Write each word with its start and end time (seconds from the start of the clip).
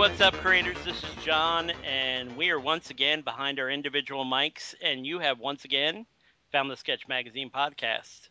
What's 0.00 0.22
up, 0.22 0.32
creators? 0.32 0.78
This 0.82 0.96
is 0.96 1.14
John, 1.22 1.70
and 1.84 2.34
we 2.34 2.48
are 2.48 2.58
once 2.58 2.88
again 2.88 3.20
behind 3.20 3.60
our 3.60 3.68
individual 3.68 4.24
mics, 4.24 4.74
and 4.82 5.06
you 5.06 5.18
have 5.18 5.38
once 5.38 5.66
again 5.66 6.06
found 6.50 6.70
the 6.70 6.76
Sketch 6.78 7.06
Magazine 7.06 7.50
podcast. 7.50 8.30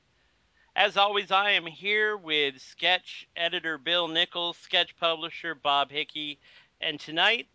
As 0.76 0.98
always, 0.98 1.30
I 1.30 1.52
am 1.52 1.68
here 1.68 2.18
with 2.18 2.60
sketch 2.60 3.27
editor 3.36 3.77
Bill 3.77 4.08
Nichols, 4.08 4.58
sketch 4.58 4.98
publisher 5.00 5.54
Bob 5.54 5.91
Hickey, 5.91 6.40
and 6.82 7.00
tonight, 7.00 7.46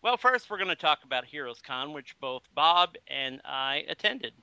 well, 0.00 0.16
first 0.16 0.48
we're 0.48 0.58
going 0.58 0.68
to 0.68 0.76
talk 0.76 1.00
about 1.02 1.24
Heroes 1.24 1.60
Con, 1.60 1.92
which 1.92 2.14
both 2.20 2.44
Bob 2.54 2.94
and 3.08 3.40
I 3.44 3.84
attended. 3.88 4.34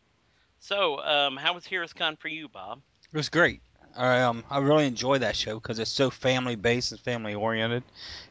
So, 0.59 0.99
um, 0.99 1.37
how 1.37 1.53
was 1.53 1.65
Heroes 1.65 1.93
Con 1.93 2.17
for 2.17 2.27
you, 2.27 2.49
Bob? 2.49 2.81
It 3.13 3.15
was 3.15 3.29
great. 3.29 3.61
I 3.95 4.21
um 4.21 4.43
I 4.49 4.59
really 4.59 4.87
enjoy 4.87 5.17
that 5.19 5.35
show 5.35 5.55
because 5.55 5.79
it's 5.79 5.91
so 5.91 6.09
family 6.09 6.55
based 6.55 6.91
and 6.91 6.99
family 7.01 7.33
oriented, 7.35 7.83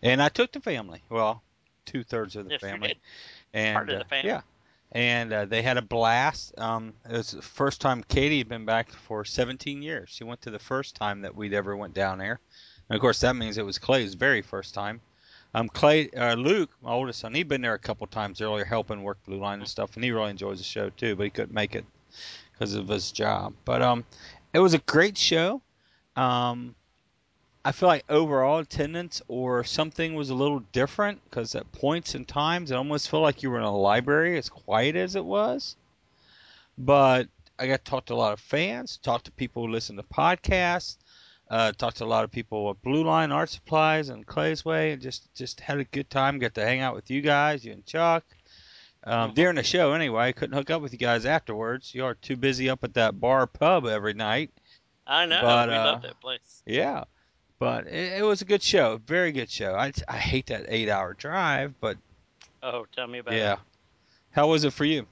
and 0.02 0.22
I 0.22 0.28
took 0.28 0.52
the 0.52 0.60
family. 0.60 1.02
Well, 1.08 1.42
two 1.86 2.02
thirds 2.04 2.36
of 2.36 2.44
the 2.44 2.52
Yes, 2.52 2.60
family, 2.60 2.94
and 3.52 3.76
Part 3.76 3.90
of 3.90 3.98
the 3.98 4.04
uh, 4.04 4.08
yeah, 4.22 4.40
and 4.92 5.32
uh, 5.32 5.44
they 5.46 5.62
had 5.62 5.76
a 5.76 5.82
blast. 5.82 6.58
Um, 6.58 6.94
it 7.08 7.12
was 7.12 7.32
the 7.32 7.42
first 7.42 7.80
time 7.80 8.02
Katie 8.04 8.38
had 8.38 8.48
been 8.48 8.64
back 8.64 8.90
for 8.90 9.24
17 9.24 9.82
years. 9.82 10.10
She 10.10 10.24
went 10.24 10.40
to 10.42 10.50
the 10.50 10.58
first 10.58 10.94
time 10.96 11.22
that 11.22 11.34
we'd 11.34 11.54
ever 11.54 11.76
went 11.76 11.94
down 11.94 12.18
there, 12.18 12.40
and 12.88 12.96
of 12.96 13.00
course 13.00 13.20
that 13.20 13.36
means 13.36 13.58
it 13.58 13.66
was 13.66 13.78
Clay's 13.78 14.14
very 14.14 14.42
first 14.42 14.74
time. 14.74 15.00
Um, 15.54 15.68
Clay, 15.68 16.10
uh, 16.10 16.34
Luke, 16.34 16.70
my 16.82 16.92
oldest 16.92 17.20
son, 17.20 17.34
he'd 17.34 17.48
been 17.48 17.60
there 17.62 17.74
a 17.74 17.78
couple 17.78 18.06
times 18.06 18.40
earlier 18.40 18.64
helping 18.64 19.02
work 19.02 19.18
Blue 19.24 19.38
Line 19.38 19.58
and 19.58 19.68
stuff, 19.68 19.94
and 19.96 20.04
he 20.04 20.10
really 20.12 20.30
enjoys 20.30 20.58
the 20.58 20.64
show 20.64 20.90
too, 20.90 21.16
but 21.16 21.24
he 21.24 21.30
couldn't 21.30 21.54
make 21.54 21.74
it 21.74 21.84
because 22.52 22.74
of 22.74 22.88
his 22.88 23.10
job. 23.12 23.54
But 23.64 23.82
um, 23.82 24.04
it 24.52 24.58
was 24.58 24.74
a 24.74 24.78
great 24.78 25.16
show. 25.16 25.62
Um, 26.16 26.74
I 27.64 27.72
feel 27.72 27.88
like 27.88 28.04
overall 28.08 28.58
attendance 28.58 29.20
or 29.28 29.64
something 29.64 30.14
was 30.14 30.30
a 30.30 30.34
little 30.34 30.60
different 30.72 31.22
because 31.24 31.54
at 31.54 31.70
points 31.72 32.14
and 32.14 32.26
times 32.26 32.70
it 32.70 32.74
almost 32.74 33.10
felt 33.10 33.22
like 33.22 33.42
you 33.42 33.50
were 33.50 33.58
in 33.58 33.64
a 33.64 33.76
library 33.76 34.38
as 34.38 34.48
quiet 34.48 34.96
as 34.96 35.14
it 35.14 35.24
was. 35.24 35.76
But 36.78 37.28
I 37.58 37.66
got 37.66 37.84
to 37.84 37.90
talk 37.90 38.06
to 38.06 38.14
a 38.14 38.16
lot 38.16 38.32
of 38.32 38.40
fans, 38.40 38.96
talk 38.96 39.24
to 39.24 39.30
people 39.32 39.66
who 39.66 39.72
listen 39.72 39.96
to 39.96 40.02
podcasts, 40.02 40.96
uh, 41.50 41.72
to 41.72 42.04
a 42.04 42.06
lot 42.06 42.24
of 42.24 42.30
people 42.30 42.70
at 42.70 42.80
Blue 42.80 43.04
Line 43.04 43.32
Art 43.32 43.50
Supplies 43.50 44.08
and 44.08 44.26
Clay's 44.26 44.64
Way, 44.64 44.92
and 44.92 45.02
just 45.02 45.34
just 45.34 45.60
had 45.60 45.78
a 45.78 45.84
good 45.84 46.08
time. 46.08 46.38
Got 46.38 46.54
to 46.54 46.64
hang 46.64 46.80
out 46.80 46.94
with 46.94 47.10
you 47.10 47.20
guys, 47.20 47.64
you 47.64 47.72
and 47.72 47.84
Chuck. 47.84 48.24
Um. 49.04 49.32
During 49.34 49.56
the 49.56 49.62
show, 49.62 49.92
anyway, 49.94 50.24
I 50.28 50.32
couldn't 50.32 50.54
hook 50.56 50.70
up 50.70 50.82
with 50.82 50.92
you 50.92 50.98
guys 50.98 51.24
afterwards. 51.24 51.94
You 51.94 52.04
are 52.04 52.14
too 52.14 52.36
busy 52.36 52.68
up 52.68 52.84
at 52.84 52.94
that 52.94 53.18
bar 53.18 53.46
pub 53.46 53.86
every 53.86 54.12
night. 54.14 54.50
I 55.06 55.24
know, 55.26 55.40
But, 55.40 55.68
we 55.70 55.74
uh, 55.74 55.84
love 55.84 56.02
that 56.02 56.20
place. 56.20 56.62
Yeah, 56.66 57.04
but 57.58 57.86
it, 57.86 58.18
it 58.20 58.22
was 58.24 58.42
a 58.42 58.44
good 58.44 58.62
show, 58.62 59.00
very 59.06 59.32
good 59.32 59.50
show. 59.50 59.74
I 59.74 59.92
I 60.06 60.18
hate 60.18 60.46
that 60.48 60.66
eight 60.68 60.88
hour 60.90 61.14
drive, 61.14 61.74
but 61.80 61.96
Oh, 62.62 62.84
tell 62.94 63.06
me 63.06 63.18
about 63.20 63.32
yeah. 63.32 63.38
it. 63.38 63.42
Yeah. 63.42 63.56
How 64.32 64.48
was 64.48 64.64
it 64.64 64.72
for 64.74 64.84
you? 64.84 65.06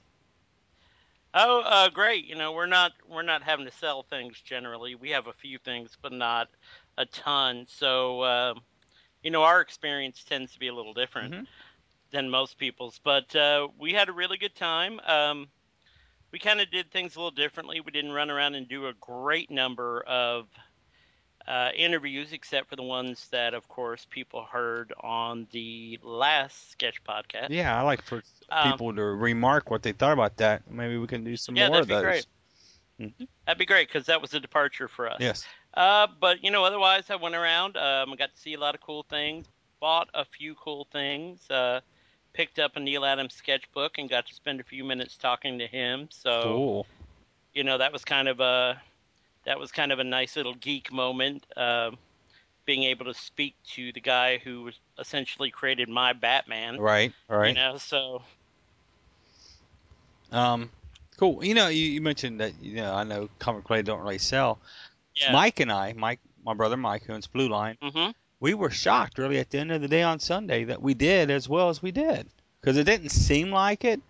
Oh, 1.33 1.61
uh, 1.61 1.89
great. 1.89 2.25
You 2.25 2.35
know, 2.35 2.51
we're 2.51 2.65
not 2.65 2.91
we're 3.07 3.21
not 3.23 3.43
having 3.43 3.65
to 3.65 3.71
sell 3.71 4.03
things 4.03 4.39
generally. 4.41 4.95
We 4.95 5.09
have 5.11 5.27
a 5.27 5.33
few 5.33 5.57
things, 5.59 5.97
but 6.01 6.11
not 6.11 6.49
a 6.97 7.05
ton. 7.05 7.65
So, 7.69 8.23
um, 8.23 8.61
you 9.23 9.31
know, 9.31 9.43
our 9.43 9.61
experience 9.61 10.23
tends 10.23 10.53
to 10.53 10.59
be 10.59 10.67
a 10.67 10.73
little 10.73 10.93
different 10.93 11.33
Mhm. 11.33 11.47
Than 12.11 12.29
most 12.29 12.57
people's. 12.57 12.99
But 13.03 13.35
uh, 13.35 13.67
we 13.77 13.93
had 13.93 14.09
a 14.09 14.13
really 14.13 14.37
good 14.37 14.55
time. 14.55 14.99
Um, 15.05 15.47
we 16.31 16.39
kind 16.39 16.61
of 16.61 16.69
did 16.69 16.91
things 16.91 17.15
a 17.15 17.19
little 17.19 17.31
differently. 17.31 17.81
We 17.81 17.91
didn't 17.91 18.11
run 18.11 18.29
around 18.29 18.55
and 18.55 18.67
do 18.67 18.87
a 18.87 18.93
great 18.93 19.49
number 19.49 20.01
of 20.01 20.47
uh, 21.47 21.69
interviews, 21.75 22.33
except 22.33 22.69
for 22.69 22.75
the 22.75 22.83
ones 22.83 23.27
that, 23.31 23.53
of 23.55 23.67
course, 23.67 24.05
people 24.09 24.43
heard 24.43 24.93
on 24.99 25.47
the 25.51 25.97
last 26.03 26.71
sketch 26.71 27.03
podcast. 27.03 27.47
Yeah, 27.49 27.77
I 27.77 27.81
like 27.81 28.03
for 28.03 28.21
Um, 28.49 28.71
people 28.71 28.93
to 28.93 29.01
remark 29.03 29.71
what 29.71 29.81
they 29.81 29.91
thought 29.91 30.13
about 30.13 30.37
that. 30.37 30.69
Maybe 30.69 30.97
we 30.97 31.07
can 31.07 31.23
do 31.23 31.35
some 31.35 31.55
Yeah, 31.55 31.69
more 31.69 31.79
of 31.79 31.87
that'd 31.87 32.03
be 32.03 32.07
those. 32.07 32.25
great. 32.99 33.13
Mhm. 33.19 33.27
That'd 33.45 33.57
be 33.57 33.65
great 33.65 33.87
because 33.87 34.05
that 34.07 34.21
was 34.21 34.33
a 34.33 34.39
departure 34.39 34.87
for 34.87 35.09
us. 35.09 35.17
Yes. 35.19 35.47
Uh, 35.73 36.07
but 36.19 36.43
you 36.43 36.51
know, 36.51 36.63
otherwise, 36.65 37.09
I 37.09 37.15
went 37.15 37.33
around. 37.33 37.77
Um, 37.77 38.11
I 38.11 38.15
got 38.15 38.33
to 38.35 38.39
see 38.39 38.53
a 38.53 38.59
lot 38.59 38.75
of 38.75 38.81
cool 38.81 39.03
things. 39.03 39.47
Bought 39.79 40.09
a 40.13 40.25
few 40.25 40.53
cool 40.55 40.85
things. 40.91 41.49
Uh, 41.49 41.79
picked 42.33 42.59
up 42.59 42.75
a 42.75 42.79
Neal 42.79 43.05
Adams 43.05 43.33
sketchbook 43.33 43.97
and 43.97 44.09
got 44.09 44.27
to 44.27 44.33
spend 44.33 44.59
a 44.59 44.63
few 44.63 44.83
minutes 44.83 45.17
talking 45.17 45.59
to 45.59 45.67
him. 45.67 46.07
So 46.11 46.41
Cool. 46.43 46.87
you 47.53 47.63
know, 47.63 47.77
that 47.77 47.91
was 47.91 48.03
kind 48.05 48.27
of 48.27 48.39
a 48.39 48.81
that 49.45 49.59
was 49.59 49.71
kind 49.71 49.91
of 49.91 49.99
a 49.99 50.03
nice 50.03 50.35
little 50.35 50.53
geek 50.55 50.91
moment. 50.91 51.45
Uh, 51.55 51.91
being 52.65 52.83
able 52.83 53.05
to 53.05 53.13
speak 53.15 53.55
to 53.63 53.91
the 53.93 53.99
guy 54.01 54.37
who 54.37 54.61
was 54.63 54.75
essentially 54.99 55.49
created 55.49 55.89
my 55.89 56.13
Batman. 56.13 56.77
Right. 56.79 57.11
Right. 57.27 57.49
You 57.49 57.53
know, 57.55 57.77
so 57.77 58.21
Um, 60.31 60.69
cool. 61.17 61.43
You 61.43 61.55
know, 61.55 61.67
you, 61.67 61.83
you 61.85 62.01
mentioned 62.01 62.39
that 62.41 62.53
you 62.61 62.75
know 62.75 62.93
I 62.93 63.03
know 63.03 63.29
Comic 63.39 63.65
Play 63.65 63.81
don't 63.81 64.01
really 64.01 64.19
sell. 64.19 64.59
yeah. 65.15 65.33
Mike 65.33 65.59
and 65.59 65.71
I, 65.71 65.93
Mike, 65.93 66.19
my 66.45 66.53
brother 66.53 66.77
Mike, 66.77 67.03
who 67.05 67.13
owns 67.13 67.27
Blue 67.27 67.49
Line, 67.49 67.77
Mm 67.81 67.91
hmm 67.91 68.09
we 68.39 68.53
were 68.53 68.69
shocked 68.69 69.17
really 69.17 69.39
at 69.39 69.49
the 69.49 69.59
end 69.59 69.71
of 69.71 69.81
the 69.81 69.87
day 69.87 70.01
on 70.01 70.19
Sunday 70.19 70.63
that 70.65 70.81
we 70.81 70.93
did 70.93 71.29
as 71.29 71.49
well 71.49 71.69
as 71.69 71.81
we 71.81 71.91
did 71.91 72.27
because 72.59 72.77
it 72.77 72.85
didn't 72.85 73.09
seem 73.09 73.51
like 73.51 73.83
it, 73.83 74.01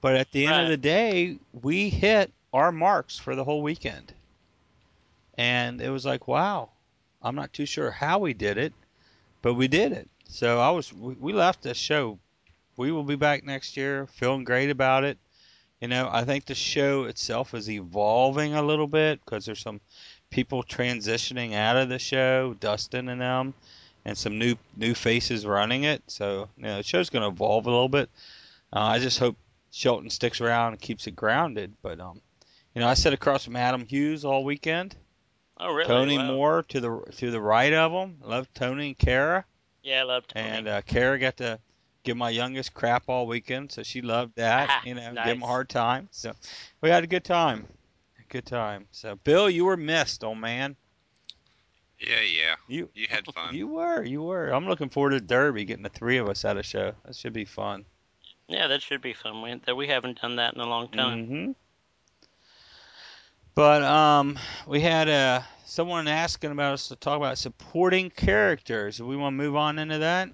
but 0.00 0.16
at 0.16 0.30
the 0.32 0.46
end 0.46 0.62
of 0.62 0.68
the 0.68 0.76
day 0.76 1.38
we 1.62 1.88
hit 1.88 2.32
our 2.52 2.72
marks 2.72 3.18
for 3.18 3.36
the 3.36 3.44
whole 3.44 3.62
weekend, 3.62 4.12
and 5.34 5.80
it 5.80 5.90
was 5.90 6.04
like 6.04 6.28
wow, 6.28 6.70
I'm 7.22 7.34
not 7.34 7.52
too 7.52 7.66
sure 7.66 7.90
how 7.90 8.18
we 8.18 8.34
did 8.34 8.58
it, 8.58 8.72
but 9.42 9.54
we 9.54 9.68
did 9.68 9.92
it. 9.92 10.08
So 10.28 10.60
I 10.60 10.70
was 10.70 10.92
we, 10.92 11.14
we 11.14 11.32
left 11.32 11.62
the 11.62 11.74
show. 11.74 12.18
We 12.76 12.92
will 12.92 13.04
be 13.04 13.16
back 13.16 13.44
next 13.44 13.76
year, 13.76 14.06
feeling 14.06 14.44
great 14.44 14.70
about 14.70 15.04
it. 15.04 15.18
You 15.80 15.88
know, 15.88 16.08
I 16.10 16.24
think 16.24 16.44
the 16.44 16.54
show 16.54 17.04
itself 17.04 17.54
is 17.54 17.70
evolving 17.70 18.54
a 18.54 18.62
little 18.62 18.86
bit 18.86 19.22
because 19.24 19.46
there's 19.46 19.60
some 19.60 19.80
people 20.30 20.62
transitioning 20.62 21.54
out 21.54 21.76
of 21.76 21.88
the 21.88 21.98
show, 21.98 22.54
Dustin 22.60 23.08
and 23.08 23.20
them, 23.20 23.54
and 24.04 24.16
some 24.16 24.38
new 24.38 24.56
new 24.76 24.94
faces 24.94 25.44
running 25.44 25.84
it. 25.84 26.02
So, 26.06 26.48
you 26.56 26.64
know, 26.64 26.76
the 26.78 26.82
show's 26.82 27.10
going 27.10 27.22
to 27.22 27.28
evolve 27.28 27.66
a 27.66 27.70
little 27.70 27.88
bit. 27.88 28.08
Uh, 28.72 28.80
I 28.80 28.98
just 28.98 29.18
hope 29.18 29.36
Shelton 29.72 30.10
sticks 30.10 30.40
around 30.40 30.72
and 30.72 30.80
keeps 30.80 31.06
it 31.06 31.16
grounded. 31.16 31.74
But, 31.82 32.00
um, 32.00 32.20
you 32.74 32.80
know, 32.80 32.88
I 32.88 32.94
sat 32.94 33.12
across 33.12 33.44
from 33.44 33.56
Adam 33.56 33.84
Hughes 33.86 34.24
all 34.24 34.44
weekend. 34.44 34.96
Oh, 35.58 35.72
really? 35.72 35.86
Tony 35.86 36.16
Wow. 36.16 36.26
Moore 36.32 36.62
to 36.68 36.80
the 36.80 37.12
to 37.16 37.30
the 37.30 37.40
right 37.40 37.72
of 37.72 37.92
him. 37.92 38.18
Love 38.24 38.48
Tony 38.54 38.88
and 38.88 38.98
Kara. 38.98 39.44
Yeah, 39.82 40.00
I 40.00 40.02
loved 40.04 40.30
Tony. 40.30 40.48
And 40.48 40.68
uh, 40.68 40.80
Kara 40.82 41.18
got 41.18 41.36
to 41.38 41.58
give 42.02 42.16
my 42.16 42.30
youngest 42.30 42.72
crap 42.72 43.04
all 43.08 43.26
weekend, 43.26 43.72
so 43.72 43.82
she 43.82 44.00
loved 44.00 44.36
that. 44.36 44.68
Ah, 44.70 44.82
you 44.86 44.94
know, 44.94 45.12
give 45.12 45.36
him 45.36 45.42
a 45.42 45.46
hard 45.46 45.68
time. 45.68 46.08
So 46.12 46.32
we 46.80 46.88
had 46.88 47.04
a 47.04 47.06
good 47.06 47.24
time. 47.24 47.66
A 48.30 48.32
good 48.32 48.46
time. 48.46 48.86
So 48.92 49.16
Bill, 49.16 49.50
you 49.50 49.64
were 49.64 49.76
missed, 49.76 50.22
old 50.22 50.38
man. 50.38 50.76
Yeah, 51.98 52.20
yeah. 52.20 52.54
You 52.68 52.88
You 52.94 53.06
had 53.10 53.26
fun. 53.34 53.54
you 53.54 53.66
were 53.66 54.04
you 54.04 54.22
were. 54.22 54.48
I'm 54.50 54.66
looking 54.66 54.88
forward 54.88 55.10
to 55.10 55.20
Derby 55.20 55.64
getting 55.64 55.82
the 55.82 55.88
three 55.88 56.18
of 56.18 56.28
us 56.28 56.44
at 56.44 56.56
a 56.56 56.62
show. 56.62 56.92
That 57.04 57.16
should 57.16 57.32
be 57.32 57.44
fun. 57.44 57.84
Yeah, 58.48 58.68
that 58.68 58.82
should 58.82 59.00
be 59.02 59.12
fun. 59.14 59.42
We, 59.42 59.60
that 59.66 59.76
we 59.76 59.88
haven't 59.88 60.20
done 60.20 60.36
that 60.36 60.54
in 60.54 60.60
a 60.60 60.66
long 60.66 60.88
time. 60.88 61.26
hmm 61.26 61.52
But 63.54 63.82
um, 63.82 64.38
we 64.66 64.80
had 64.80 65.08
uh 65.08 65.40
someone 65.66 66.06
asking 66.06 66.52
about 66.52 66.74
us 66.74 66.88
to 66.88 66.96
talk 66.96 67.16
about 67.16 67.36
supporting 67.36 68.10
characters. 68.10 68.98
Do 68.98 69.06
we 69.06 69.16
want 69.16 69.34
to 69.34 69.42
move 69.44 69.56
on 69.56 69.78
into 69.80 69.98
that? 69.98 70.30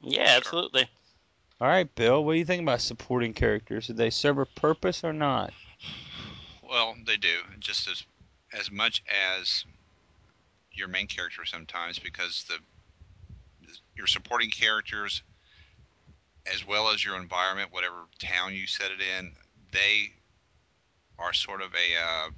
Yeah, 0.00 0.26
Sure. 0.26 0.36
absolutely. 0.36 0.88
All 1.60 1.68
right, 1.68 1.92
Bill. 1.94 2.24
What 2.24 2.32
do 2.32 2.38
you 2.38 2.44
think 2.44 2.62
about 2.62 2.80
supporting 2.80 3.32
characters? 3.34 3.86
Do 3.86 3.92
they 3.92 4.10
serve 4.10 4.38
a 4.38 4.46
purpose 4.46 5.04
or 5.04 5.12
not? 5.12 5.52
Well, 6.74 6.96
they 7.06 7.16
do 7.16 7.38
just 7.60 7.86
as 7.86 8.02
as 8.52 8.68
much 8.68 9.00
as 9.38 9.64
your 10.72 10.88
main 10.88 11.06
character 11.06 11.44
sometimes 11.44 12.00
because 12.00 12.44
the 12.48 12.58
your 13.94 14.08
supporting 14.08 14.50
characters 14.50 15.22
as 16.52 16.66
well 16.66 16.90
as 16.90 17.04
your 17.04 17.14
environment, 17.14 17.72
whatever 17.72 18.06
town 18.18 18.54
you 18.54 18.66
set 18.66 18.90
it 18.90 19.00
in, 19.00 19.30
they 19.72 20.14
are 21.16 21.32
sort 21.32 21.62
of 21.62 21.72
a 21.74 21.96
uh, 21.96 22.30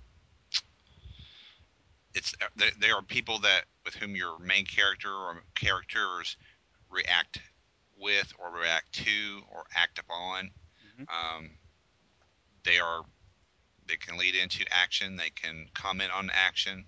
it's 2.12 2.34
they, 2.56 2.68
they 2.78 2.90
are 2.90 3.00
people 3.00 3.38
that 3.38 3.64
with 3.86 3.94
whom 3.94 4.14
your 4.14 4.38
main 4.38 4.66
character 4.66 5.10
or 5.10 5.42
characters 5.54 6.36
react 6.90 7.40
with 7.98 8.30
or 8.38 8.50
react 8.50 8.92
to 8.92 9.40
or 9.50 9.64
act 9.74 9.98
upon. 9.98 10.50
Mhm. 11.00 11.06
Um, 11.08 11.50
they 12.64 12.78
are 12.78 13.02
they 13.88 13.96
can 13.96 14.18
lead 14.18 14.34
into 14.34 14.64
action. 14.70 15.16
They 15.16 15.30
can 15.30 15.66
comment 15.74 16.10
on 16.12 16.30
action, 16.32 16.84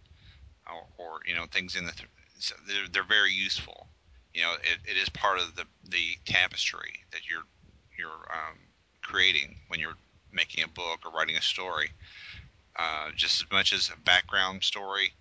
or, 0.66 0.86
or 0.98 1.20
you 1.26 1.34
know 1.34 1.46
things 1.50 1.76
in 1.76 1.84
the. 1.86 1.92
Th- 1.92 2.08
so 2.38 2.54
they're 2.66 2.88
they're 2.92 3.04
very 3.04 3.32
useful. 3.32 3.88
You 4.34 4.42
know, 4.42 4.52
it, 4.62 4.78
it 4.84 4.96
is 4.96 5.08
part 5.08 5.38
of 5.38 5.54
the 5.56 5.64
the 5.84 6.16
tapestry 6.26 6.94
that 7.12 7.28
you're 7.28 7.44
you're 7.98 8.10
um, 8.10 8.58
creating 9.02 9.56
when 9.68 9.80
you're 9.80 9.96
making 10.32 10.64
a 10.64 10.68
book 10.68 11.00
or 11.04 11.12
writing 11.12 11.36
a 11.36 11.42
story. 11.42 11.90
Uh, 12.78 13.10
just 13.16 13.40
as 13.42 13.50
much 13.50 13.72
as 13.72 13.90
a 13.90 14.00
background 14.02 14.62
story, 14.62 15.12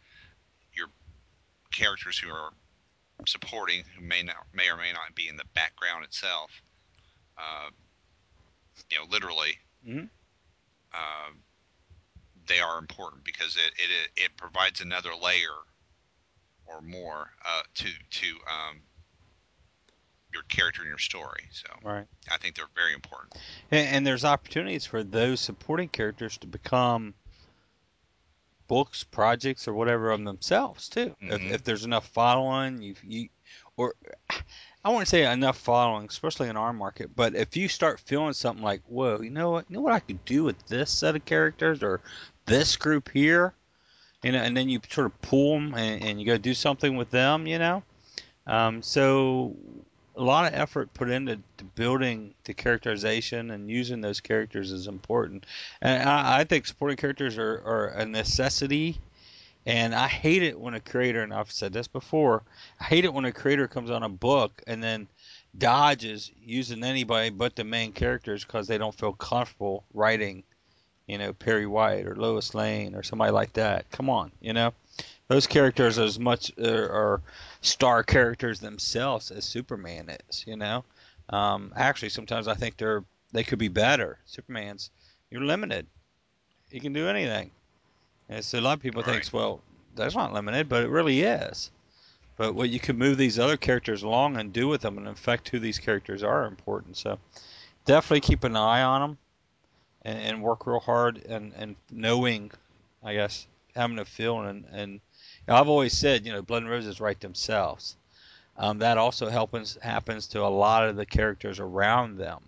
your 0.73 0.87
characters 1.71 2.17
who 2.19 2.29
are 2.29 2.51
supporting, 3.25 3.83
who 3.95 4.01
may 4.03 4.21
not 4.21 4.35
may 4.53 4.69
or 4.69 4.77
may 4.77 4.91
not 4.93 5.15
be 5.15 5.27
in 5.27 5.37
the 5.37 5.45
background 5.55 6.03
itself, 6.03 6.51
uh, 7.37 7.69
you 8.91 8.97
know, 8.97 9.05
literally, 9.09 9.57
Mhm. 9.85 10.09
uh, 10.93 11.31
they 12.47 12.59
are 12.59 12.77
important 12.79 13.23
because 13.23 13.55
it, 13.55 13.73
it 13.77 14.23
it 14.23 14.37
provides 14.37 14.81
another 14.81 15.11
layer 15.15 15.55
or 16.65 16.81
more 16.81 17.31
uh, 17.45 17.61
to 17.75 17.89
to 18.09 18.27
um, 18.27 18.81
your 20.33 20.43
character 20.49 20.81
and 20.81 20.89
your 20.89 20.97
story. 20.97 21.43
So 21.51 21.67
Right. 21.83 22.05
I 22.29 22.37
think 22.37 22.55
they're 22.55 22.65
very 22.75 22.93
important. 22.93 23.35
And, 23.71 23.87
and 23.87 24.07
there's 24.07 24.25
opportunities 24.25 24.85
for 24.85 25.03
those 25.03 25.39
supporting 25.39 25.89
characters 25.89 26.37
to 26.39 26.47
become 26.47 27.13
books, 28.67 29.03
projects, 29.03 29.67
or 29.67 29.73
whatever 29.73 30.11
of 30.11 30.23
themselves 30.23 30.89
too. 30.89 31.15
If, 31.21 31.41
Mhm. 31.41 31.51
if 31.51 31.63
there's 31.63 31.85
enough 31.85 32.07
following, 32.09 32.81
you 32.81 32.95
you 33.03 33.29
or 33.77 33.93
I 34.83 34.89
wouldn't 34.89 35.07
say 35.07 35.31
enough 35.31 35.57
following, 35.57 36.07
especially 36.07 36.49
in 36.49 36.57
our 36.57 36.73
market. 36.73 37.15
But 37.15 37.35
if 37.35 37.55
you 37.55 37.67
start 37.67 37.99
feeling 37.99 38.33
something 38.33 38.63
like, 38.63 38.81
whoa, 38.87 39.21
you 39.21 39.29
know 39.29 39.51
what, 39.51 39.65
you 39.69 39.75
know 39.75 39.81
what 39.81 39.93
I 39.93 39.99
could 39.99 40.23
do 40.25 40.43
with 40.43 40.65
this 40.67 40.91
set 40.91 41.15
of 41.15 41.25
characters 41.25 41.83
or 41.83 42.01
this 42.47 42.75
group 42.75 43.09
here, 43.13 43.53
you 44.23 44.31
know, 44.31 44.39
and 44.39 44.57
then 44.57 44.67
you 44.67 44.79
sort 44.89 45.05
of 45.05 45.21
pull 45.21 45.53
them 45.53 45.75
and, 45.75 46.03
and 46.03 46.19
you 46.19 46.25
go 46.25 46.37
do 46.37 46.53
something 46.53 46.97
with 46.97 47.11
them, 47.11 47.45
you 47.45 47.59
know. 47.59 47.83
Um, 48.47 48.81
so 48.81 49.55
a 50.15 50.23
lot 50.23 50.51
of 50.51 50.59
effort 50.59 50.93
put 50.93 51.09
into 51.09 51.39
to 51.57 51.63
building 51.63 52.33
the 52.45 52.53
characterization 52.53 53.51
and 53.51 53.69
using 53.69 54.01
those 54.01 54.19
characters 54.19 54.71
is 54.71 54.87
important. 54.87 55.45
And 55.81 56.09
I, 56.09 56.39
I 56.39 56.43
think 56.43 56.65
supporting 56.65 56.97
characters 56.97 57.37
are, 57.37 57.61
are 57.65 57.87
a 57.89 58.05
necessity. 58.05 58.97
And 59.65 59.93
I 59.93 60.07
hate 60.07 60.43
it 60.43 60.57
when 60.57 60.73
a 60.73 60.79
creator, 60.79 61.21
and 61.21 61.33
I've 61.33 61.51
said 61.51 61.73
this 61.73 61.87
before, 61.87 62.41
I 62.79 62.85
hate 62.85 63.03
it 63.03 63.13
when 63.13 63.25
a 63.25 63.33
creator 63.33 63.67
comes 63.67 63.91
on 63.91 64.01
a 64.01 64.09
book 64.09 64.63
and 64.65 64.81
then 64.81 65.07
dodges 65.57 66.31
using 66.41 66.83
anybody 66.83 67.29
but 67.29 67.55
the 67.55 67.63
main 67.63 67.91
characters 67.91 68.45
because 68.45 68.67
they 68.67 68.77
don't 68.77 68.95
feel 68.95 69.13
comfortable 69.13 69.83
writing, 69.93 70.43
you 71.07 71.17
know, 71.17 71.33
Perry 71.33 71.65
White 71.65 72.05
or 72.05 72.15
Lois 72.15 72.53
Lane 72.53 72.95
or 72.95 73.03
somebody 73.03 73.31
like 73.31 73.53
that. 73.53 73.89
Come 73.91 74.09
on, 74.09 74.31
you 74.41 74.53
know, 74.53 74.73
those 75.27 75.47
characters 75.47 75.97
are 75.97 76.03
as 76.03 76.19
much 76.19 76.51
uh, 76.59 76.69
are 76.69 77.21
star 77.61 78.03
characters 78.03 78.59
themselves 78.59 79.31
as 79.31 79.45
Superman 79.45 80.09
is. 80.29 80.45
You 80.47 80.57
know, 80.57 80.83
um, 81.29 81.73
actually, 81.75 82.09
sometimes 82.09 82.47
I 82.47 82.53
think 82.55 82.77
they're 82.77 83.03
they 83.31 83.43
could 83.43 83.59
be 83.59 83.69
better. 83.69 84.19
Superman's 84.25 84.91
you're 85.31 85.41
limited. 85.41 85.85
He 86.69 86.79
can 86.79 86.93
do 86.93 87.07
anything. 87.07 87.51
And 88.29 88.43
so 88.43 88.59
a 88.59 88.61
lot 88.61 88.73
of 88.77 88.81
people 88.81 89.01
Right. 89.01 89.13
thinks, 89.13 89.31
well, 89.33 89.61
that's 89.95 90.15
not 90.15 90.33
limited, 90.33 90.69
but 90.69 90.83
it 90.83 90.89
really 90.89 91.21
is. 91.21 91.71
But 92.37 92.53
what 92.55 92.69
you 92.69 92.79
can 92.79 92.97
move 92.97 93.17
these 93.17 93.39
other 93.39 93.57
characters 93.57 94.03
along 94.03 94.37
and 94.37 94.53
do 94.53 94.67
with 94.67 94.81
them 94.81 94.97
and 94.97 95.07
affect 95.07 95.49
who 95.49 95.59
these 95.59 95.79
characters 95.79 96.23
are 96.23 96.45
important. 96.45 96.97
So 96.97 97.17
definitely 97.85 98.21
keep 98.21 98.43
an 98.43 98.55
eye 98.55 98.81
on 98.83 99.01
them 99.01 99.17
and, 100.07 100.19
and 100.19 100.41
work 100.41 100.65
real 100.65 100.79
hard 100.79 101.23
and, 101.25 101.53
and 101.57 101.75
knowing, 101.91 102.51
I 103.03 103.13
guess, 103.13 103.45
having 103.75 103.99
a 103.99 104.05
feeling. 104.05 104.47
And, 104.47 104.65
and 104.71 105.01
I've 105.49 105.67
always 105.67 105.95
said, 105.95 106.25
you 106.25 106.31
know, 106.31 106.41
Blood 106.41 106.63
and 106.63 106.71
Roses 106.71 107.01
write 107.01 107.19
themselves. 107.19 107.97
Um, 108.55 108.79
that 108.79 108.97
also 108.97 109.29
happens 109.29 109.77
happens 109.83 110.27
to 110.29 110.43
a 110.43 110.47
lot 110.47 110.87
of 110.87 110.95
the 110.95 111.05
characters 111.05 111.59
around 111.59 112.17
them. 112.17 112.39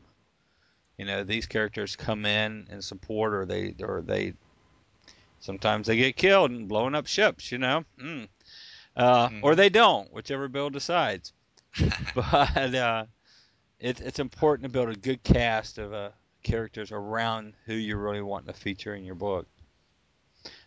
You 0.98 1.06
know, 1.06 1.24
these 1.24 1.46
characters 1.46 1.96
come 1.96 2.26
in 2.26 2.68
and 2.72 2.84
support, 2.84 3.34
or 3.34 3.46
they 3.46 3.76
or 3.82 4.02
they 4.02 4.34
sometimes 5.40 5.86
they 5.88 5.98
get 5.98 6.16
killed 6.16 6.52
and 6.52 6.68
blowing 6.68 6.96
up 6.96 7.08
ships. 7.08 7.52
You 7.52 7.60
know, 7.60 7.86
mm. 8.02 8.28
uh, 8.96 9.30
or 9.44 9.54
Mhm. 9.54 9.58
they 9.58 9.70
don't, 9.70 10.12
whichever 10.14 10.48
Bill 10.48 10.70
decides. 10.72 11.34
but 12.16 12.74
uh, 12.74 13.06
it, 13.80 14.02
it's 14.02 14.20
important 14.20 14.64
to 14.64 14.70
build 14.70 14.90
a 14.90 14.96
good 14.96 15.22
cast 15.24 15.78
of 15.78 15.94
uh, 15.94 16.10
characters 16.44 16.92
around 16.92 17.54
who 17.66 17.74
you're 17.74 17.98
really 17.98 18.22
wanting 18.22 18.54
to 18.54 18.60
feature 18.60 18.96
in 18.96 19.04
your 19.04 19.16
book. 19.16 19.48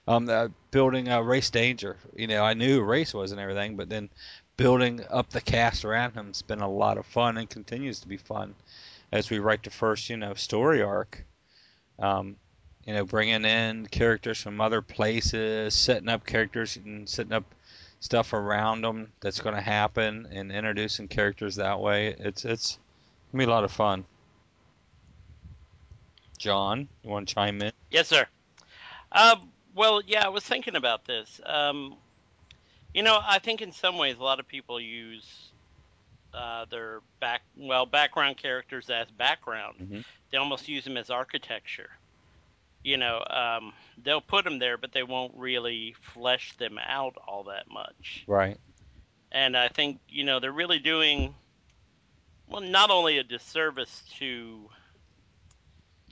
Um, 0.06 0.28
uh, 0.28 0.48
building 0.70 1.08
uh, 1.08 1.20
Race 1.20 1.50
Danger, 1.50 1.96
you 2.16 2.26
know, 2.26 2.42
I 2.42 2.54
knew 2.54 2.82
Race 2.82 3.14
was 3.14 3.30
and 3.30 3.40
everything, 3.40 3.76
but 3.76 3.88
then 3.88 4.10
building 4.56 5.00
up 5.10 5.30
the 5.30 5.40
cast 5.40 5.84
around 5.84 6.14
him 6.14 6.26
has 6.26 6.42
been 6.42 6.60
a 6.60 6.68
lot 6.68 6.98
of 6.98 7.06
fun 7.06 7.36
and 7.36 7.48
continues 7.48 8.00
to 8.00 8.08
be 8.08 8.16
fun 8.16 8.54
as 9.12 9.30
we 9.30 9.38
write 9.38 9.62
the 9.62 9.70
first, 9.70 10.10
you 10.10 10.16
know, 10.16 10.34
story 10.34 10.82
arc. 10.82 11.24
Um, 11.98 12.36
you 12.84 12.94
know, 12.94 13.04
bringing 13.04 13.44
in 13.44 13.86
characters 13.86 14.40
from 14.40 14.60
other 14.60 14.82
places, 14.82 15.74
setting 15.74 16.08
up 16.08 16.26
characters 16.26 16.76
and 16.76 17.08
setting 17.08 17.32
up 17.32 17.44
stuff 18.00 18.32
around 18.32 18.82
them 18.82 19.12
that's 19.20 19.40
going 19.40 19.54
to 19.54 19.60
happen, 19.62 20.26
and 20.32 20.50
introducing 20.50 21.06
characters 21.06 21.56
that 21.56 21.78
way. 21.78 22.16
It's 22.18 22.44
it's 22.44 22.78
gonna 23.30 23.44
be 23.44 23.50
a 23.50 23.54
lot 23.54 23.64
of 23.64 23.70
fun. 23.70 24.04
John, 26.42 26.88
you 27.04 27.10
want 27.10 27.28
to 27.28 27.34
chime 27.34 27.62
in? 27.62 27.70
Yes, 27.88 28.08
sir. 28.08 28.26
Um, 29.12 29.50
well, 29.76 30.02
yeah, 30.04 30.26
I 30.26 30.28
was 30.28 30.42
thinking 30.42 30.74
about 30.74 31.04
this. 31.04 31.40
Um, 31.46 31.94
you 32.92 33.04
know, 33.04 33.20
I 33.22 33.38
think 33.38 33.62
in 33.62 33.70
some 33.70 33.96
ways 33.96 34.16
a 34.18 34.22
lot 34.24 34.40
of 34.40 34.48
people 34.48 34.80
use 34.80 35.24
uh, 36.34 36.64
their 36.68 37.00
back 37.20 37.42
well 37.56 37.86
background 37.86 38.38
characters 38.38 38.90
as 38.90 39.08
background. 39.12 39.76
Mhm. 39.80 40.04
They 40.32 40.38
almost 40.38 40.68
use 40.68 40.82
them 40.82 40.96
as 40.96 41.10
architecture. 41.10 41.90
You 42.82 42.96
know, 42.96 43.24
um, 43.30 43.72
they'll 44.02 44.20
put 44.20 44.44
them 44.44 44.58
there, 44.58 44.76
but 44.76 44.90
they 44.90 45.04
won't 45.04 45.34
really 45.36 45.94
flesh 46.12 46.56
them 46.56 46.76
out 46.84 47.14
all 47.24 47.44
that 47.44 47.70
much. 47.70 48.24
Right. 48.26 48.58
And 49.30 49.56
I 49.56 49.68
think 49.68 50.00
you 50.08 50.24
know 50.24 50.40
they're 50.40 50.50
really 50.50 50.80
doing 50.80 51.36
well 52.48 52.62
not 52.62 52.90
only 52.90 53.18
a 53.18 53.22
disservice 53.22 54.02
to 54.18 54.68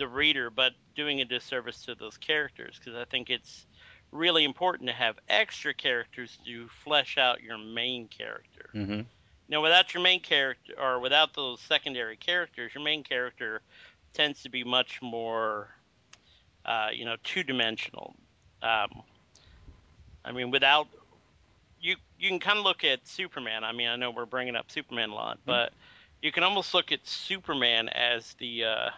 the 0.01 0.09
reader, 0.09 0.51
but 0.51 0.73
doing 0.97 1.21
a 1.21 1.25
disservice 1.25 1.85
to 1.85 1.95
those 1.95 2.17
characters 2.17 2.81
because 2.83 2.99
I 2.99 3.05
think 3.05 3.31
it's 3.31 3.67
really 4.11 4.45
important 4.45 4.89
to 4.89 4.95
have 4.95 5.17
extra 5.29 5.73
characters 5.73 6.39
to 6.47 6.69
flesh 6.83 7.19
out 7.19 7.43
your 7.43 7.59
main 7.59 8.09
character. 8.09 8.71
Mm-hmm. 8.75 9.03
Now, 9.49 9.63
without 9.63 9.93
your 9.95 10.03
main 10.03 10.21
character 10.21 10.73
or 10.81 11.01
without 11.01 11.35
those 11.35 11.61
secondary 11.61 12.17
characters, 12.17 12.73
your 12.75 12.83
main 12.83 13.05
character 13.05 13.61
tends 14.15 14.43
to 14.43 14.49
be 14.49 14.65
much 14.65 15.01
more, 15.03 15.69
uh, 16.65 16.89
you 16.93 17.05
know, 17.05 17.17
two 17.23 17.43
dimensional. 17.43 18.17
Um, 18.63 19.03
I 20.25 20.33
mean, 20.33 20.51
without 20.51 20.89
you, 21.81 21.97
you 22.19 22.29
can 22.29 22.41
kind 22.41 22.59
of 22.59 22.65
look 22.65 22.85
at 22.85 23.07
Superman. 23.07 23.65
I 23.65 23.73
mean, 23.73 23.89
I 23.89 23.97
know 23.97 24.11
we're 24.11 24.27
bringing 24.27 24.57
up 24.57 24.71
Superman 24.71 25.11
a 25.11 25.15
lot, 25.15 25.39
but 25.45 25.73
you 26.23 26.33
can 26.33 26.43
almost 26.43 26.75
look 26.75 26.91
at 26.91 27.07
Superman 27.07 27.89
as 27.89 28.35
the 28.35 28.65
uh, 28.65 28.91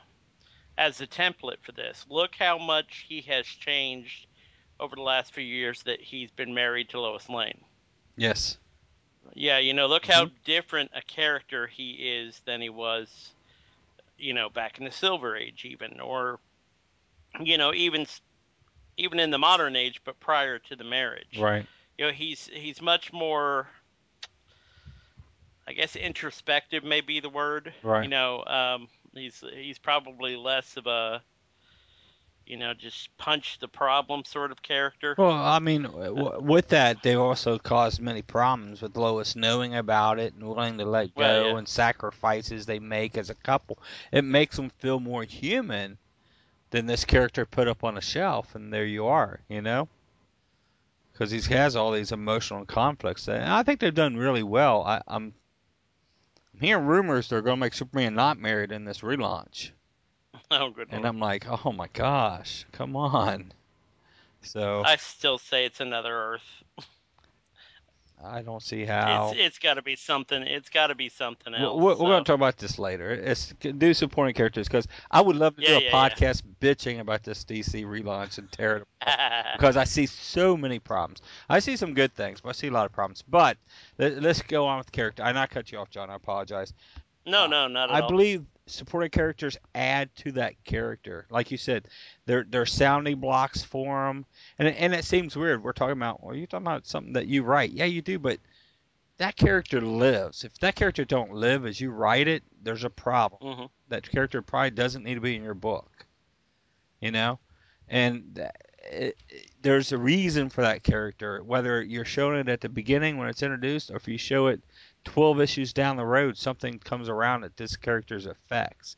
as 0.79 1.01
a 1.01 1.07
template 1.07 1.61
for 1.63 1.73
this. 1.73 2.07
Look 2.09 2.35
how 2.39 2.59
much 2.59 3.05
he 3.09 3.21
has 3.23 3.47
changed 3.47 4.27
over 4.81 4.97
the 4.97 5.03
last 5.03 5.33
few 5.33 5.45
years 5.45 5.83
that 5.85 6.01
he's 6.01 6.31
been 6.31 6.55
married 6.55 6.89
to 6.91 7.01
Lois 7.01 7.29
Lane. 7.29 7.61
Yes. 8.17 8.59
Yeah, 9.35 9.59
you 9.59 9.73
know, 9.73 9.87
look 9.87 10.05
how 10.05 10.31
different 10.45 10.91
a 10.95 11.03
character 11.03 11.67
he 11.67 11.93
is 11.93 12.41
than 12.45 12.61
he 12.61 12.69
was, 12.69 13.31
you 14.19 14.35
know, 14.35 14.51
back 14.51 14.79
in 14.79 14.85
the 14.85 14.91
Silver 14.91 15.37
Age, 15.37 15.65
even, 15.65 16.01
or, 16.01 16.39
you 17.41 17.57
know, 17.57 17.73
even 17.73 18.07
even 18.99 19.19
in 19.19 19.31
the 19.31 19.39
modern 19.39 19.75
age, 19.75 20.03
but 20.05 20.19
prior 20.21 20.59
to 20.59 20.77
the 20.77 20.85
marriage. 20.85 21.39
Right. 21.39 21.65
You 21.97 22.07
know, 22.07 22.13
he's 22.13 22.51
he's 22.53 22.83
much 22.83 23.13
more, 23.13 23.69
I 25.67 25.73
guess, 25.73 25.97
introspective 25.97 26.85
may 26.85 27.01
be 27.01 27.21
the 27.21 27.31
word. 27.31 27.73
Right. 27.83 28.03
You 28.03 28.11
know, 28.11 28.45
um, 28.45 28.89
he's 29.15 29.43
he's 29.55 29.79
probably 29.79 30.37
less 30.37 30.77
of 30.77 30.87
a, 30.87 31.23
you 32.47 32.57
know, 32.57 32.75
just 32.75 33.17
punch 33.19 33.59
the 33.61 33.69
problem 33.69 34.25
sort 34.25 34.51
of 34.53 34.63
character. 34.63 35.15
Well, 35.17 35.31
I 35.33 35.59
mean, 35.61 35.83
w- 35.83 36.41
with 36.41 36.69
that, 36.69 37.03
they 37.03 37.15
also 37.15 37.59
caused 37.59 38.01
many 38.01 38.23
problems 38.23 38.83
with 38.83 38.97
Lois 38.97 39.37
knowing 39.37 39.75
about 39.77 40.19
it 40.19 40.35
and 40.35 40.45
willing 40.49 40.79
to 40.79 40.85
let 40.85 41.15
go 41.15 41.45
Well, 41.45 41.45
yeah. 41.53 41.59
and 41.59 41.69
sacrifices 41.69 42.67
they 42.67 42.79
make 42.81 43.17
as 43.17 43.31
a 43.31 43.35
couple. 43.35 43.79
It 44.11 44.25
makes 44.25 44.57
them 44.57 44.71
feel 44.71 44.99
more 45.01 45.25
human 45.25 45.99
than 46.71 46.87
this 46.87 47.05
character 47.05 47.45
put 47.47 47.69
up 47.69 47.85
on 47.85 47.97
a 47.99 48.01
shelf, 48.01 48.55
and 48.55 48.73
there 48.73 48.87
you 48.87 49.07
are, 49.07 49.41
you 49.49 49.61
know. 49.63 49.89
because 51.13 51.31
he 51.31 51.41
has 51.55 51.77
all 51.77 51.93
these 51.93 52.13
emotional 52.13 52.65
conflicts. 52.65 53.29
And 53.29 53.45
I 53.45 53.63
think 53.63 53.81
they've 53.81 53.95
done 53.95 54.17
really 54.17 54.43
well. 54.43 54.83
I, 54.83 55.03
I'm 55.07 55.35
hearing 56.63 56.87
rumors 56.87 57.29
they're 57.29 57.43
going 57.43 57.57
to 57.57 57.61
make 57.61 57.75
Superman 57.75 58.15
not 58.15 58.39
married 58.39 58.73
in 58.73 58.85
this 58.85 59.01
relaunch, 59.01 59.71
Oh, 60.51 60.71
good 60.71 60.89
and 60.91 61.03
lord. 61.03 61.07
I'm 61.15 61.19
like, 61.19 61.47
oh 61.49 61.73
my 61.73 61.89
gosh, 61.93 62.67
come 62.73 62.97
on. 62.97 63.53
So 64.43 64.83
I 64.85 64.97
still 64.97 65.39
say 65.39 65.65
it's 65.65 65.81
another 65.81 66.15
Earth. 66.15 66.65
I 68.25 68.43
don't 68.43 68.63
see 68.63 68.85
how. 68.85 69.31
It's 69.33 69.41
it's 69.41 69.59
got 69.59 69.75
to 69.75 69.83
be 69.83 69.97
something. 69.97 70.43
It's 70.43 70.69
got 70.69 70.89
to 70.89 70.95
be 70.95 71.09
something 71.09 71.53
We're, 71.53 71.59
else. 71.61 71.81
we're 71.81 71.95
so. 71.95 71.99
going 71.99 72.25
to 72.25 72.29
talk 72.29 72.37
about 72.37 72.57
this 72.57 72.79
later. 72.79 73.11
It's 73.11 73.53
do 73.61 73.93
supporting 73.95 74.35
characters 74.35 74.69
because 74.69 74.87
I 75.11 75.21
would 75.21 75.37
love 75.37 75.57
to 75.57 75.63
Yeah, 75.63 75.69
do 75.69 75.75
a 75.77 75.81
yeah, 75.81 75.89
yeah. 75.91 76.09
podcast 76.09 76.43
bitching 76.61 77.01
about 77.01 77.23
this 77.25 77.45
DC 77.45 77.85
relaunch 77.85 78.39
and 78.39 78.51
tear 78.53 78.77
it 78.77 78.87
apart 79.03 79.45
because 79.57 79.77
I 79.77 79.85
see 79.85 80.07
so 80.07 80.57
many 80.57 80.79
problems. 80.79 81.21
I 81.49 81.59
see 81.59 81.77
some 81.77 81.95
good 81.95 82.15
things, 82.15 82.41
but 82.41 82.51
I 82.51 82.53
see 82.53 82.69
a 82.69 82.73
lot 82.73 82.87
of 82.87 82.93
problems. 82.93 83.23
But 83.27 83.59
let, 83.99 84.25
us 84.25 84.43
go 84.43 84.67
on 84.67 84.79
with 84.79 84.87
the 84.87 84.93
character. 84.93 85.23
I 85.23 85.33
not 85.33 85.51
cut 85.51 85.73
you 85.73 85.79
off, 85.79 85.91
John. 85.91 86.11
I 86.11 86.15
apologize. 86.15 86.73
no, 87.27 87.47
no, 87.47 87.67
not 87.69 87.91
at 87.91 87.97
I 87.97 88.01
all. 88.01 88.07
I 88.07 88.09
believe 88.09 88.45
supporting 88.67 89.11
characters 89.11 89.57
add 89.75 90.15
to 90.17 90.33
that 90.33 90.63
character. 90.65 91.27
Like 91.31 91.51
you 91.51 91.57
said, 91.59 91.89
they're 92.27 92.45
they're 92.49 92.67
sounding 92.67 93.19
blocks 93.21 93.63
for 93.63 94.07
them, 94.07 94.25
and 94.59 94.69
it- 94.69 94.77
and 94.79 94.95
it 94.95 95.05
seems 95.05 95.37
weird. 95.37 95.63
We're 95.63 95.73
talking 95.73 95.93
about 95.93 96.23
well, 96.23 96.35
you're 96.37 96.47
talking 96.47 96.67
about 96.67 96.87
something 96.87 97.15
that 97.15 97.27
you 97.27 97.43
write. 97.43 97.73
Yeah, 97.73 97.87
you 97.87 98.03
do, 98.03 98.19
but 98.19 98.39
that 99.19 99.37
character 99.37 99.81
lives. 99.81 100.45
If 100.45 100.55
that 100.59 100.75
character 100.77 101.05
don't 101.05 101.33
live 101.33 101.67
as 101.67 101.81
you 101.81 101.91
write 101.91 102.29
it, 102.29 102.43
there's 102.63 102.85
a 102.85 102.91
problem. 102.91 103.57
hmm 103.57 103.65
That 103.89 104.11
character 104.11 104.43
probably 104.43 104.71
doesn't 104.71 105.05
need 105.05 105.15
to 105.15 105.21
be 105.21 105.37
in 105.37 105.43
your 105.45 105.55
book. 105.55 106.07
You 107.01 107.11
know, 107.11 107.41
and 107.89 108.35
th- 108.37 108.49
it, 108.91 109.17
it- 109.29 109.49
there's 109.63 109.93
a 109.93 109.99
reason 109.99 110.49
for 110.51 110.63
that 110.63 110.83
character. 110.83 111.43
Whether 111.45 111.83
you're 111.83 112.05
showing 112.05 112.39
it 112.41 112.49
at 112.49 112.61
the 112.61 112.69
beginning 112.69 113.17
when 113.17 113.29
it's 113.29 113.43
introduced, 113.43 113.91
or 113.91 113.97
if 113.97 114.09
you 114.09 114.19
show 114.19 114.49
it 114.49 114.61
12 115.05 115.41
issues 115.41 115.73
down 115.73 115.97
the 115.97 116.05
road, 116.05 116.37
something 116.37 116.79
comes 116.79 117.09
around 117.09 117.43
that 117.43 117.57
this 117.57 117.77
character's 117.77 118.27
effects. 118.27 118.97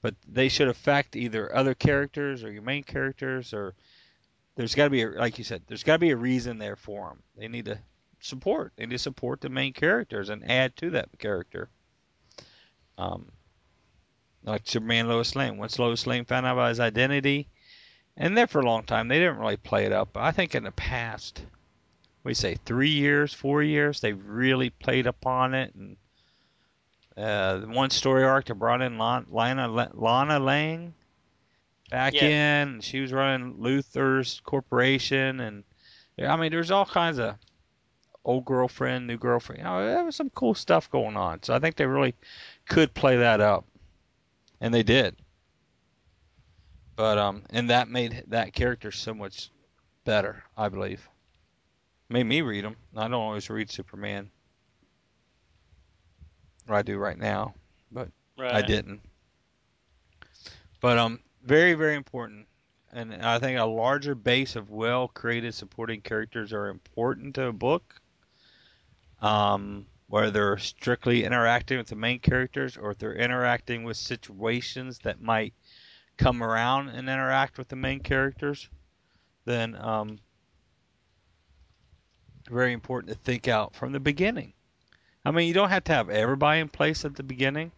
But 0.00 0.14
they 0.26 0.48
should 0.48 0.68
affect 0.68 1.16
either 1.16 1.54
other 1.54 1.74
characters 1.74 2.44
or 2.44 2.52
your 2.52 2.62
main 2.62 2.84
characters, 2.84 3.52
or 3.52 3.74
there's 4.54 4.74
got 4.74 4.84
to 4.84 4.90
be, 4.90 5.02
a, 5.02 5.08
like 5.08 5.38
you 5.38 5.44
said, 5.44 5.62
there's 5.66 5.82
got 5.82 5.94
to 5.94 5.98
be 5.98 6.10
a 6.10 6.16
reason 6.16 6.58
there 6.58 6.76
for 6.76 7.08
them. 7.08 7.22
They 7.36 7.48
need 7.48 7.64
to 7.64 7.78
support. 8.20 8.72
They 8.76 8.86
need 8.86 8.94
to 8.94 8.98
support 8.98 9.40
the 9.40 9.48
main 9.48 9.72
characters 9.72 10.28
and 10.28 10.48
add 10.48 10.76
to 10.76 10.90
that 10.90 11.08
character. 11.18 11.68
Um, 12.96 13.30
like 14.44 14.62
Superman, 14.64 15.08
Lois 15.08 15.34
Lane. 15.34 15.58
Once 15.58 15.78
Lois 15.78 16.06
Lane 16.06 16.24
found 16.24 16.46
out 16.46 16.52
about 16.52 16.70
his 16.70 16.80
identity, 16.80 17.48
and 18.16 18.36
there 18.36 18.46
for 18.46 18.60
a 18.60 18.66
long 18.66 18.84
time, 18.84 19.08
they 19.08 19.18
didn't 19.18 19.38
really 19.38 19.56
play 19.56 19.84
it 19.84 19.92
up. 19.92 20.10
But 20.12 20.24
I 20.24 20.32
think 20.32 20.54
in 20.54 20.64
the 20.64 20.72
past, 20.72 21.42
we 22.24 22.34
say 22.34 22.56
three 22.64 22.90
years, 22.90 23.32
four 23.32 23.62
years, 23.62 24.00
they've 24.00 24.22
really 24.26 24.70
played 24.70 25.06
upon 25.06 25.54
it. 25.54 25.74
And 25.74 25.96
uh, 27.16 27.58
the 27.58 27.68
one 27.68 27.90
story 27.90 28.24
arc 28.24 28.46
that 28.46 28.54
brought 28.54 28.82
in 28.82 28.98
Lana, 28.98 29.26
Lana, 29.30 29.90
Lana 29.94 30.38
Lang 30.38 30.94
back 31.90 32.14
Yeah. 32.14 32.62
in, 32.62 32.80
she 32.80 33.00
was 33.00 33.12
running 33.12 33.54
Luthor's 33.54 34.40
corporation, 34.44 35.40
and 35.40 35.64
I 36.18 36.36
mean, 36.36 36.50
there's 36.50 36.70
all 36.70 36.84
kinds 36.84 37.18
of 37.18 37.36
old 38.24 38.44
girlfriend, 38.44 39.06
new 39.06 39.16
girlfriend. 39.16 39.60
You 39.60 39.64
know, 39.64 39.86
there 39.86 40.04
was 40.04 40.16
some 40.16 40.30
cool 40.30 40.54
stuff 40.54 40.90
going 40.90 41.16
on. 41.16 41.42
So 41.42 41.54
I 41.54 41.58
think 41.60 41.76
they 41.76 41.86
really 41.86 42.14
could 42.68 42.92
play 42.92 43.16
that 43.16 43.40
up, 43.40 43.64
and 44.60 44.74
they 44.74 44.82
did. 44.82 45.16
But 46.96 47.16
um, 47.16 47.44
and 47.50 47.70
that 47.70 47.88
made 47.88 48.24
that 48.26 48.52
character 48.52 48.90
so 48.90 49.14
much 49.14 49.50
better, 50.04 50.42
I 50.56 50.68
believe. 50.68 51.08
Made 52.08 52.24
me 52.24 52.40
read 52.40 52.64
them. 52.64 52.76
I 52.96 53.02
don't 53.02 53.14
always 53.14 53.50
read 53.50 53.70
Superman. 53.70 54.30
Or 56.68 56.74
I 56.74 56.82
do 56.82 56.98
right 56.98 57.18
now. 57.18 57.54
Right. 58.38 58.54
I 58.54 58.62
didn't. 58.62 59.00
But 60.80 60.96
um, 60.96 61.20
very 61.42 61.74
very 61.74 61.96
important, 61.96 62.46
and 62.92 63.14
I 63.14 63.38
think 63.40 63.58
a 63.58 63.64
larger 63.64 64.14
base 64.14 64.54
of 64.54 64.70
well 64.70 65.08
created 65.08 65.54
supporting 65.54 66.00
characters 66.00 66.52
are 66.52 66.68
important 66.68 67.34
to 67.34 67.46
a 67.46 67.52
book. 67.52 68.00
Um, 69.20 69.86
whether 70.06 70.30
they're 70.30 70.58
strictly 70.58 71.24
interacting 71.24 71.78
with 71.78 71.88
the 71.88 71.96
main 71.96 72.20
characters 72.20 72.76
or 72.76 72.92
if 72.92 72.98
they're 72.98 73.14
interacting 73.14 73.84
with 73.84 73.96
situations 73.96 75.00
that 75.00 75.20
might 75.20 75.52
come 76.16 76.42
around 76.42 76.88
and 76.88 77.08
interact 77.08 77.58
with 77.58 77.68
the 77.68 77.76
main 77.76 78.00
characters, 78.00 78.68
then 79.44 79.76
um, 79.76 80.18
very 82.48 82.72
important 82.72 83.12
to 83.12 83.18
think 83.18 83.48
out 83.48 83.74
from 83.74 83.92
the 83.92 84.00
beginning. 84.00 84.52
I 85.24 85.30
mean, 85.30 85.48
you 85.48 85.54
don't 85.54 85.70
have 85.70 85.84
to 85.84 85.92
have 85.92 86.10
everybody 86.10 86.60
in 86.60 86.68
place 86.68 87.04
at 87.04 87.16
the 87.16 87.22
beginning, 87.22 87.72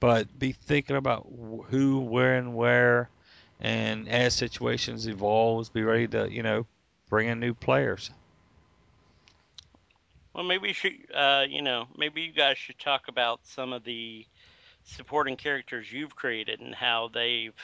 but 0.00 0.38
be 0.38 0.52
thinking 0.52 0.96
about 0.96 1.26
who, 1.68 2.00
where, 2.00 2.36
and 2.36 2.54
where, 2.54 3.08
and 3.60 4.08
as 4.08 4.34
situations 4.34 5.06
evolves, 5.06 5.68
be 5.68 5.82
ready 5.82 6.08
to 6.08 6.30
you 6.30 6.42
know 6.42 6.66
bring 7.08 7.28
in 7.28 7.40
new 7.40 7.54
players. 7.54 8.10
Well, 10.34 10.44
maybe 10.44 10.68
you 10.68 10.74
should, 10.74 10.92
uh, 11.14 11.46
you 11.48 11.62
know, 11.62 11.88
maybe 11.96 12.20
you 12.20 12.32
guys 12.32 12.58
should 12.58 12.78
talk 12.78 13.08
about 13.08 13.40
some 13.44 13.72
of 13.72 13.84
the 13.84 14.26
supporting 14.84 15.36
characters 15.36 15.90
you've 15.90 16.14
created 16.14 16.60
and 16.60 16.74
how 16.74 17.08
they've 17.08 17.54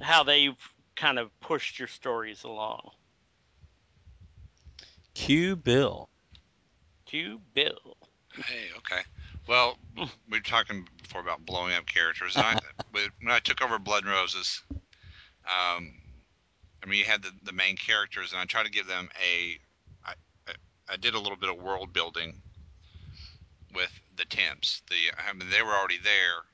how 0.00 0.24
they've 0.24 0.56
kind 0.96 1.18
of 1.18 1.30
pushed 1.40 1.78
your 1.78 1.88
stories 1.88 2.42
along. 2.44 2.90
Q 5.14 5.56
Bill. 5.56 6.08
To 7.06 7.40
Bill. 7.54 7.96
Hey, 8.34 8.68
okay. 8.78 9.02
Well, 9.48 9.76
we 9.96 10.08
were 10.30 10.40
talking 10.40 10.86
before 11.02 11.20
about 11.20 11.44
blowing 11.44 11.74
up 11.74 11.86
characters, 11.86 12.36
and 12.36 12.44
I 12.44 12.60
when 12.92 13.08
when 13.20 13.32
I 13.32 13.40
took 13.40 13.62
over 13.62 13.78
Blood 13.78 14.04
and 14.04 14.12
Roses, 14.12 14.62
um, 15.44 15.92
I 16.82 16.86
mean, 16.86 16.98
you 17.00 17.04
had 17.04 17.22
the, 17.22 17.32
the 17.42 17.52
main 17.52 17.76
characters, 17.76 18.32
and 18.32 18.40
I 18.40 18.44
tried 18.44 18.64
to 18.64 18.70
give 18.70 18.86
them 18.86 19.08
a. 19.20 19.58
I, 20.04 20.12
I, 20.48 20.52
I 20.92 20.96
did 20.96 21.14
a 21.14 21.18
little 21.18 21.36
bit 21.36 21.50
of 21.50 21.56
world 21.56 21.92
building 21.92 22.40
with 23.74 23.92
the 24.16 24.24
temps. 24.26 24.82
The 24.88 24.96
I 25.28 25.32
mean, 25.32 25.50
they 25.50 25.62
were 25.62 25.72
already 25.74 25.98
there, 26.02 26.44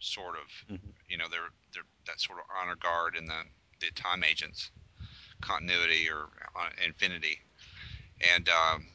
sort 0.00 0.36
of. 0.36 0.74
Mhm. 0.74 0.92
You 1.08 1.16
know, 1.18 1.26
they're 1.30 1.50
they're 1.72 1.82
that 2.06 2.20
sort 2.20 2.38
of 2.38 2.44
honor 2.60 2.76
guard 2.76 3.16
in 3.16 3.26
the 3.26 3.42
the 3.80 3.90
time 3.92 4.22
agents 4.22 4.70
continuity 5.42 6.08
or 6.08 6.28
uh, 6.58 6.70
infinity, 6.84 7.38
and 8.22 8.48
um, 8.48 8.86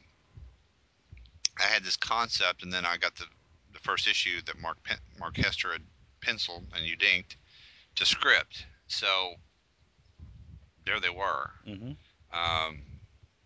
I 1.58 1.64
had 1.64 1.84
this 1.84 1.96
concept, 1.96 2.62
and 2.62 2.72
then 2.72 2.86
I 2.86 2.96
got 2.96 3.16
the 3.16 3.26
the 3.72 3.80
first 3.80 4.06
issue 4.06 4.40
that 4.46 4.58
Mark 4.58 4.82
Pen- 4.82 4.98
Mark 5.18 5.36
Hester 5.36 5.72
had 5.72 5.82
penciled 6.20 6.64
and 6.74 6.86
you 6.86 6.96
dinked 6.96 7.36
to 7.96 8.06
script. 8.06 8.66
So 8.86 9.34
there 10.84 11.00
they 11.00 11.10
were. 11.10 11.50
hmm 11.64 11.92
Um, 12.32 12.82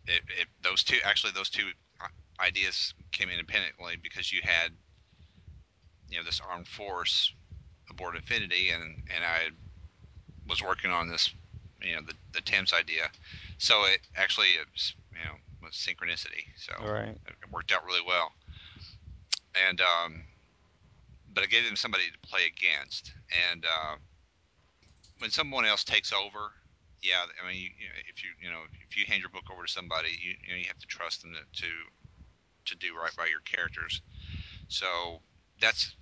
it, 0.06 0.22
it, 0.40 0.48
those 0.62 0.82
two 0.82 0.98
actually 1.04 1.32
those 1.32 1.50
two 1.50 1.70
ideas 2.40 2.94
came 3.12 3.28
independently 3.30 3.96
because 4.02 4.32
you 4.32 4.40
had 4.42 4.72
you 6.08 6.18
know 6.18 6.24
this 6.24 6.40
armed 6.48 6.68
force 6.68 7.32
aboard 7.90 8.16
Infinity, 8.16 8.70
and 8.70 9.02
and 9.14 9.24
I 9.24 9.50
was 10.48 10.62
working 10.62 10.90
on 10.90 11.08
this 11.08 11.32
you 11.82 11.94
know 11.94 12.02
the 12.02 12.14
the 12.32 12.40
temps 12.40 12.72
idea. 12.72 13.10
So 13.58 13.84
it 13.84 14.00
actually 14.16 14.48
it 14.48 14.66
was, 14.72 14.94
you 15.12 15.18
know 15.24 15.36
was 15.62 15.72
synchronicity. 15.72 16.44
So 16.56 16.72
All 16.80 16.92
right. 16.92 17.16
it 17.26 17.50
worked 17.50 17.72
out 17.72 17.84
really 17.84 18.04
well. 18.06 18.32
And 19.68 19.80
um, 19.80 20.24
but 21.34 21.44
I 21.44 21.46
gave 21.46 21.64
them 21.64 21.76
somebody 21.76 22.04
to 22.10 22.28
play 22.28 22.42
against. 22.46 23.12
And 23.50 23.64
uh, 23.64 23.96
when 25.18 25.30
someone 25.30 25.64
else 25.64 25.84
takes 25.84 26.12
over, 26.12 26.52
yeah, 27.02 27.24
I 27.42 27.48
mean, 27.48 27.60
you, 27.60 27.68
you 27.78 27.86
know, 27.88 27.94
if 28.08 28.24
you 28.24 28.30
you 28.40 28.50
know 28.50 28.62
if 28.88 28.96
you 28.96 29.04
hand 29.06 29.20
your 29.20 29.30
book 29.30 29.50
over 29.52 29.64
to 29.64 29.72
somebody, 29.72 30.10
you 30.10 30.34
you 30.44 30.52
know 30.52 30.58
you 30.58 30.66
have 30.68 30.78
to 30.78 30.86
trust 30.86 31.22
them 31.22 31.32
to 31.34 31.62
to, 31.62 31.68
to 32.66 32.76
do 32.76 32.96
right 32.96 33.14
by 33.16 33.26
your 33.26 33.40
characters. 33.40 34.02
So 34.68 35.20
that's 35.60 35.96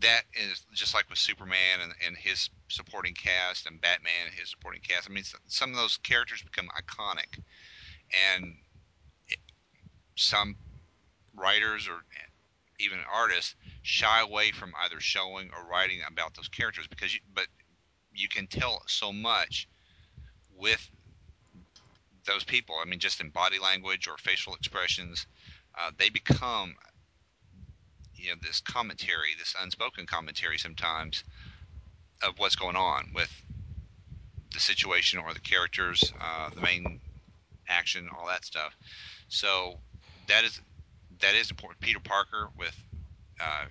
that 0.00 0.22
is 0.32 0.64
just 0.72 0.94
like 0.94 1.08
with 1.10 1.18
Superman 1.18 1.80
and, 1.82 1.92
and 2.06 2.16
his 2.16 2.50
supporting 2.68 3.14
cast 3.14 3.66
and 3.66 3.80
Batman 3.80 4.26
and 4.26 4.34
his 4.34 4.50
supporting 4.50 4.80
cast. 4.80 5.08
I 5.08 5.12
mean, 5.12 5.24
some 5.46 5.70
of 5.70 5.76
those 5.76 5.96
characters 5.98 6.42
become 6.42 6.68
iconic, 6.78 7.38
and 8.34 8.54
some 10.16 10.56
writers 11.34 11.88
or 11.88 12.02
even 12.80 12.98
artists 13.12 13.54
shy 13.82 14.20
away 14.20 14.52
from 14.52 14.72
either 14.84 15.00
showing 15.00 15.50
or 15.56 15.68
writing 15.68 16.00
about 16.08 16.34
those 16.34 16.48
characters 16.48 16.86
because 16.86 17.14
you, 17.14 17.20
but 17.34 17.46
you 18.14 18.28
can 18.28 18.46
tell 18.46 18.82
so 18.86 19.12
much 19.12 19.68
with 20.56 20.90
those 22.26 22.44
people. 22.44 22.76
I 22.80 22.88
mean, 22.88 22.98
just 22.98 23.20
in 23.20 23.30
body 23.30 23.58
language 23.58 24.06
or 24.08 24.16
facial 24.18 24.54
expressions, 24.54 25.26
uh, 25.76 25.90
they 25.98 26.08
become 26.08 26.74
you 28.14 28.30
know 28.30 28.36
this 28.42 28.60
commentary, 28.60 29.30
this 29.38 29.54
unspoken 29.60 30.06
commentary 30.06 30.58
sometimes 30.58 31.24
of 32.22 32.38
what's 32.38 32.56
going 32.56 32.76
on 32.76 33.10
with 33.14 33.30
the 34.52 34.60
situation 34.60 35.20
or 35.20 35.32
the 35.32 35.40
characters, 35.40 36.12
uh, 36.20 36.50
the 36.54 36.60
main 36.60 37.00
action, 37.68 38.08
all 38.16 38.26
that 38.26 38.44
stuff. 38.44 38.76
So 39.28 39.80
that 40.26 40.44
is 40.44 40.60
that 41.20 41.34
is 41.34 41.50
important. 41.50 41.80
Peter 41.80 42.00
Parker 42.00 42.48
with 42.56 42.76
uh, 43.40 43.64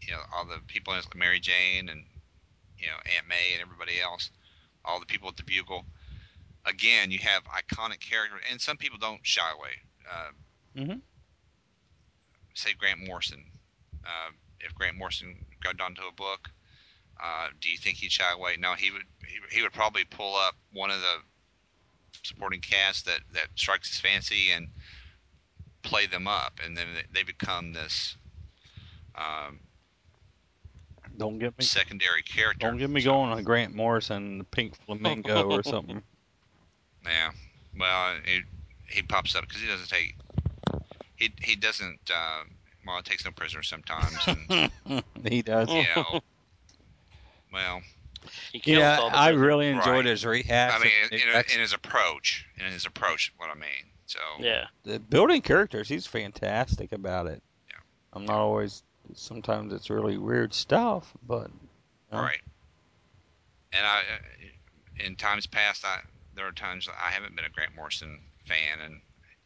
you 0.00 0.12
know 0.12 0.20
all 0.34 0.44
the 0.44 0.60
people 0.66 0.92
in 0.92 1.00
it, 1.00 1.06
Mary 1.14 1.40
Jane 1.40 1.88
and 1.88 2.04
you 2.78 2.86
know 2.86 2.96
Aunt 3.16 3.28
May 3.28 3.52
and 3.54 3.62
everybody 3.62 4.00
else, 4.00 4.30
all 4.84 5.00
the 5.00 5.06
people 5.06 5.28
at 5.28 5.36
the 5.36 5.44
Bugle. 5.44 5.84
Again, 6.66 7.10
you 7.10 7.18
have 7.18 7.42
iconic 7.44 8.00
characters, 8.00 8.40
and 8.50 8.60
some 8.60 8.78
people 8.78 8.98
don't 8.98 9.20
shy 9.22 9.50
away. 9.54 9.70
Uh, 10.10 10.30
Mhm. 10.76 11.02
Say 12.54 12.72
Grant 12.74 13.00
Morrison. 13.06 13.44
Uh, 14.04 14.30
if 14.60 14.74
Grant 14.74 14.96
Morrison 14.96 15.44
got 15.62 15.80
onto 15.80 16.02
a 16.02 16.12
book, 16.12 16.50
uh, 17.22 17.48
do 17.60 17.70
you 17.70 17.78
think 17.78 17.96
he'd 17.98 18.12
shy 18.12 18.30
away? 18.32 18.56
No, 18.56 18.74
he 18.74 18.90
would. 18.90 19.02
He, 19.26 19.56
he 19.56 19.62
would 19.62 19.72
probably 19.72 20.04
pull 20.04 20.36
up 20.36 20.56
one 20.72 20.90
of 20.90 21.00
the 21.00 21.22
supporting 22.22 22.60
cast 22.60 23.06
that 23.06 23.20
that 23.32 23.48
strikes 23.56 23.88
his 23.88 24.00
fancy 24.00 24.50
and 24.50 24.68
play 25.82 26.06
them 26.06 26.26
up, 26.26 26.60
and 26.64 26.76
then 26.76 26.86
they 27.12 27.22
become 27.22 27.72
this 27.72 28.16
um, 29.14 29.60
Don't 31.18 31.38
get 31.38 31.56
me 31.58 31.64
secondary 31.64 32.22
character. 32.22 32.66
don't 32.68 32.78
get 32.78 32.90
me 32.90 33.00
So, 33.00 33.10
going 33.10 33.30
on 33.30 33.42
Grant 33.44 33.74
Morrison, 33.74 34.38
the 34.38 34.44
Pink 34.44 34.74
Flamingo 34.86 35.50
or 35.50 35.62
something. 35.64 36.02
Yeah. 37.04 37.30
Well, 37.78 38.16
he 38.24 38.40
he 38.88 39.02
pops 39.02 39.34
up 39.34 39.42
because 39.46 39.60
he 39.60 39.66
doesn't 39.68 39.88
take 39.88 40.14
he 41.16 41.32
he 41.42 41.56
doesn't 41.56 41.98
uh, 42.12 42.44
well 42.86 42.98
it 42.98 43.04
takes 43.04 43.24
no 43.24 43.30
prisoners 43.32 43.68
sometimes 43.68 44.18
and 44.26 45.04
he 45.28 45.42
does. 45.42 45.68
you 45.70 45.84
know 45.94 46.20
well 47.52 47.80
He 47.80 47.82
kills 47.82 47.93
Yeah, 48.52 49.00
I 49.12 49.30
really 49.30 49.68
enjoyed 49.68 49.86
Right. 49.86 50.04
his 50.06 50.24
rehash. 50.24 50.72
I 50.72 50.78
mean 50.82 50.92
It- 51.10 51.22
in, 51.22 51.54
in 51.54 51.60
his 51.60 51.72
approach 51.72 52.46
in 52.56 52.66
his 52.66 52.86
approach 52.86 53.32
what 53.36 53.50
I 53.50 53.54
mean 53.54 53.90
so 54.06 54.18
Yeah. 54.38 54.66
the 54.84 54.98
building 55.00 55.40
characters, 55.42 55.88
he's 55.88 56.06
fantastic 56.06 56.92
about 56.92 57.26
it. 57.26 57.42
Yeah. 57.70 57.76
I'm 58.12 58.24
not 58.26 58.36
always. 58.36 58.82
Sometimes 59.14 59.72
it's 59.72 59.90
really 59.90 60.18
weird 60.18 60.52
stuff, 60.54 61.12
but 61.26 61.50
Yeah. 62.12 62.20
right 62.20 62.40
and 63.72 63.86
I 63.86 63.98
uh, 64.00 65.04
in 65.04 65.16
times 65.16 65.46
past 65.46 65.84
I 65.84 66.00
there 66.34 66.46
are 66.46 66.52
times 66.52 66.88
I 66.88 67.10
haven't 67.10 67.34
been 67.36 67.44
a 67.44 67.50
Grant 67.50 67.74
Morrison 67.74 68.20
fan 68.46 68.80
and 68.80 69.00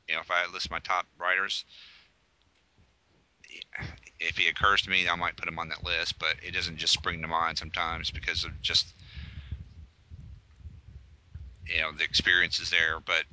you 0.08 0.14
know 0.14 0.20
if 0.20 0.30
I 0.30 0.46
list 0.52 0.70
my 0.70 0.78
top 0.80 1.06
writers 1.18 1.64
if 4.20 4.36
he 4.36 4.48
occurs 4.48 4.82
to 4.82 4.90
me, 4.90 5.08
I 5.08 5.14
might 5.14 5.36
put 5.36 5.48
him 5.48 5.58
on 5.58 5.68
that 5.68 5.84
list, 5.84 6.18
but 6.18 6.36
it 6.42 6.52
doesn't 6.52 6.76
just 6.76 6.92
spring 6.92 7.22
to 7.22 7.28
mind 7.28 7.58
sometimes 7.58 8.10
because 8.10 8.44
of 8.44 8.50
just 8.60 8.94
you 11.66 11.80
know 11.80 11.92
the 11.92 12.04
experiences 12.04 12.70
there. 12.70 13.00
But 13.04 13.24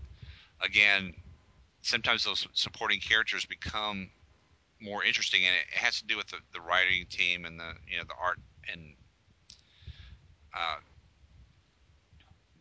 again, 0.61 1.13
sometimes 1.81 2.23
those 2.23 2.47
supporting 2.53 2.99
characters 2.99 3.45
become 3.45 4.09
more 4.81 5.03
interesting, 5.03 5.45
and 5.45 5.55
it 5.55 5.77
has 5.77 5.99
to 5.99 6.05
do 6.05 6.17
with 6.17 6.27
the, 6.27 6.37
the 6.53 6.61
writing 6.61 7.05
team 7.09 7.45
and 7.45 7.59
the 7.59 7.73
you 7.87 7.97
know 7.97 8.03
the 8.07 8.15
art 8.21 8.37
and 8.71 8.95
uh, 10.53 10.77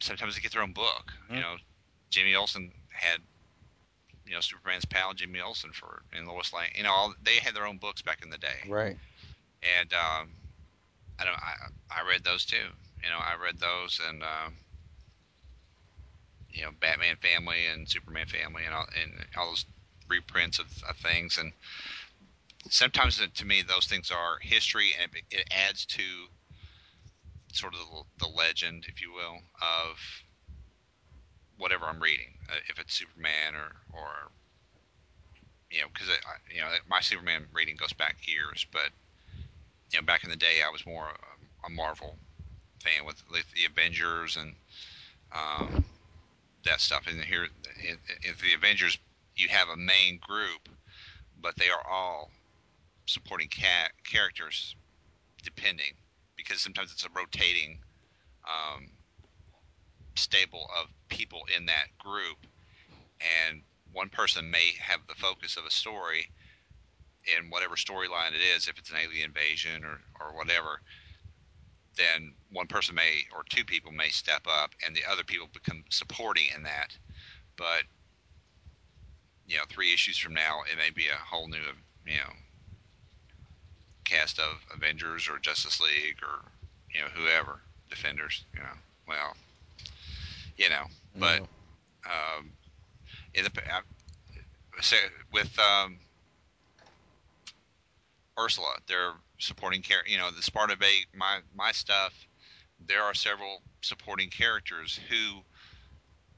sometimes 0.01 0.35
they 0.35 0.41
get 0.41 0.53
their 0.53 0.63
own 0.63 0.73
book. 0.73 1.13
Mhm. 1.31 1.37
You 1.37 1.41
know, 1.41 1.57
Jimmy 2.11 2.35
Olsen 2.35 2.73
had 2.91 3.21
you 4.27 4.33
know 4.33 4.41
Superman's 4.41 4.85
pal 4.85 5.15
Jimmy 5.15 5.41
Olsen 5.41 5.71
for 5.73 6.03
and 6.13 6.27
Lois 6.27 6.53
Lane. 6.53 6.71
You 6.77 6.85
know, 6.85 6.93
all, 6.93 7.15
they 7.23 7.37
had 7.37 7.55
their 7.55 7.67
own 7.67 7.79
books 7.79 8.03
back 8.03 8.23
in 8.23 8.31
the 8.31 8.39
day 8.39 8.69
right. 8.69 8.97
and 9.79 9.93
um, 9.93 10.31
I 11.19 11.25
don't. 11.25 11.37
I 11.37 12.01
I 12.01 12.09
read 12.09 12.25
those 12.25 12.45
too. 12.45 12.67
You 13.03 13.11
know, 13.11 13.19
I 13.19 13.37
read 13.43 13.59
those 13.59 14.01
and 14.09 14.23
um, 14.23 14.57
you 16.55 16.63
know, 16.63 16.71
Batman 16.81 17.17
Family 17.17 17.67
and 17.67 17.89
Superman 17.89 18.27
Family 18.27 18.63
and 18.65 18.75
all 18.75 18.87
and 19.01 19.13
all 19.37 19.49
those 19.49 19.67
reprints 20.09 20.59
of, 20.59 20.67
of 20.89 20.97
things. 20.97 21.39
And 21.39 21.53
sometimes 22.71 23.21
uh, 23.21 23.27
to 23.35 23.45
me, 23.45 23.63
those 23.63 23.87
things 23.87 24.11
are 24.11 24.39
history, 24.41 24.93
and 25.01 25.11
it, 25.15 25.39
it 25.39 25.49
adds 25.51 25.85
to 25.87 26.03
sort 27.53 27.75
of 27.75 27.81
the, 27.81 28.27
the 28.27 28.33
legend, 28.33 28.87
if 28.89 29.01
you 29.01 29.13
will, 29.13 29.39
of 29.61 29.99
whatever 31.59 31.87
I'm 31.87 32.01
reading. 32.01 32.35
Uh, 32.51 32.57
if 32.69 32.79
it's 32.79 32.95
Superman 32.95 33.55
or 33.55 33.73
or 33.93 34.31
you 35.71 35.81
know, 35.81 35.87
because 35.93 36.09
you 36.53 36.61
know 36.61 36.69
my 36.89 37.01
Superman 37.01 37.47
reading 37.53 37.77
goes 37.77 37.93
back 37.93 38.17
years, 38.27 38.67
but 38.73 38.91
you 39.93 40.01
know, 40.01 40.07
back 40.07 40.25
in 40.25 40.31
the 40.31 40.37
day, 40.37 40.61
I 40.67 40.71
was 40.71 40.87
more 40.87 41.07
a, 41.09 41.67
a 41.67 41.71
Marvel 41.71 42.17
fan 42.81 43.05
with, 43.07 43.23
with 43.31 43.45
the 43.53 43.65
Avengers 43.65 44.37
and 44.37 44.55
um, 45.33 45.85
that 46.65 46.81
stuff. 46.81 47.07
And 47.07 47.23
here, 47.25 47.45
in, 47.83 47.99
in 48.23 48.35
the 48.43 48.55
Avengers, 48.55 48.99
you 49.37 49.49
have 49.49 49.69
a 49.69 49.77
main 49.77 50.19
group, 50.21 50.69
but 51.41 51.57
they 51.57 51.69
are 51.69 51.83
all 51.91 52.31
supporting 53.07 53.49
ca- 53.49 53.91
characters, 54.05 54.77
depending, 55.43 55.95
because 56.37 56.61
sometimes 56.61 56.93
it's 56.93 57.05
a 57.05 57.09
rotating 57.15 57.79
um, 58.47 58.89
stable 60.17 60.67
of 60.81 60.89
people 61.09 61.43
in 61.57 61.67
that 61.67 61.87
group, 61.99 62.39
and 63.21 63.63
one 63.93 64.09
person 64.09 64.51
may 64.51 64.73
have 64.81 65.01
the 65.09 65.15
focus 65.15 65.57
of 65.57 65.65
a 65.65 65.71
story 65.71 66.31
in 67.39 67.51
whatever 67.51 67.77
storyline 67.77 68.33
it 68.33 68.43
is, 68.57 68.69
if 68.69 68.79
it's 68.79 68.91
an 68.91 68.97
alien 69.03 69.27
invasion 69.27 69.85
or, 69.85 70.01
or 70.21 70.37
whatever, 70.37 70.81
then 71.97 72.35
one 72.53 72.67
person 72.67 72.95
may 72.95 73.25
or 73.35 73.45
two 73.49 73.65
people 73.65 73.93
may 73.93 74.09
step 74.09 74.43
up 74.47 74.73
and 74.85 74.95
the 74.95 75.05
other 75.11 75.25
people 75.25 75.49
become 75.53 75.85
supporting 75.91 76.47
in 76.55 76.63
that. 76.65 76.97
But 77.57 77.85
you 79.47 79.57
know, 79.57 79.65
three 79.69 79.93
issues 79.93 80.19
from 80.19 80.35
now, 80.35 80.61
it 80.71 80.79
may 80.79 80.91
be 80.91 81.09
a 81.09 81.25
whole 81.25 81.49
new, 81.49 81.59
you 82.07 82.17
know, 82.17 82.33
cast 84.05 84.39
of 84.39 84.65
Avengers 84.75 85.29
or 85.29 85.39
Justice 85.39 85.81
League 85.81 86.19
or 86.23 86.51
you 86.93 87.01
know 87.01 87.09
whoever 87.15 87.61
Defenders. 87.89 88.45
You 88.55 88.61
know, 88.61 88.77
well, 89.07 89.37
you 90.57 90.69
know, 90.69 90.85
but 91.19 91.41
um, 92.07 92.53
in 93.35 93.45
the 93.45 93.51
with 95.33 95.59
um, 95.59 95.99
Ursula, 98.39 98.75
they're 98.89 99.13
supporting 99.39 99.83
character. 99.83 100.11
You 100.11 100.19
know, 100.19 100.31
the 100.31 100.43
Sparta 100.43 100.77
Bay, 100.77 101.05
my 101.15 101.41
my 101.55 101.73
stuff. 101.73 102.13
There 102.87 103.03
are 103.03 103.15
several 103.15 103.63
supporting 103.83 104.29
characters 104.31 104.99
who 105.09 105.43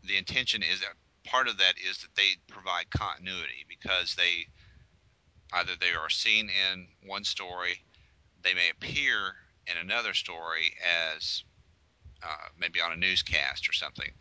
the 0.07 0.17
intention 0.17 0.63
is 0.63 0.81
that 0.81 0.91
part 1.25 1.49
of 1.49 1.59
that 1.59 1.75
is 1.89 1.99
that 1.99 2.15
they 2.15 2.37
provide 2.47 2.91
continuity 2.91 3.67
because 3.69 4.15
they 4.15 4.47
either 5.53 5.73
they 5.81 5.95
are 5.99 6.11
seen 6.11 6.49
in 6.49 6.87
one 7.05 7.25
story, 7.25 7.81
they 8.43 8.55
may 8.55 8.71
appear 8.71 9.35
in 9.67 9.77
another 9.81 10.15
story 10.15 10.75
as 11.15 11.45
uh, 12.23 12.49
maybe 12.59 12.81
on 12.81 12.93
a 12.93 12.97
newscast 12.97 13.69
or 13.69 13.73
something, 13.73 14.13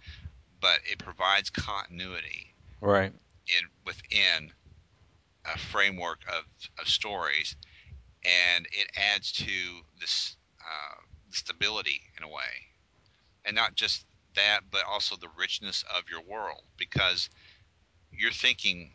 but 0.59 0.79
it 0.89 0.99
provides 0.99 1.49
continuity 1.49 2.55
Right. 2.81 3.13
in 3.47 3.69
within 3.85 4.53
a 5.45 5.57
framework 5.57 6.21
of, 6.27 6.45
of 6.79 6.87
stories, 6.87 7.55
and 8.23 8.65
it 8.71 8.89
adds 8.95 9.31
to 9.33 9.81
this 9.99 10.37
uh, 10.61 11.01
stability 11.29 12.01
in 12.17 12.23
a 12.23 12.27
way, 12.27 12.67
and 13.45 13.55
not 13.55 13.75
just 13.75 14.05
that, 14.35 14.61
but 14.71 14.83
also 14.85 15.15
the 15.15 15.29
richness 15.37 15.83
of 15.95 16.09
your 16.09 16.21
world 16.21 16.63
because 16.77 17.29
you're 18.11 18.31
thinking 18.31 18.93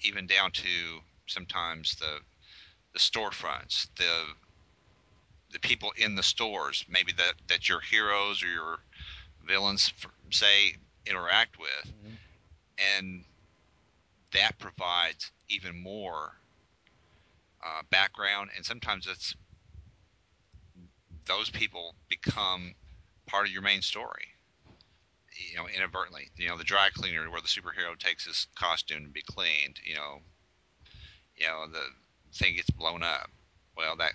even 0.00 0.26
down 0.26 0.50
to 0.52 1.00
sometimes 1.26 1.96
the 1.96 2.20
the 2.92 2.98
storefronts, 2.98 3.88
the 3.96 4.34
the 5.50 5.60
people 5.60 5.92
in 5.96 6.14
the 6.14 6.22
stores, 6.22 6.84
maybe 6.88 7.12
that 7.12 7.34
that 7.48 7.68
your 7.68 7.80
heroes 7.80 8.42
or 8.42 8.46
your 8.48 8.78
villains 9.46 9.92
say 10.30 10.76
interact 11.06 11.58
with, 11.58 11.86
Mhm. 11.86 12.18
and 12.78 13.24
that 14.32 14.58
provides 14.58 15.32
even 15.48 15.80
more 15.80 16.38
uh, 17.62 17.82
background, 17.90 18.50
and 18.56 18.64
sometimes 18.64 19.06
it's 19.06 19.34
those 21.24 21.50
people 21.50 21.94
become 22.08 22.74
part 23.26 23.46
of 23.46 23.52
your 23.52 23.62
main 23.62 23.82
story. 23.82 24.34
You 25.50 25.56
know, 25.56 25.68
inadvertently. 25.68 26.30
You 26.36 26.48
know, 26.48 26.56
the 26.56 26.64
dry 26.64 26.90
cleaner 26.90 27.30
where 27.30 27.40
the 27.40 27.48
superhero 27.48 27.96
takes 27.98 28.24
his 28.26 28.48
costume 28.54 29.04
to 29.04 29.10
be 29.10 29.22
cleaned. 29.22 29.78
You 29.84 29.94
know, 29.94 30.22
you 31.36 31.46
know 31.46 31.66
the 31.68 31.84
thing 32.32 32.56
gets 32.56 32.70
blown 32.70 33.02
up. 33.02 33.30
Well, 33.76 33.96
that 33.96 34.12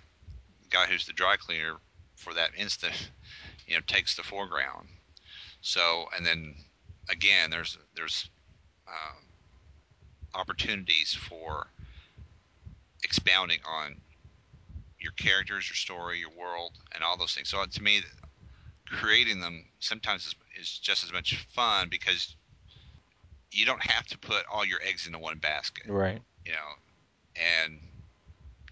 guy 0.73 0.85
who's 0.87 1.05
the 1.05 1.13
dry 1.13 1.37
cleaner 1.37 1.75
for 2.15 2.33
that 2.33 2.49
instant, 2.57 3.11
you 3.67 3.75
know, 3.75 3.81
takes 3.87 4.15
the 4.15 4.23
foreground. 4.23 4.87
So, 5.61 6.05
and 6.15 6.25
then 6.25 6.55
again, 7.09 7.49
there's 7.49 7.77
there's 7.95 8.29
um, 8.87 9.23
opportunities 10.35 11.13
for 11.13 11.67
expounding 13.03 13.59
on 13.65 13.95
your 14.99 15.11
characters, 15.13 15.69
your 15.69 15.75
story, 15.75 16.19
your 16.19 16.31
world, 16.31 16.71
and 16.93 17.03
all 17.03 17.17
those 17.17 17.33
things. 17.33 17.49
So 17.49 17.63
to 17.63 17.83
me, 17.83 18.01
creating 18.87 19.39
them 19.39 19.65
sometimes 19.79 20.25
is, 20.25 20.35
is 20.59 20.79
just 20.79 21.03
as 21.03 21.11
much 21.11 21.45
fun 21.53 21.87
because 21.89 22.35
you 23.51 23.65
don't 23.65 23.83
have 23.83 24.07
to 24.07 24.17
put 24.17 24.43
all 24.51 24.65
your 24.65 24.79
eggs 24.81 25.05
into 25.05 25.19
one 25.19 25.37
basket. 25.37 25.85
Right. 25.87 26.21
You 26.45 26.53
know, 26.53 26.57
and 27.35 27.79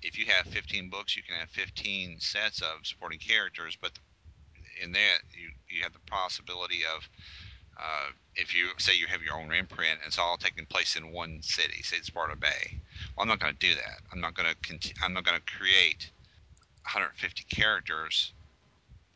if 0.01 0.17
you 0.17 0.25
have 0.25 0.45
15 0.47 0.89
books, 0.89 1.15
you 1.15 1.23
can 1.23 1.35
have 1.35 1.49
15 1.49 2.19
sets 2.19 2.61
of 2.61 2.85
supporting 2.85 3.19
characters, 3.19 3.77
but 3.79 3.91
in 4.81 4.91
that 4.93 5.19
you 5.31 5.49
you 5.69 5.83
have 5.83 5.93
the 5.93 5.99
possibility 6.07 6.81
of 6.95 7.07
uh, 7.77 8.11
if 8.35 8.55
you 8.55 8.69
say 8.77 8.95
you 8.95 9.07
have 9.07 9.23
your 9.23 9.35
own 9.35 9.53
imprint, 9.53 9.99
it's 10.05 10.19
all 10.19 10.37
taking 10.37 10.65
place 10.65 10.95
in 10.95 11.11
one 11.11 11.41
city, 11.41 11.81
say 11.83 11.97
Sparta 12.01 12.35
Bay. 12.35 12.79
Well, 13.15 13.23
I'm 13.23 13.27
not 13.27 13.39
going 13.39 13.53
to 13.53 13.59
do 13.59 13.75
that. 13.75 14.01
I'm 14.11 14.21
not 14.21 14.35
going 14.35 14.49
to 14.49 14.93
I'm 15.03 15.13
not 15.13 15.23
going 15.23 15.39
to 15.39 15.57
create 15.57 16.11
150 16.83 17.43
characters 17.45 18.33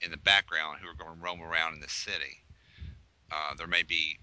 in 0.02 0.12
the 0.12 0.18
background 0.18 0.80
who 0.82 0.90
are 0.90 0.94
going 0.94 1.18
to 1.18 1.24
roam 1.24 1.42
around 1.42 1.74
in 1.74 1.80
the 1.80 1.90
city. 1.90 2.44
Uh, 3.32 3.56
there 3.58 3.68
may 3.68 3.84
be 3.84 4.18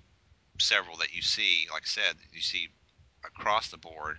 several 0.58 0.96
that 0.98 1.14
you 1.14 1.22
see, 1.22 1.66
like 1.72 1.82
I 1.82 1.86
said, 1.86 2.16
you 2.32 2.40
see 2.40 2.68
across 3.24 3.70
the 3.70 3.78
board, 3.78 4.18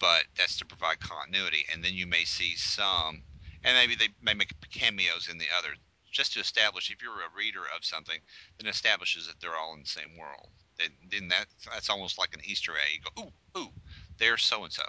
but 0.00 0.24
that's 0.36 0.56
to 0.58 0.66
provide 0.66 1.00
continuity. 1.00 1.64
And 1.72 1.82
then 1.82 1.94
you 1.94 2.06
may 2.06 2.24
see 2.24 2.54
some, 2.56 3.22
and 3.64 3.76
maybe 3.76 3.94
they 3.94 4.08
may 4.22 4.34
make 4.34 4.52
cameos 4.70 5.28
in 5.30 5.38
the 5.38 5.46
other, 5.56 5.70
just 6.10 6.32
to 6.34 6.40
establish 6.40 6.90
if 6.90 7.02
you're 7.02 7.12
a 7.12 7.36
reader 7.36 7.62
of 7.76 7.84
something, 7.84 8.18
then 8.58 8.68
establishes 8.68 9.26
that 9.26 9.40
they're 9.40 9.56
all 9.56 9.74
in 9.74 9.80
the 9.80 9.86
same 9.86 10.16
world. 10.18 10.48
Then, 10.78 10.88
then 11.10 11.28
that 11.28 11.46
that's 11.70 11.90
almost 11.90 12.18
like 12.18 12.34
an 12.34 12.40
Easter 12.44 12.72
egg. 12.72 13.00
You 13.00 13.22
go, 13.22 13.22
ooh, 13.22 13.60
ooh, 13.60 13.72
there's 14.18 14.42
so 14.42 14.64
and 14.64 14.72
so, 14.72 14.84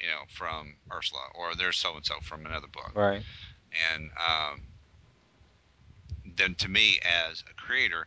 you 0.00 0.08
know, 0.08 0.24
from 0.28 0.74
Ursula, 0.92 1.22
or 1.34 1.54
there's 1.54 1.76
so 1.76 1.94
and 1.96 2.04
so 2.04 2.16
from 2.22 2.44
another 2.44 2.66
book. 2.66 2.92
Right. 2.94 3.22
And 3.94 4.10
um, 4.18 4.62
then 6.36 6.54
to 6.56 6.68
me, 6.68 6.98
as 7.30 7.42
a 7.50 7.54
creator, 7.54 8.06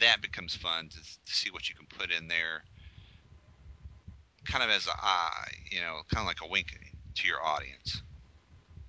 that 0.00 0.20
becomes 0.20 0.54
fun 0.54 0.88
to, 0.88 0.96
to 0.98 1.34
see 1.34 1.50
what 1.50 1.68
you 1.68 1.74
can 1.74 1.86
put 1.86 2.10
in 2.10 2.28
there 2.28 2.64
kind 4.44 4.64
of 4.64 4.70
as 4.70 4.86
a 4.86 4.92
eye, 5.02 5.50
you 5.70 5.80
know, 5.80 6.02
kind 6.08 6.22
of 6.24 6.26
like 6.26 6.40
a 6.42 6.48
wink 6.48 6.68
to 7.16 7.28
your 7.28 7.42
audience. 7.44 8.02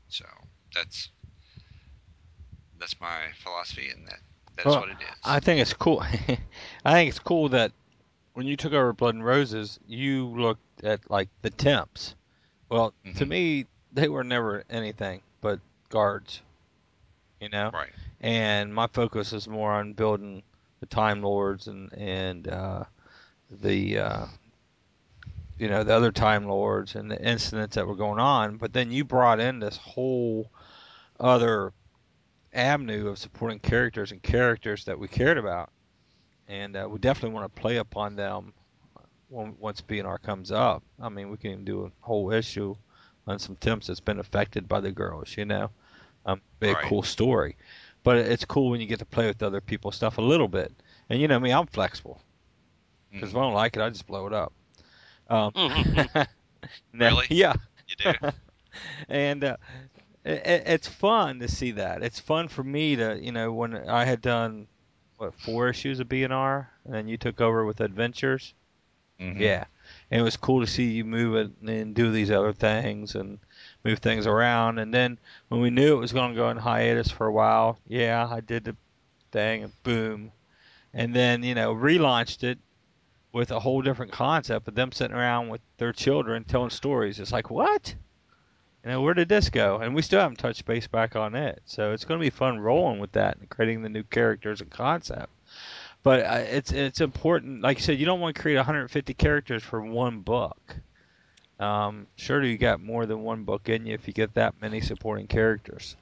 So 0.08 0.26
that's 0.74 1.12
that's 2.78 3.00
my 3.00 3.32
philosophy, 3.36 3.90
and 3.90 4.08
that 4.08 4.20
that's 4.56 4.78
Well, 4.78 4.80
what 4.80 4.90
it 4.90 5.02
is. 5.02 5.18
I 5.24 5.40
think 5.40 5.62
it's 5.62 5.74
cool. 5.74 6.02
I 6.86 6.94
think 6.94 7.10
it's 7.10 7.20
cool 7.20 7.50
that 7.50 7.72
when 8.34 8.46
you 8.48 8.56
took 8.58 8.74
over 8.74 8.94
Blood 8.94 9.16
and 9.16 9.26
Roses, 9.26 9.80
you 9.86 10.28
looked 10.28 10.84
at 10.84 11.10
like 11.10 11.30
the 11.42 11.50
temps. 11.50 12.16
Well, 12.70 12.94
to 13.16 13.26
Mhm. 13.26 13.28
me, 13.28 13.66
they 13.92 14.08
were 14.10 14.24
never 14.24 14.64
anything 14.70 15.22
but 15.42 15.60
guards. 15.90 16.42
You 17.40 17.50
know, 17.50 17.74
right, 17.74 17.94
and 18.22 18.74
my 18.74 18.88
focus 18.88 19.34
is 19.34 19.48
more 19.48 19.72
on 19.74 19.94
building 19.94 20.44
the 20.80 20.86
Time 20.88 21.22
Lords 21.22 21.68
and 21.68 21.92
and 21.94 22.48
uh, 22.48 22.84
the 23.50 24.00
uh, 24.00 24.26
you 25.58 25.70
know 25.70 25.84
the 25.84 25.94
other 25.94 26.12
Time 26.12 26.46
Lords 26.48 26.96
and 26.96 27.10
the 27.10 27.22
incidents 27.22 27.76
that 27.76 27.88
were 27.88 27.96
going 27.96 28.20
on. 28.20 28.58
But 28.58 28.74
then 28.74 28.92
you 28.92 29.04
brought 29.06 29.40
in 29.40 29.60
this 29.60 29.78
whole 29.78 30.52
other 31.20 31.74
avenue 32.54 33.08
of 33.10 33.18
supporting 33.20 33.60
characters 33.60 34.12
and 34.12 34.22
characters 34.22 34.86
that 34.86 35.00
we 35.00 35.08
cared 35.08 35.38
about, 35.38 35.70
and 36.48 36.76
uh, 36.76 36.88
we 36.90 37.00
definitely 37.00 37.36
want 37.36 37.54
to 37.54 37.62
play 37.62 37.78
upon 37.78 38.16
them 38.16 38.54
when, 39.30 39.56
once 39.60 39.82
BNR 39.82 40.22
comes 40.22 40.52
up. 40.52 40.84
I 41.02 41.10
mean, 41.10 41.30
we 41.30 41.38
can 41.38 41.52
even 41.52 41.66
do 41.66 41.86
a 41.86 41.92
whole 42.02 42.32
issue 42.32 42.76
on 43.28 43.40
some 43.40 43.56
temps 43.58 43.88
that's 43.88 44.00
been 44.00 44.20
affected 44.20 44.68
by 44.68 44.80
the 44.82 44.92
girls. 44.92 45.36
You 45.38 45.46
know, 45.46 45.72
um, 46.26 46.42
be 46.60 46.74
Right. 46.74 46.86
a 46.86 46.90
cool 46.90 47.04
story. 47.04 47.58
But 48.04 48.18
it's 48.18 48.46
cool 48.46 48.70
when 48.70 48.82
you 48.82 48.88
get 48.88 49.00
to 49.00 49.06
play 49.06 49.28
with 49.28 49.42
other 49.42 49.62
people's 49.62 49.96
stuff 49.96 50.18
a 50.18 50.22
little 50.22 50.48
bit. 50.48 50.72
And 51.10 51.20
you 51.20 51.28
know 51.28 51.40
me, 51.40 51.52
I'm 51.52 51.68
flexible 51.68 52.22
because 53.12 53.32
if 53.32 53.36
I 53.36 53.42
don't 53.42 53.54
like 53.54 53.76
it, 53.76 53.82
I 53.82 53.90
just 53.90 54.08
blow 54.08 54.28
it 54.28 54.34
up. 54.34 54.54
Um, 55.30 55.52
Mhm. 55.56 56.28
now- 56.94 57.10
Really? 57.10 57.28
Yeah. 57.30 57.54
you 57.88 57.96
do. 57.98 58.14
and 59.10 59.44
uh, 59.44 59.58
it, 60.24 60.64
it's 60.66 60.88
fun 60.88 61.40
to 61.40 61.48
see 61.48 61.72
that. 61.72 62.04
It's 62.04 62.20
fun 62.20 62.48
for 62.48 62.64
me 62.64 62.96
to, 62.96 63.18
you 63.22 63.32
know, 63.32 63.52
when 63.54 63.76
I 63.90 64.06
had 64.06 64.22
done 64.22 64.68
what 65.18 65.34
four 65.36 65.70
issues 65.70 66.00
of 66.00 66.10
BNR, 66.10 66.68
and 66.84 66.94
then 66.94 67.08
you 67.08 67.18
took 67.18 67.40
over 67.42 67.64
with 67.66 67.80
Adventures. 67.82 68.54
Mhm. 69.20 69.40
Yeah, 69.40 69.64
and 70.12 70.20
it 70.20 70.24
was 70.24 70.36
cool 70.36 70.60
to 70.60 70.68
see 70.68 70.92
you 70.92 71.06
move 71.06 71.36
it 71.36 71.52
and 71.70 71.96
do 71.96 72.12
these 72.12 72.30
other 72.32 72.52
things 72.52 73.16
and 73.16 73.40
move 73.86 74.00
things 74.00 74.28
around. 74.28 74.78
And 74.80 74.94
then 74.94 75.18
when 75.48 75.62
we 75.62 75.70
knew 75.70 75.96
it 75.96 76.00
was 76.02 76.12
going 76.12 76.32
to 76.32 76.36
go 76.36 76.50
in 76.50 76.58
hiatus 76.58 77.12
for 77.12 77.28
a 77.28 77.32
while, 77.32 77.80
yeah, 77.88 78.28
I 78.30 78.42
did 78.42 78.66
the 78.66 78.76
thing 79.32 79.64
and 79.64 79.84
boom, 79.84 80.32
and 80.94 81.14
then 81.16 81.44
you 81.44 81.56
know 81.56 81.74
relaunched 81.74 82.44
it 82.44 82.58
with 83.36 83.52
a 83.52 83.60
whole 83.60 83.82
different 83.82 84.14
concept 84.14 84.66
of 84.66 84.76
them 84.76 84.94
sitting 84.94 85.16
around 85.16 85.50
with 85.50 85.60
their 85.78 85.92
children 85.92 86.46
telling 86.46 86.70
stories. 86.70 87.20
It's 87.20 87.34
like 87.34 87.50
what? 87.50 87.94
You 88.82 88.92
know, 88.92 89.02
where 89.02 89.14
did 89.14 89.28
this 89.28 89.50
go? 89.50 89.80
And 89.80 89.94
we 89.94 90.04
still 90.04 90.22
haven't 90.22 90.38
touched 90.38 90.64
base 90.64 90.88
back 90.88 91.18
on 91.18 91.36
it. 91.36 91.62
So 91.66 91.92
it's 91.92 92.06
going 92.06 92.18
to 92.18 92.24
be 92.26 92.30
fun 92.30 92.60
rolling 92.60 93.00
with 93.00 93.12
that 93.12 93.38
and 93.38 93.50
creating 93.50 93.82
the 93.82 93.90
new 93.90 94.04
characters 94.04 94.62
and 94.62 94.72
concept. 94.72 95.30
But 96.02 96.22
uh, 96.22 96.46
it's 96.48 96.72
it's 96.72 97.02
important. 97.02 97.62
Like 97.62 97.78
you 97.78 97.84
said, 97.84 98.00
you 98.00 98.06
don't 98.06 98.22
want 98.22 98.38
to 98.38 98.42
create 98.42 98.56
150 98.56 99.14
characters 99.16 99.64
for 99.64 99.82
one 99.82 100.22
book. 100.22 100.78
Um, 101.60 102.08
surely 102.16 102.52
you 102.52 102.58
got 102.58 102.82
more 102.82 103.06
than 103.06 103.24
one 103.24 103.44
book 103.44 103.68
in 103.68 103.86
you 103.86 103.96
if 103.96 104.08
you 104.08 104.14
get 104.14 104.36
that 104.36 104.62
many 104.62 104.80
supporting 104.80 105.28
characters. 105.28 105.98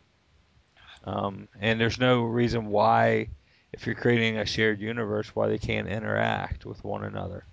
Um, 1.04 1.48
and 1.60 1.82
there's 1.82 2.00
no 2.00 2.22
reason 2.22 2.68
why, 2.68 3.30
if 3.74 3.86
you're 3.86 3.96
creating 3.96 4.38
a 4.38 4.46
shared 4.46 4.80
universe, 4.80 5.36
why 5.36 5.48
they 5.48 5.58
can't 5.58 5.88
interact 5.88 6.66
with 6.66 6.84
one 6.84 7.04
another. 7.04 7.44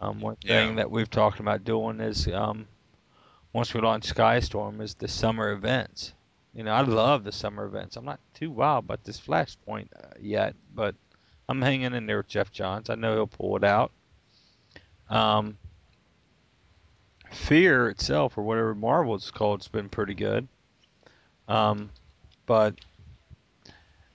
Um, 0.00 0.20
one 0.20 0.36
thing 0.36 0.70
Yeah. 0.70 0.74
that 0.76 0.90
we've 0.90 1.10
talked 1.10 1.40
about 1.40 1.64
doing 1.64 2.00
is 2.00 2.26
um, 2.28 2.66
once 3.52 3.74
we 3.74 3.80
launch 3.80 4.12
Skystorm 4.12 4.80
is 4.80 4.94
the 4.94 5.08
summer 5.08 5.52
events. 5.52 6.14
You 6.54 6.64
know, 6.64 6.72
I 6.72 6.82
love 6.82 7.24
the 7.24 7.32
summer 7.32 7.64
events. 7.64 7.96
I'm 7.96 8.04
not 8.04 8.20
too 8.34 8.50
wild 8.50 8.84
about 8.84 9.04
this 9.04 9.20
Flashpoint 9.20 9.88
uh, 9.96 10.08
yet, 10.20 10.54
but 10.74 10.94
I'm 11.48 11.62
hanging 11.62 11.94
in 11.94 12.06
there 12.06 12.18
with 12.18 12.28
Geoff 12.28 12.52
Johns. 12.52 12.90
I 12.90 12.94
know 12.94 13.14
he'll 13.14 13.26
pull 13.26 13.56
it 13.56 13.64
out. 13.64 13.90
Um, 15.08 15.56
Fear 17.30 17.88
itself, 17.88 18.36
or 18.36 18.42
whatever 18.42 18.74
Marvel 18.74 19.14
it's 19.14 19.30
called, 19.30 19.60
has 19.62 19.68
been 19.68 19.88
pretty 19.88 20.12
good. 20.12 20.46
Um, 21.48 21.88
but 22.44 22.74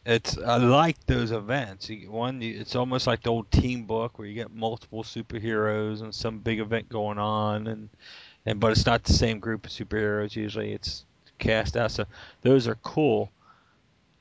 it's 0.07 0.37
I 0.37 0.55
like 0.55 1.05
those 1.05 1.31
events. 1.31 1.89
You, 1.89 2.09
one, 2.09 2.41
it's 2.41 2.77
almost 2.77 3.07
like 3.07 3.23
the 3.23 3.29
old 3.29 3.51
team 3.51 3.83
book 3.83 4.17
where 4.17 4.27
you 4.27 4.33
get 4.33 4.55
multiple 4.55 5.03
superheroes 5.03 6.01
and 6.01 6.15
some 6.15 6.39
big 6.39 6.59
event 6.61 6.87
going 6.87 7.17
on, 7.17 7.67
and 7.67 7.89
and 8.45 8.59
but 8.59 8.71
it's 8.71 8.85
not 8.85 9.03
the 9.03 9.11
same 9.11 9.39
group 9.39 9.65
of 9.65 9.71
superheroes. 9.71 10.33
Usually, 10.33 10.71
it's 10.71 11.03
cast 11.39 11.75
out. 11.75 11.91
So 11.91 12.05
those 12.41 12.69
are 12.69 12.75
cool. 12.75 13.29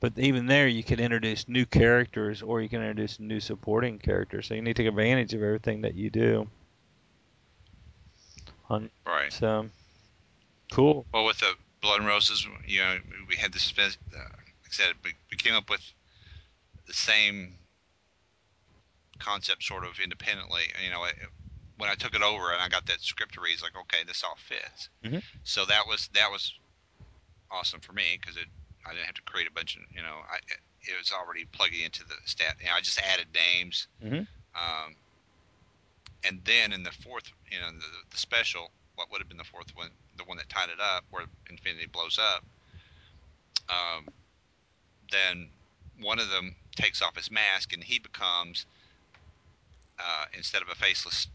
But 0.01 0.13
even 0.17 0.45
there, 0.45 0.67
you 0.67 0.83
can 0.83 0.99
introduce 0.99 1.47
new 1.47 1.65
characters, 1.65 2.41
or 2.43 2.61
you 2.61 2.69
can 2.69 2.81
introduce 2.81 3.19
new 3.19 3.39
supporting 3.39 3.97
characters. 3.97 4.47
So 4.47 4.53
you 4.53 4.61
need 4.61 4.75
to 4.75 4.83
take 4.83 4.89
advantage 4.89 5.33
of 5.33 5.41
everything 5.41 5.81
that 5.81 5.95
you 5.95 6.09
do. 6.09 6.47
On 8.69 8.89
Right. 9.05 9.31
so 9.31 9.69
cool. 10.73 11.05
Well, 11.13 11.23
with 11.23 11.39
the 11.39 11.53
Blood 11.81 11.99
and 11.99 12.07
Roses, 12.07 12.45
you 12.67 12.79
know, 12.81 12.97
we 13.29 13.37
had 13.37 13.53
this. 13.53 13.73
Uh, 13.79 14.19
said, 14.77 14.93
we, 15.03 15.13
we 15.31 15.37
came 15.37 15.53
up 15.53 15.69
with 15.69 15.81
the 16.85 16.93
same 16.93 17.57
concept 19.19 19.63
sort 19.63 19.83
of 19.83 19.99
independently. 19.99 20.63
You 20.83 20.91
know, 20.91 21.03
it, 21.05 21.15
when 21.77 21.89
I 21.89 21.95
took 21.95 22.15
it 22.15 22.21
over 22.21 22.53
and 22.53 22.61
I 22.61 22.69
got 22.69 22.85
that 22.87 23.01
script 23.01 23.33
to 23.33 23.41
read, 23.41 23.53
it's 23.53 23.63
like, 23.63 23.75
okay, 23.75 24.03
this 24.05 24.23
all 24.23 24.37
fits. 24.37 24.89
Mhm. 25.03 25.23
So 25.43 25.65
that 25.65 25.87
was 25.87 26.09
that 26.13 26.29
was 26.31 26.53
awesome 27.51 27.79
for 27.79 27.93
me 27.93 28.17
because 28.19 28.37
it 28.37 28.47
I 28.85 28.93
didn't 28.93 29.05
have 29.05 29.15
to 29.15 29.21
create 29.23 29.47
a 29.47 29.51
bunch 29.53 29.75
of 29.75 29.83
you 29.91 30.01
know 30.01 30.21
I 30.29 30.37
it 30.81 30.97
was 30.97 31.11
already 31.11 31.45
plugging 31.51 31.81
into 31.81 32.03
the 32.05 32.15
stat. 32.25 32.55
You 32.61 32.67
know, 32.67 32.73
I 32.75 32.81
just 32.81 32.99
added 32.99 33.27
names. 33.33 33.87
Mhm. 34.03 34.27
Um, 34.55 34.95
and 36.23 36.41
then 36.45 36.71
in 36.73 36.83
the 36.83 36.91
fourth, 36.91 37.31
you 37.51 37.59
know, 37.59 37.71
the, 37.71 37.85
the 38.09 38.17
special, 38.17 38.71
what 38.95 39.11
would 39.11 39.19
have 39.21 39.29
been 39.29 39.37
the 39.37 39.43
fourth 39.43 39.69
one, 39.75 39.91
the 40.17 40.23
one 40.23 40.37
that 40.37 40.49
tied 40.49 40.69
it 40.69 40.79
up, 40.79 41.05
where 41.11 41.25
Infinity 41.49 41.87
blows 41.87 42.17
up. 42.17 42.43
Um, 43.69 44.07
then 45.11 45.51
one 45.99 46.19
of 46.19 46.29
them 46.29 46.55
takes 46.75 47.01
off 47.01 47.15
his 47.15 47.31
mask 47.31 47.73
and 47.73 47.83
he 47.83 47.99
becomes 47.99 48.65
uh, 49.99 50.25
instead 50.33 50.61
of 50.61 50.69
a 50.69 50.75
faceless 50.75 51.27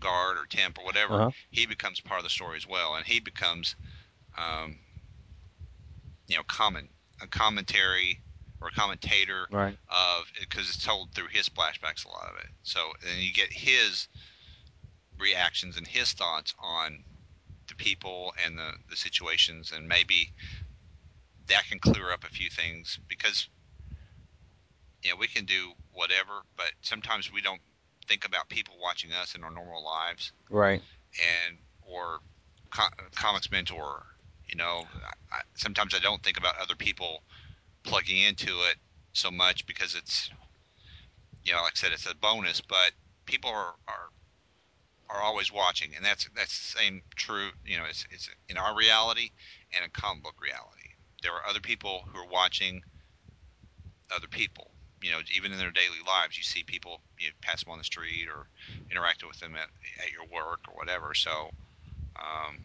guard 0.00 0.36
or 0.38 0.46
temp 0.46 0.78
or 0.78 0.84
whatever, 0.84 1.18
Uh-huh. 1.18 1.32
he 1.50 1.66
becomes 1.66 2.00
part 2.00 2.20
of 2.20 2.24
the 2.24 2.30
story 2.30 2.56
as 2.56 2.66
well, 2.66 2.94
and 2.96 3.06
he 3.06 3.20
becomes, 3.20 3.76
um, 4.36 4.80
you 6.26 6.36
know, 6.36 6.42
comment 6.44 6.90
a 7.20 7.28
commentary 7.28 8.20
or 8.60 8.68
a 8.68 8.72
commentator 8.72 9.48
Right. 9.50 9.78
of 9.88 10.30
because 10.40 10.68
it's 10.68 10.82
told 10.82 11.14
through 11.14 11.28
his 11.28 11.48
flashbacks 11.48 12.04
a 12.04 12.08
lot 12.08 12.28
of 12.28 12.36
it. 12.38 12.50
So 12.62 12.92
and 13.06 13.20
you 13.20 13.32
get 13.32 13.52
his 13.52 14.08
reactions 15.18 15.76
and 15.76 15.86
his 15.86 16.12
thoughts 16.12 16.54
on 16.58 17.04
the 17.68 17.76
people 17.76 18.34
and 18.44 18.58
the 18.58 18.72
the 18.88 18.96
situations, 18.96 19.72
and 19.72 19.88
maybe 19.88 20.32
that 21.48 21.66
can 21.68 21.78
clear 21.78 22.12
up 22.12 22.24
a 22.24 22.28
few 22.28 22.48
things 22.50 22.98
because 23.08 23.48
you 25.02 25.10
know, 25.10 25.16
we 25.16 25.26
can 25.28 25.44
do 25.44 25.72
whatever, 25.92 26.42
but 26.56 26.72
sometimes 26.82 27.32
we 27.32 27.40
don't 27.40 27.60
think 28.08 28.24
about 28.24 28.48
people 28.48 28.74
watching 28.80 29.12
us 29.12 29.34
in 29.34 29.42
our 29.44 29.50
normal 29.50 29.84
lives, 29.84 30.32
Right. 30.50 30.82
and 31.46 31.58
or 31.82 32.20
co- 32.70 32.88
comics 33.14 33.50
mentor. 33.50 34.06
You 34.48 34.56
know, 34.56 34.84
I, 35.32 35.40
sometimes 35.54 35.94
I 35.94 35.98
don't 35.98 36.22
think 36.22 36.36
about 36.38 36.58
other 36.60 36.76
people 36.76 37.22
plugging 37.84 38.18
into 38.22 38.62
it 38.70 38.76
so 39.12 39.30
much 39.30 39.66
because 39.66 39.94
it's, 39.94 40.30
you 41.44 41.52
know, 41.52 41.62
like 41.62 41.72
I 41.76 41.78
said, 41.78 41.92
it's 41.92 42.06
a 42.06 42.14
bonus, 42.14 42.60
but 42.60 42.92
people 43.26 43.50
are 43.50 43.74
are 43.88 44.10
are 45.08 45.20
always 45.22 45.52
watching, 45.52 45.94
and 45.96 46.04
that's 46.04 46.28
that's 46.34 46.58
the 46.72 46.78
same 46.78 47.02
true. 47.16 47.50
You 47.64 47.78
know, 47.78 47.84
it's 47.88 48.06
it's 48.10 48.28
in 48.48 48.56
our 48.56 48.76
reality 48.76 49.30
and 49.74 49.84
in 49.84 49.90
comic 49.90 50.22
book 50.22 50.36
reality. 50.42 50.81
There 51.22 51.32
are 51.32 51.46
other 51.48 51.60
people 51.60 52.04
who 52.12 52.18
are 52.18 52.28
watching 52.28 52.82
other 54.14 54.28
people. 54.28 54.70
You 55.00 55.10
know, 55.10 55.18
even 55.34 55.52
in 55.52 55.58
their 55.58 55.72
daily 55.72 55.98
lives, 56.06 56.36
you 56.36 56.44
see 56.44 56.62
people 56.62 57.00
you 57.18 57.28
know, 57.28 57.32
pass 57.40 57.64
them 57.64 57.72
on 57.72 57.78
the 57.78 57.84
street 57.84 58.28
or 58.28 58.46
interacting 58.90 59.28
with 59.28 59.40
them 59.40 59.54
at, 59.56 59.68
at 60.04 60.12
your 60.12 60.26
work 60.32 60.60
or 60.68 60.74
whatever. 60.76 61.12
So 61.14 61.50
um, 62.16 62.58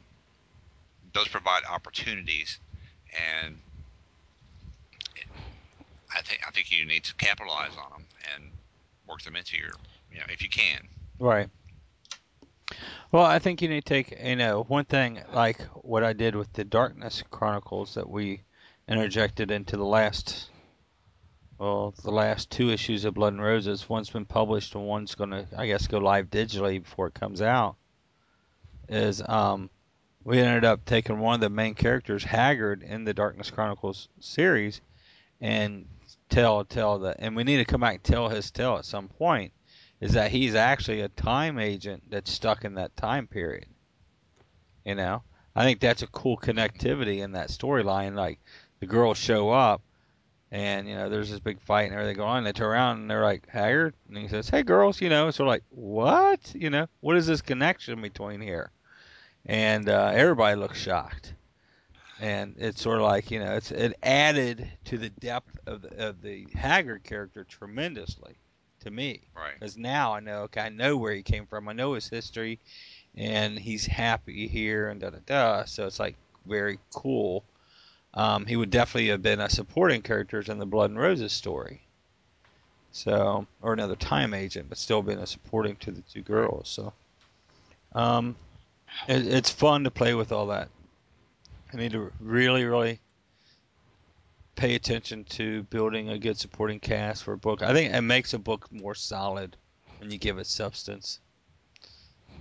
those 1.13 1.27
provide 1.27 1.63
opportunities, 1.71 2.59
and 3.43 3.57
it, 5.15 5.25
I 6.15 6.21
think 6.21 6.41
I 6.47 6.51
think 6.51 6.71
you 6.71 6.85
need 6.85 7.03
to 7.05 7.15
capitalize 7.15 7.71
on 7.71 7.91
them 7.91 8.05
and 8.35 8.51
work 9.07 9.23
them 9.23 9.35
into 9.35 9.57
your, 9.57 9.71
you 10.11 10.19
know, 10.19 10.25
if 10.29 10.41
you 10.41 10.49
can. 10.49 10.87
Right. 11.19 11.49
Well, 13.11 13.23
I 13.23 13.39
think 13.39 13.61
you 13.61 13.69
need 13.69 13.85
to 13.85 13.93
take, 13.93 14.19
you 14.21 14.35
know, 14.35 14.63
one 14.67 14.85
thing 14.85 15.21
like 15.33 15.61
what 15.73 16.03
I 16.03 16.13
did 16.13 16.35
with 16.35 16.51
the 16.53 16.65
Darkness 16.65 17.23
Chronicles 17.31 17.93
that 17.95 18.09
we 18.09 18.41
interjected 18.87 19.51
into 19.51 19.77
the 19.77 19.85
last, 19.85 20.49
well, 21.57 21.93
the 22.03 22.11
last 22.11 22.49
two 22.49 22.69
issues 22.69 23.05
of 23.05 23.13
Blood 23.13 23.33
and 23.33 23.41
Roses. 23.41 23.87
One's 23.89 24.09
been 24.09 24.25
published 24.25 24.75
and 24.75 24.85
one's 24.85 25.15
going 25.15 25.31
to, 25.31 25.45
I 25.57 25.67
guess, 25.67 25.87
go 25.87 25.97
live 25.97 26.29
digitally 26.29 26.81
before 26.81 27.07
it 27.07 27.13
comes 27.13 27.41
out. 27.41 27.75
Is 28.89 29.21
um, 29.27 29.69
we 30.23 30.39
ended 30.39 30.65
up 30.65 30.85
taking 30.85 31.19
one 31.19 31.35
of 31.35 31.41
the 31.41 31.49
main 31.49 31.75
characters, 31.75 32.23
Haggard, 32.23 32.83
in 32.83 33.03
the 33.03 33.13
Darkness 33.13 33.51
Chronicles 33.51 34.07
series, 34.19 34.81
and 35.41 35.87
tell 36.29 36.63
tell 36.65 36.99
the, 36.99 37.15
and 37.19 37.35
we 37.35 37.43
need 37.43 37.57
to 37.57 37.65
come 37.65 37.81
back 37.81 37.95
and 37.95 38.03
tell 38.03 38.29
his 38.29 38.51
tale 38.51 38.77
at 38.77 38.85
some 38.85 39.07
point 39.07 39.51
is 39.99 40.13
that 40.13 40.31
he's 40.31 40.55
actually 40.55 41.01
a 41.01 41.09
time 41.09 41.57
agent 41.57 42.03
that's 42.09 42.31
stuck 42.31 42.65
in 42.65 42.75
that 42.75 42.95
time 42.95 43.27
period. 43.27 43.65
You 44.85 44.95
know, 44.95 45.23
I 45.55 45.63
think 45.63 45.79
that's 45.79 46.03
a 46.03 46.07
cool 46.07 46.37
connectivity 46.37 47.23
in 47.23 47.31
that 47.31 47.49
storyline. 47.49 48.15
Like 48.15 48.39
the 48.79 48.85
girls 48.85 49.17
show 49.17 49.49
up, 49.49 49.81
and 50.51 50.87
you 50.87 50.95
know, 50.95 51.09
there's 51.09 51.29
this 51.29 51.39
big 51.39 51.59
fight 51.61 51.83
and 51.83 51.93
everything 51.93 52.17
going 52.17 52.29
on. 52.29 52.43
They 52.43 52.51
turn 52.53 52.67
around 52.69 52.99
and 53.01 53.09
they're 53.09 53.23
like 53.23 53.47
Haggard, 53.49 53.93
and 54.07 54.17
he 54.17 54.27
says, 54.27 54.49
"Hey, 54.49 54.63
girls," 54.63 55.01
you 55.01 55.09
know. 55.09 55.31
So 55.31 55.43
like, 55.45 55.63
what? 55.69 56.53
You 56.55 56.69
know, 56.69 56.87
what 57.01 57.17
is 57.17 57.27
this 57.27 57.41
connection 57.41 58.01
between 58.01 58.41
here? 58.41 58.71
And 59.45 59.87
uh, 59.89 60.11
everybody 60.13 60.55
looks 60.59 60.79
shocked. 60.79 61.33
And 62.19 62.55
it's 62.57 62.81
sort 62.81 62.97
of 62.97 63.03
like 63.03 63.29
you 63.29 63.39
know, 63.39 63.55
it's 63.55 63.71
it 63.71 63.95
added 64.01 64.67
to 64.85 64.97
the 64.97 65.09
depth 65.09 65.55
of 65.67 65.83
the, 65.83 66.07
of 66.07 66.21
the 66.21 66.47
Haggard 66.55 67.03
character 67.03 67.43
tremendously 67.43 68.35
to 68.79 68.89
me 68.91 69.21
Right. 69.35 69.53
because 69.53 69.77
now 69.77 70.13
I 70.13 70.19
know, 70.19 70.41
okay, 70.43 70.61
I 70.61 70.69
know 70.69 70.97
where 70.97 71.13
he 71.13 71.21
came 71.21 71.45
from. 71.45 71.67
I 71.69 71.73
know 71.73 71.93
his 71.93 72.07
history, 72.07 72.59
and 73.15 73.57
he's 73.59 73.85
happy 73.85 74.47
here 74.47 74.89
and 74.89 74.99
da 74.99 75.11
da 75.11 75.19
da. 75.27 75.65
So 75.65 75.85
it's 75.85 75.99
like 75.99 76.15
very 76.47 76.79
cool. 76.91 77.43
Um, 78.17 78.47
he 78.47 78.55
would 78.55 78.71
definitely 78.71 79.09
have 79.09 79.21
been 79.21 79.39
a 79.39 79.47
supporting 79.47 80.01
character 80.01 80.39
in 80.39 80.57
the 80.57 80.65
Blood 80.65 80.89
and 80.89 80.99
Roses 80.99 81.31
story. 81.31 81.81
So, 82.91 83.45
or 83.61 83.73
another 83.73 83.95
time 83.95 84.33
agent, 84.33 84.69
but 84.69 84.79
still 84.79 85.03
being 85.03 85.19
a 85.19 85.27
supporting 85.27 85.75
to 85.75 85.91
the 85.91 86.01
two 86.01 86.23
girls. 86.23 86.67
So, 86.67 86.93
um, 87.93 88.35
it, 89.07 89.27
it's 89.27 89.51
fun 89.51 89.83
to 89.83 89.91
play 89.91 90.15
with 90.15 90.31
all 90.31 90.47
that. 90.47 90.69
I 91.71 91.77
need 91.77 91.91
to 91.91 92.11
really, 92.19 92.65
really 92.65 92.99
pay 94.55 94.73
attention 94.73 95.23
to 95.25 95.61
building 95.63 96.09
a 96.09 96.17
good 96.17 96.39
supporting 96.39 96.79
cast 96.79 97.23
for 97.23 97.33
a 97.33 97.37
book. 97.37 97.61
I 97.61 97.71
think 97.71 97.93
it 97.93 98.01
makes 98.01 98.33
a 98.33 98.39
book 98.39 98.67
more 98.71 98.95
solid 98.95 99.55
when 99.99 100.09
you 100.09 100.17
give 100.17 100.39
it 100.39 100.47
substance 100.47 101.19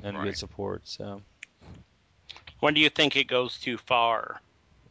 and 0.03 0.17
Right. 0.17 0.25
good 0.25 0.39
support. 0.39 0.89
So 0.89 1.21
When 2.61 2.73
do 2.73 2.81
you 2.81 2.89
think 2.89 3.15
it 3.15 3.29
goes 3.29 3.59
too 3.59 3.77
far? 3.77 4.41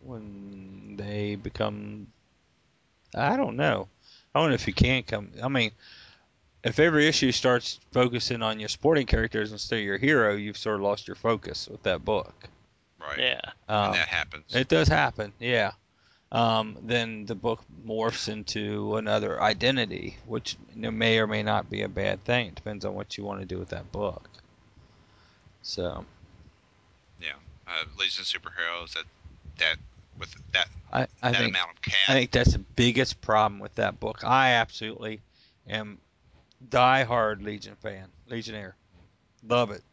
When 0.06 0.96
they 0.98 1.36
become, 1.36 2.08
I 3.13 3.36
don't 3.38 3.58
know. 3.58 3.88
I 4.34 4.39
don't 4.39 4.50
know 4.50 4.56
if 4.56 4.68
you 4.68 4.74
can 4.74 5.04
come. 5.04 5.30
I 5.41 5.48
mean, 5.48 5.72
if 6.63 6.80
every 6.80 7.08
issue 7.08 7.32
starts 7.32 7.80
focusing 7.91 8.41
on 8.41 8.60
your 8.60 8.70
sporting 8.70 9.06
characters 9.06 9.52
instead 9.52 9.80
of 9.80 9.86
your 9.86 9.98
hero, 9.98 10.36
you've 10.36 10.58
sort 10.58 10.76
of 10.76 10.82
lost 10.82 11.08
your 11.08 11.15
focus 11.15 11.68
with 11.70 11.84
that 11.84 12.04
book. 12.04 12.34
Right. 13.00 13.20
Yeah. 13.20 13.41
Um, 13.70 13.88
and 13.88 13.96
that 13.96 14.08
happens. 14.08 14.56
It 14.56 14.68
does 14.68 14.88
happen, 14.88 15.32
yeah. 15.39 15.72
Um, 16.32 16.76
then 16.82 17.26
the 17.26 17.36
book 17.36 17.62
morphs 17.86 18.28
into 18.28 18.98
another 18.98 19.41
identity, 19.41 20.18
which 20.26 20.58
may 20.76 21.20
or 21.20 21.28
may 21.28 21.44
not 21.44 21.70
be 21.70 21.84
a 21.84 21.88
bad 21.88 22.24
thing. 22.26 22.48
It 22.48 22.56
depends 22.56 22.84
on 22.84 22.96
what 22.96 23.18
you 23.18 23.24
want 23.24 23.39
to 23.41 23.46
do 23.46 23.58
with 23.58 23.70
that 23.70 23.91
book. 23.91 24.28
So 25.62 26.04
yeah. 27.22 27.34
Uh, 27.68 27.86
Legion 27.98 28.22
of 28.22 28.28
Superheroes. 28.28 28.94
That 28.94 29.06
that 29.60 29.78
with 30.19 30.34
that 30.54 30.67
I, 30.91 31.08
I 31.21 31.32
that 31.32 31.38
think 31.39 31.56
amount 31.56 31.71
of 31.71 31.82
cast. 31.82 32.10
I 32.10 32.13
think 32.13 32.32
that's 32.32 32.54
the 32.54 32.60
biggest 32.60 33.21
problem 33.21 33.60
with 33.60 33.75
that 33.75 33.99
book. 33.99 34.23
I 34.23 34.51
absolutely 34.54 35.21
am 35.67 35.97
die-hard 36.69 37.41
Legion 37.41 37.75
fan, 37.75 38.08
Legionnaire. 38.28 38.75
Love 39.47 39.71
it. 39.71 39.84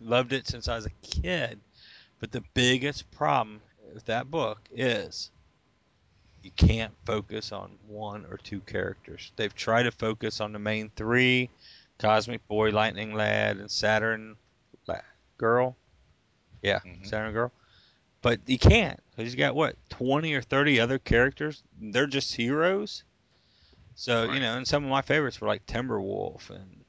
Loved 0.00 0.32
it 0.32 0.46
since 0.46 0.68
I 0.68 0.76
was 0.76 0.86
a 0.86 0.90
kid. 1.02 1.60
But 2.20 2.32
the 2.32 2.42
biggest 2.54 3.10
problem 3.10 3.60
with 3.92 4.04
that 4.06 4.30
book 4.30 4.60
is 4.72 5.30
you 6.42 6.50
can't 6.56 6.92
focus 7.04 7.52
on 7.52 7.70
one 7.88 8.26
or 8.30 8.36
two 8.38 8.60
characters. 8.60 9.32
They've 9.36 9.54
tried 9.54 9.84
to 9.84 9.90
focus 9.90 10.40
on 10.40 10.52
the 10.52 10.58
main 10.58 10.90
three 10.96 11.50
Cosmic 11.98 12.46
Boy, 12.48 12.70
Lightning 12.70 13.14
Lad, 13.14 13.56
and 13.58 13.70
Saturn 13.70 14.36
Girl. 15.36 15.76
Yeah, 16.62 16.78
Mhm. 16.84 17.06
Saturn 17.06 17.32
Girl. 17.32 17.50
But 18.24 18.40
you 18.46 18.58
can't 18.58 18.98
because 19.14 19.34
you 19.34 19.38
got 19.38 19.54
what 19.54 19.76
twenty 19.90 20.32
or 20.32 20.40
thirty 20.40 20.80
other 20.80 20.98
characters. 20.98 21.62
They're 21.78 22.06
just 22.06 22.34
heroes. 22.34 23.04
So 23.96 24.32
you 24.32 24.40
know, 24.40 24.56
and 24.56 24.66
some 24.66 24.82
of 24.82 24.88
my 24.88 25.02
favorites 25.02 25.42
were 25.42 25.46
like 25.46 25.66
Timberwolf, 25.66 26.48
and 26.48 26.84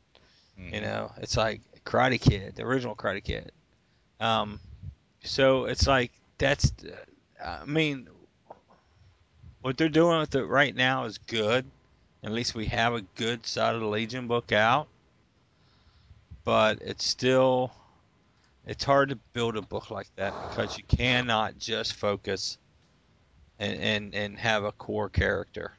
Mhm. 0.57 0.73
you 0.75 0.79
know, 0.79 1.11
it's 1.17 1.35
like 1.35 1.59
Karate 1.83 2.21
Kid, 2.21 2.55
the 2.55 2.63
original 2.63 2.95
Karate 2.95 3.21
Kid. 3.21 3.51
Um, 4.21 4.61
so 5.25 5.65
it's 5.65 5.85
like 5.85 6.13
that's. 6.37 6.71
I 7.45 7.65
mean, 7.65 8.07
what 9.61 9.77
they're 9.77 9.89
doing 9.89 10.19
with 10.19 10.35
it 10.35 10.45
right 10.45 10.73
now 10.73 11.03
is 11.03 11.17
good. 11.17 11.65
At 12.23 12.31
least 12.31 12.55
we 12.55 12.67
have 12.67 12.93
a 12.93 13.01
good 13.01 13.45
side 13.45 13.75
of 13.75 13.81
the 13.81 13.87
Legion 13.87 14.27
book 14.27 14.53
out. 14.53 14.87
But 16.45 16.81
it's 16.81 17.03
still 17.03 17.73
it's 18.65 18.83
hard 18.83 19.09
to 19.09 19.15
build 19.33 19.57
a 19.57 19.61
book 19.61 19.91
like 19.91 20.07
that 20.15 20.33
because 20.39 20.77
you 20.77 20.83
cannot 20.87 21.57
just 21.57 21.93
focus 21.93 22.57
and 23.59 23.79
and, 23.79 24.15
and 24.15 24.37
have 24.39 24.63
a 24.63 24.71
core 24.73 25.09
character. 25.09 25.73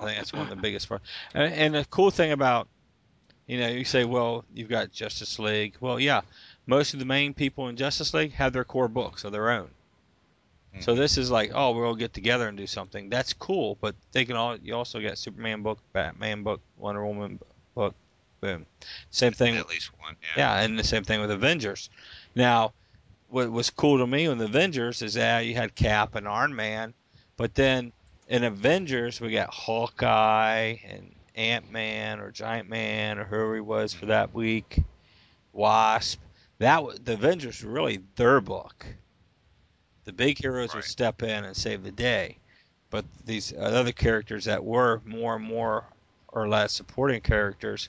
I 0.00 0.04
think 0.04 0.16
that's 0.18 0.32
one 0.32 0.42
of 0.42 0.48
the 0.50 0.56
biggest 0.56 0.88
problems. 0.88 1.08
And, 1.34 1.52
and 1.52 1.74
the 1.74 1.84
cool 1.90 2.10
thing 2.10 2.32
about 2.32 2.68
you 3.46 3.60
know, 3.60 3.68
you 3.68 3.84
say, 3.84 4.04
well, 4.04 4.44
you've 4.52 4.68
got 4.68 4.90
Justice 4.90 5.38
League. 5.38 5.76
Well, 5.80 6.00
yeah, 6.00 6.22
most 6.66 6.94
of 6.94 6.98
the 6.98 7.04
main 7.06 7.32
people 7.32 7.68
in 7.68 7.76
Justice 7.76 8.12
League 8.12 8.32
have 8.32 8.52
their 8.52 8.64
core 8.64 8.88
books 8.88 9.22
of 9.22 9.30
their 9.30 9.50
own. 9.50 9.68
So 10.80 10.92
Mhm. 10.94 10.96
this 10.98 11.16
is 11.16 11.30
like, 11.30 11.52
oh, 11.54 11.70
we'll 11.70 11.94
get 11.94 12.12
together 12.12 12.48
and 12.48 12.58
do 12.58 12.66
something. 12.66 13.08
That's 13.08 13.32
cool, 13.32 13.78
but 13.80 13.94
they 14.12 14.24
can 14.24 14.36
all. 14.36 14.56
You 14.56 14.74
also 14.74 15.00
got 15.00 15.16
Superman 15.16 15.62
book, 15.62 15.78
Batman 15.92 16.42
book, 16.42 16.60
Wonder 16.76 17.06
Woman 17.06 17.38
book, 17.74 17.94
boom. 18.40 18.66
Same 19.10 19.32
thing. 19.32 19.56
at 19.56 19.68
least 19.68 19.90
one. 20.00 20.16
Yeah. 20.36 20.56
Yeah, 20.58 20.62
and 20.64 20.78
the 20.78 20.84
same 20.84 21.04
thing 21.04 21.20
with 21.20 21.30
Avengers. 21.30 21.88
Now, 22.36 22.74
what 23.28 23.50
was 23.50 23.70
cool 23.70 23.96
to 23.98 24.06
me 24.06 24.28
with 24.28 24.42
Avengers 24.42 25.00
is 25.00 25.14
that 25.14 25.46
you 25.46 25.54
had 25.54 25.74
Cap 25.74 26.14
and 26.14 26.28
Iron 26.28 26.54
Man, 26.54 26.92
but 27.38 27.54
then 27.54 27.92
in 28.28 28.44
Avengers 28.44 29.22
we 29.22 29.32
got 29.32 29.52
Hawkeye 29.52 30.76
and 30.84 31.14
Ant 31.34 31.70
Man 31.72 32.20
or 32.20 32.30
Giant 32.30 32.68
Man 32.68 33.18
or 33.18 33.24
whoever 33.24 33.54
he 33.54 33.62
was 33.62 33.94
for 33.94 34.06
that 34.06 34.34
week, 34.34 34.82
Wasp. 35.54 36.20
That 36.58 36.84
was 36.84 36.98
the 36.98 37.14
Avengers 37.14 37.64
were 37.64 37.72
really 37.72 38.02
their 38.16 38.42
book. 38.42 38.86
The 40.04 40.12
big 40.12 40.38
heroes 40.38 40.74
would 40.74 40.84
step 40.84 41.22
in 41.22 41.44
and 41.44 41.56
save 41.56 41.82
the 41.82 41.90
day, 41.90 42.36
but 42.90 43.06
these 43.24 43.54
other 43.58 43.92
characters 43.92 44.44
that 44.44 44.62
were 44.62 45.00
more 45.06 45.36
and 45.36 45.44
more 45.44 45.86
or 46.28 46.48
less 46.48 46.74
supporting 46.74 47.22
characters 47.22 47.88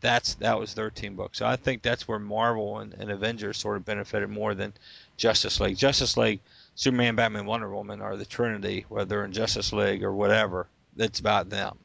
that's 0.00 0.34
that 0.34 0.58
was 0.58 0.74
their 0.74 0.90
team 0.90 1.16
book. 1.16 1.34
So 1.34 1.46
I 1.46 1.56
think 1.56 1.82
that's 1.82 2.06
where 2.06 2.18
Marvel 2.18 2.78
and, 2.78 2.94
and 2.94 3.10
Avengers 3.10 3.58
sort 3.58 3.76
of 3.76 3.84
benefited 3.84 4.28
more 4.28 4.54
than 4.54 4.72
Justice 5.16 5.60
League. 5.60 5.76
Justice 5.76 6.16
League, 6.16 6.40
Superman, 6.74 7.16
Batman, 7.16 7.46
Wonder 7.46 7.68
Woman 7.68 8.00
are 8.00 8.16
the 8.16 8.24
Trinity, 8.24 8.86
whether 8.88 9.24
in 9.24 9.32
Justice 9.32 9.72
League 9.72 10.04
or 10.04 10.12
whatever. 10.12 10.68
That's 10.96 11.20
about 11.20 11.50
them. 11.50 11.78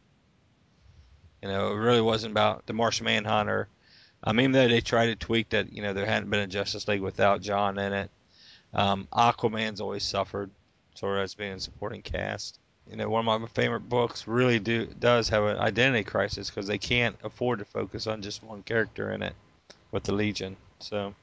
You 1.41 1.49
know, 1.49 1.71
it 1.71 1.75
really 1.75 2.01
wasn't 2.01 2.31
about 2.31 2.65
the 2.67 2.73
Martian 2.73 3.05
Manhunter. 3.05 3.67
Um, 4.23 4.37
mean, 4.37 4.53
they 4.53 4.79
tried 4.79 5.07
to 5.07 5.15
tweak 5.15 5.49
that, 5.49 5.73
you 5.73 5.81
know, 5.81 5.93
there 5.93 6.05
hadn't 6.05 6.29
been 6.29 6.39
a 6.39 6.47
Justice 6.47 6.87
League 6.87 7.01
without 7.01 7.41
John 7.41 7.77
in 7.77 7.91
it. 7.91 8.11
Um, 8.73 9.07
Aquaman's 9.11 9.81
always 9.81 10.03
suffered 10.03 10.49
sort 10.95 11.17
of 11.17 11.23
as 11.23 11.35
being 11.35 11.53
a 11.53 11.59
supporting 11.59 12.01
cast. 12.01 12.59
You 12.89 12.97
know, 12.97 13.09
one 13.09 13.27
of 13.27 13.41
my 13.41 13.47
favorite 13.47 13.87
books 13.87 14.27
really 14.27 14.59
do 14.59 14.85
does 14.85 15.29
have 15.29 15.43
an 15.43 15.57
identity 15.57 16.03
crisis 16.03 16.49
because 16.49 16.67
they 16.67 16.77
can't 16.77 17.15
afford 17.23 17.59
to 17.59 17.65
focus 17.65 18.07
on 18.07 18.21
just 18.21 18.43
one 18.43 18.61
character 18.63 19.11
in 19.11 19.23
it 19.23 19.33
with 19.91 20.03
the 20.03 20.13
Legion. 20.13 20.57
So 20.79 21.15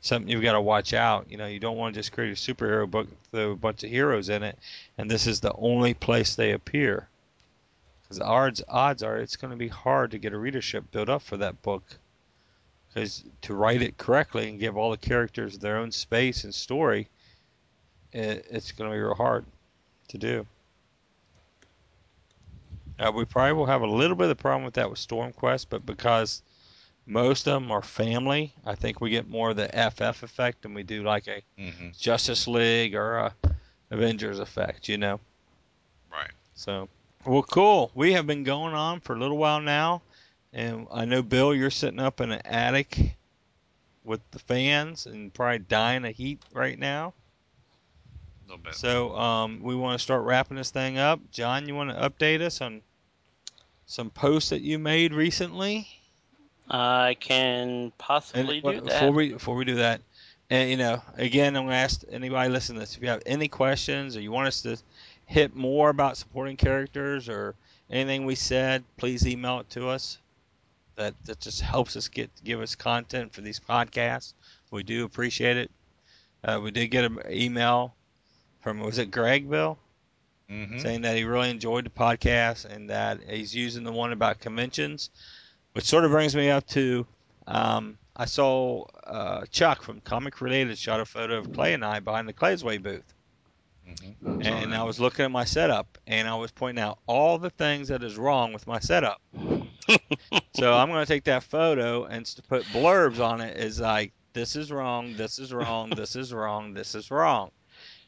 something 0.00 0.30
you've 0.30 0.42
got 0.42 0.52
to 0.52 0.60
watch 0.60 0.94
out. 0.94 1.30
You 1.30 1.36
know, 1.36 1.46
you 1.46 1.58
don't 1.58 1.76
want 1.76 1.94
to 1.94 1.98
just 1.98 2.12
create 2.12 2.30
a 2.30 2.34
superhero 2.34 2.88
book 2.88 3.08
with 3.32 3.42
a 3.42 3.54
bunch 3.54 3.82
of 3.84 3.90
heroes 3.90 4.28
in 4.28 4.42
it, 4.42 4.58
and 4.96 5.10
this 5.10 5.26
is 5.26 5.40
the 5.40 5.52
only 5.54 5.94
place 5.94 6.34
they 6.34 6.52
appear. 6.52 7.08
Because 8.02 8.20
odds 8.20 8.62
odds 8.68 9.02
are 9.02 9.18
it's 9.18 9.36
going 9.36 9.50
to 9.50 9.56
be 9.56 9.68
hard 9.68 10.12
to 10.12 10.18
get 10.18 10.32
a 10.32 10.38
readership 10.38 10.90
built 10.90 11.08
up 11.08 11.22
for 11.22 11.36
that 11.38 11.60
book. 11.62 11.82
Because 12.88 13.22
to 13.42 13.54
write 13.54 13.82
it 13.82 13.98
correctly 13.98 14.48
and 14.48 14.58
give 14.58 14.76
all 14.76 14.90
the 14.90 14.96
characters 14.96 15.58
their 15.58 15.76
own 15.76 15.92
space 15.92 16.44
and 16.44 16.54
story, 16.54 17.08
it, 18.12 18.46
it's 18.50 18.72
going 18.72 18.90
to 18.90 18.96
be 18.96 19.00
real 19.00 19.14
hard 19.14 19.44
to 20.08 20.18
do. 20.18 20.46
Uh, 22.98 23.12
we 23.14 23.24
probably 23.24 23.52
will 23.52 23.66
have 23.66 23.82
a 23.82 23.86
little 23.86 24.16
bit 24.16 24.24
of 24.24 24.28
the 24.30 24.34
problem 24.36 24.64
with 24.64 24.74
that 24.74 24.90
with 24.90 24.98
Storm 24.98 25.32
Quest, 25.32 25.70
but 25.70 25.86
because 25.86 26.42
most 27.06 27.46
of 27.46 27.54
them 27.54 27.70
are 27.70 27.82
family, 27.82 28.54
I 28.64 28.74
think 28.74 29.00
we 29.00 29.10
get 29.10 29.28
more 29.28 29.50
of 29.50 29.56
the 29.56 29.68
FF 29.68 30.22
effect 30.22 30.62
than 30.62 30.74
we 30.74 30.82
do 30.82 31.02
like 31.02 31.26
a 31.28 31.42
hmm 31.56 31.90
Justice 31.98 32.46
League 32.46 32.94
or 32.94 33.16
a 33.18 33.34
Avengers 33.90 34.38
effect, 34.38 34.88
you 34.88 34.98
know. 34.98 35.20
Right. 36.10 36.30
So, 36.54 36.88
well, 37.24 37.42
cool. 37.42 37.90
We 37.94 38.12
have 38.12 38.26
been 38.26 38.44
going 38.44 38.74
on 38.74 39.00
for 39.00 39.14
a 39.14 39.18
little 39.18 39.38
while 39.38 39.60
now, 39.60 40.02
and 40.52 40.86
I 40.92 41.04
know 41.04 41.22
Bill, 41.22 41.54
you're 41.54 41.70
sitting 41.70 42.00
up 42.00 42.20
in 42.20 42.30
an 42.32 42.42
attic 42.44 43.16
with 44.04 44.20
the 44.30 44.38
fans 44.38 45.06
and 45.06 45.32
probably 45.32 45.58
dying 45.60 46.04
of 46.04 46.14
heat 46.14 46.42
right 46.52 46.78
now. 46.78 47.14
A 48.44 48.50
little 48.50 48.62
bit. 48.62 48.74
So, 48.74 49.16
um, 49.16 49.60
we 49.62 49.74
want 49.74 49.98
to 49.98 50.02
start 50.02 50.24
wrapping 50.24 50.56
this 50.56 50.70
thing 50.70 50.98
up. 50.98 51.20
John, 51.30 51.68
you 51.68 51.74
want 51.74 51.90
to 51.90 51.96
update 51.96 52.40
us 52.40 52.60
on 52.60 52.82
some 53.88 54.10
posts 54.10 54.50
that 54.50 54.60
you 54.60 54.78
made 54.78 55.12
recently? 55.12 55.88
I 56.70 57.16
can 57.18 57.68
And 57.68 57.98
possibly 57.98 58.60
do 58.60 58.68
uh, 58.68 58.72
that. 58.72 58.84
before 58.84 59.10
we 59.10 59.32
before 59.32 59.56
we 59.56 59.64
do 59.64 59.76
that, 59.76 60.02
and 60.50 60.70
you 60.70 60.76
know, 60.76 61.02
again, 61.16 61.56
I'm 61.56 61.64
gonna 61.64 61.74
ask 61.76 62.02
anybody 62.10 62.50
listening 62.50 62.76
to 62.76 62.80
this 62.80 62.96
if 62.96 63.02
you 63.02 63.08
have 63.08 63.22
any 63.26 63.48
questions 63.48 64.16
or 64.16 64.20
you 64.20 64.30
want 64.30 64.46
us 64.48 64.60
to 64.62 64.76
hit 65.26 65.56
more 65.56 65.88
about 65.88 66.16
supporting 66.18 66.56
characters 66.56 67.28
or 67.28 67.54
anything 67.90 68.26
we 68.26 68.34
said, 68.34 68.84
please 68.98 69.26
email 69.26 69.60
it 69.60 69.70
to 69.70 69.88
us. 69.88 70.18
That 70.96 71.14
that 71.24 71.40
just 71.40 71.62
helps 71.62 71.96
us 71.96 72.08
get 72.08 72.30
give 72.44 72.60
us 72.60 72.74
content 72.74 73.32
for 73.32 73.40
these 73.40 73.58
podcasts. 73.58 74.34
We 74.70 74.82
do 74.82 75.06
appreciate 75.06 75.56
it. 75.56 75.70
Uh, 76.44 76.60
we 76.62 76.70
did 76.70 76.88
get 76.88 77.04
an 77.04 77.20
email 77.30 77.94
from 78.60 78.80
was 78.80 78.98
it 78.98 79.10
Greg 79.10 79.48
Bill 79.48 79.78
hmm 80.48 80.64
saying 80.76 81.02
that 81.02 81.16
he 81.16 81.24
really 81.24 81.50
enjoyed 81.50 81.84
the 81.84 81.90
podcast 81.90 82.64
and 82.64 82.90
that 82.90 83.22
he's 83.28 83.54
using 83.54 83.84
the 83.84 83.92
one 83.92 84.12
about 84.12 84.40
conventions, 84.40 85.10
which 85.72 85.84
sort 85.86 86.04
of 86.04 86.10
brings 86.10 86.34
me 86.36 86.50
up 86.50 86.66
to 86.66 87.06
um, 87.46 87.98
I 88.16 88.24
saw 88.26 88.84
uh, 89.06 89.44
Chuck 89.50 89.82
from 89.82 90.00
Comic 90.00 90.40
Related 90.40 90.78
shot 90.78 91.00
a 91.00 91.04
photo 91.06 91.38
of 91.38 91.50
Clay 91.52 91.74
and 91.74 91.84
I 91.84 92.00
behind 92.00 92.28
the 92.28 92.32
Clay's 92.34 92.64
Way 92.64 92.78
booth, 92.78 93.12
hmm 93.84 94.12
and 94.40 94.74
I 94.74 94.82
was 94.84 95.00
looking 95.00 95.24
at 95.24 95.30
my 95.30 95.44
setup 95.44 95.98
and 96.06 96.28
I 96.28 96.34
was 96.36 96.50
pointing 96.52 96.82
out 96.82 96.98
all 97.06 97.38
the 97.38 97.50
things 97.50 97.88
that 97.88 98.02
is 98.02 98.16
wrong 98.16 98.52
with 98.52 98.66
my 98.66 98.78
setup. 98.80 99.20
so 100.52 100.74
I'm 100.74 100.88
going 100.88 101.04
to 101.04 101.12
take 101.12 101.24
that 101.24 101.44
photo 101.44 102.04
and 102.04 102.22
s- 102.26 102.40
put 102.48 102.70
blurbs 102.70 103.20
on 103.20 103.40
it. 103.40 103.56
As 103.56 103.80
like 103.80 104.12
this 104.34 104.56
is 104.56 104.70
wrong, 104.72 105.16
this 105.16 105.38
is 105.38 105.52
wrong, 105.52 105.94
this 105.94 106.16
is 106.16 106.32
wrong, 106.32 106.74
this 106.74 106.94
is 106.94 107.10
wrong. 107.10 107.50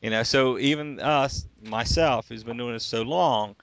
You 0.00 0.10
know, 0.10 0.22
so 0.22 0.58
even 0.58 0.98
us, 1.00 1.46
myself, 1.62 2.28
who's 2.28 2.44
been 2.44 2.56
doing 2.56 2.72
this 2.72 2.84
so 2.84 3.02
long, 3.02 3.54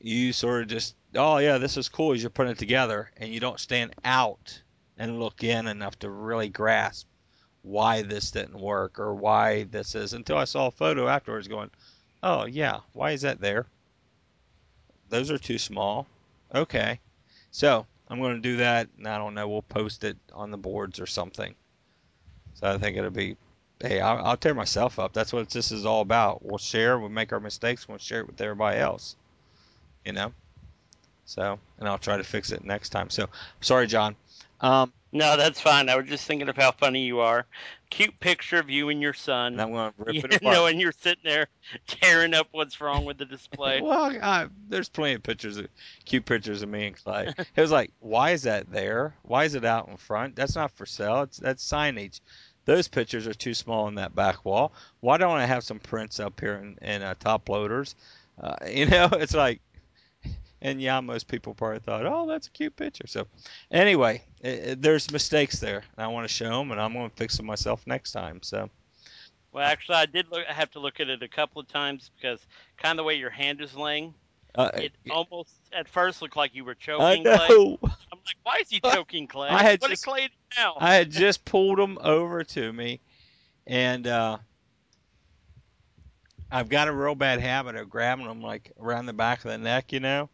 you 0.00 0.32
sort 0.32 0.62
of 0.62 0.68
just, 0.68 0.94
oh 1.16 1.38
yeah, 1.38 1.58
this 1.58 1.76
is 1.76 1.88
cool 1.88 2.12
as 2.12 2.22
you're 2.22 2.30
putting 2.30 2.52
it 2.52 2.58
together, 2.58 3.10
and 3.16 3.32
you 3.32 3.40
don't 3.40 3.58
stand 3.58 3.94
out 4.04 4.62
and 4.96 5.18
look 5.18 5.42
in 5.42 5.66
enough 5.66 5.98
to 6.00 6.10
really 6.10 6.48
grasp 6.48 7.06
why 7.62 8.02
this 8.02 8.30
didn't 8.30 8.58
work 8.58 8.98
or 8.98 9.14
why 9.14 9.64
this 9.64 9.94
is. 9.94 10.12
Until 10.12 10.36
I 10.36 10.44
saw 10.44 10.68
a 10.68 10.72
photo 10.72 11.08
afterwards, 11.08 11.48
going, 11.48 11.70
oh 12.22 12.44
yeah, 12.44 12.78
why 12.92 13.12
is 13.12 13.22
that 13.22 13.40
there? 13.40 13.66
Those 15.08 15.30
are 15.30 15.38
too 15.38 15.58
small. 15.58 16.06
Okay, 16.54 17.00
so 17.50 17.86
I'm 18.08 18.20
going 18.20 18.36
to 18.36 18.40
do 18.40 18.56
that, 18.58 18.88
and 18.98 19.08
I 19.08 19.18
don't 19.18 19.34
know, 19.34 19.48
we'll 19.48 19.62
post 19.62 20.04
it 20.04 20.16
on 20.32 20.50
the 20.50 20.58
boards 20.58 21.00
or 21.00 21.06
something. 21.06 21.54
So 22.54 22.68
I 22.68 22.78
think 22.78 22.96
it'll 22.96 23.10
be 23.10 23.36
hey, 23.82 24.00
I'll, 24.00 24.24
I'll 24.24 24.36
tear 24.36 24.54
myself 24.54 24.98
up. 24.98 25.12
That's 25.12 25.32
what 25.32 25.50
this 25.50 25.72
is 25.72 25.84
all 25.84 26.00
about. 26.00 26.44
We'll 26.44 26.58
share, 26.58 26.98
we'll 26.98 27.08
make 27.08 27.32
our 27.32 27.40
mistakes, 27.40 27.88
we'll 27.88 27.98
share 27.98 28.20
it 28.20 28.26
with 28.26 28.40
everybody 28.40 28.78
else. 28.78 29.16
You 30.04 30.12
know? 30.12 30.32
So, 31.24 31.58
and 31.78 31.88
I'll 31.88 31.98
try 31.98 32.16
to 32.16 32.24
fix 32.24 32.52
it 32.52 32.64
next 32.64 32.90
time. 32.90 33.10
So, 33.10 33.28
sorry, 33.60 33.86
John. 33.86 34.16
Um, 34.60 34.92
No, 35.12 35.36
that's 35.36 35.60
fine. 35.60 35.88
I 35.88 35.96
was 35.96 36.06
just 36.06 36.24
thinking 36.26 36.48
of 36.48 36.56
how 36.56 36.72
funny 36.72 37.04
you 37.04 37.20
are. 37.20 37.46
Cute 37.90 38.18
picture 38.20 38.58
of 38.58 38.70
you 38.70 38.88
and 38.88 39.02
your 39.02 39.12
son. 39.12 39.54
and 39.54 39.60
I'm 39.60 39.72
going 39.72 39.90
to 39.92 40.04
rip 40.04 40.14
You 40.14 40.20
it 40.24 40.34
apart. 40.36 40.54
know, 40.54 40.66
and 40.66 40.80
you're 40.80 40.92
sitting 40.92 41.22
there 41.24 41.48
tearing 41.86 42.32
up 42.34 42.48
what's 42.52 42.80
wrong 42.80 43.04
with 43.04 43.18
the 43.18 43.24
display. 43.24 43.80
well, 43.82 44.16
I, 44.22 44.46
there's 44.68 44.88
plenty 44.88 45.14
of 45.14 45.22
pictures, 45.22 45.56
of, 45.56 45.66
cute 46.04 46.24
pictures 46.24 46.62
of 46.62 46.68
me 46.68 46.86
and 46.86 46.96
Clay. 46.96 47.32
It 47.36 47.60
was 47.60 47.70
like, 47.72 47.92
why 48.00 48.30
is 48.30 48.42
that 48.44 48.70
there? 48.70 49.14
Why 49.22 49.44
is 49.44 49.54
it 49.54 49.64
out 49.64 49.88
in 49.88 49.96
front? 49.96 50.36
That's 50.36 50.54
not 50.54 50.70
for 50.72 50.86
sale. 50.86 51.22
It's 51.22 51.38
that's 51.38 51.68
signage. 51.68 52.20
Those 52.64 52.88
pictures 52.88 53.26
are 53.26 53.34
too 53.34 53.54
small 53.54 53.88
in 53.88 53.96
that 53.96 54.14
back 54.14 54.44
wall. 54.44 54.72
Why 55.00 55.16
don't 55.16 55.38
I 55.38 55.46
have 55.46 55.64
some 55.64 55.80
prints 55.80 56.20
up 56.20 56.40
here 56.40 56.54
in, 56.54 56.78
in 56.80 57.02
uh, 57.02 57.14
top 57.18 57.48
loaders? 57.48 57.94
Uh, 58.40 58.56
you 58.68 58.86
know, 58.86 59.08
it's 59.12 59.34
like, 59.34 59.60
and 60.60 60.80
yeah, 60.80 61.00
most 61.00 61.26
people 61.26 61.54
probably 61.54 61.80
thought, 61.80 62.06
oh, 62.06 62.26
that's 62.26 62.46
a 62.46 62.50
cute 62.50 62.76
picture. 62.76 63.06
So, 63.06 63.26
anyway, 63.70 64.22
it, 64.40 64.48
it, 64.48 64.82
there's 64.82 65.10
mistakes 65.10 65.58
there. 65.58 65.82
And 65.96 66.04
I 66.04 66.06
want 66.08 66.28
to 66.28 66.32
show 66.32 66.50
them, 66.50 66.70
and 66.70 66.80
I'm 66.80 66.92
going 66.92 67.10
to 67.10 67.16
fix 67.16 67.36
them 67.36 67.46
myself 67.46 67.84
next 67.86 68.12
time. 68.12 68.40
So, 68.42 68.70
Well, 69.50 69.64
actually, 69.64 69.96
I 69.96 70.06
did 70.06 70.30
look. 70.30 70.44
I 70.48 70.52
have 70.52 70.70
to 70.72 70.78
look 70.78 71.00
at 71.00 71.08
it 71.08 71.22
a 71.22 71.28
couple 71.28 71.60
of 71.60 71.66
times 71.66 72.10
because 72.16 72.46
kind 72.76 72.92
of 72.92 72.98
the 72.98 73.04
way 73.04 73.16
your 73.16 73.30
hand 73.30 73.60
is 73.60 73.74
laying, 73.74 74.14
uh, 74.54 74.70
it 74.74 74.92
almost 75.10 75.50
at 75.72 75.88
first 75.88 76.22
looked 76.22 76.36
like 76.36 76.54
you 76.54 76.64
were 76.64 76.74
choking 76.74 77.24
Clay. 77.24 77.48
know. 77.48 77.78
Like, 78.26 78.36
why 78.42 78.58
is 78.60 78.68
he 78.68 78.80
choking 78.84 79.26
Clay? 79.26 79.48
I 79.48 79.62
had 79.62 79.80
what 79.80 79.90
just- 79.90 80.04
Clay 80.04 80.28
now? 80.56 80.76
I 80.78 80.94
had 80.94 81.10
just 81.10 81.44
pulled 81.44 81.78
him 81.78 81.98
over 82.00 82.44
to 82.44 82.72
me, 82.72 83.00
and 83.66 84.06
uh, 84.06 84.38
I've 86.50 86.68
got 86.68 86.88
a 86.88 86.92
real 86.92 87.14
bad 87.14 87.40
habit 87.40 87.76
of 87.76 87.88
grabbing 87.88 88.26
him 88.26 88.42
like 88.42 88.72
around 88.78 89.06
the 89.06 89.12
back 89.12 89.38
of 89.38 89.50
the 89.50 89.58
neck, 89.58 89.92
you 89.92 90.00
know, 90.00 90.28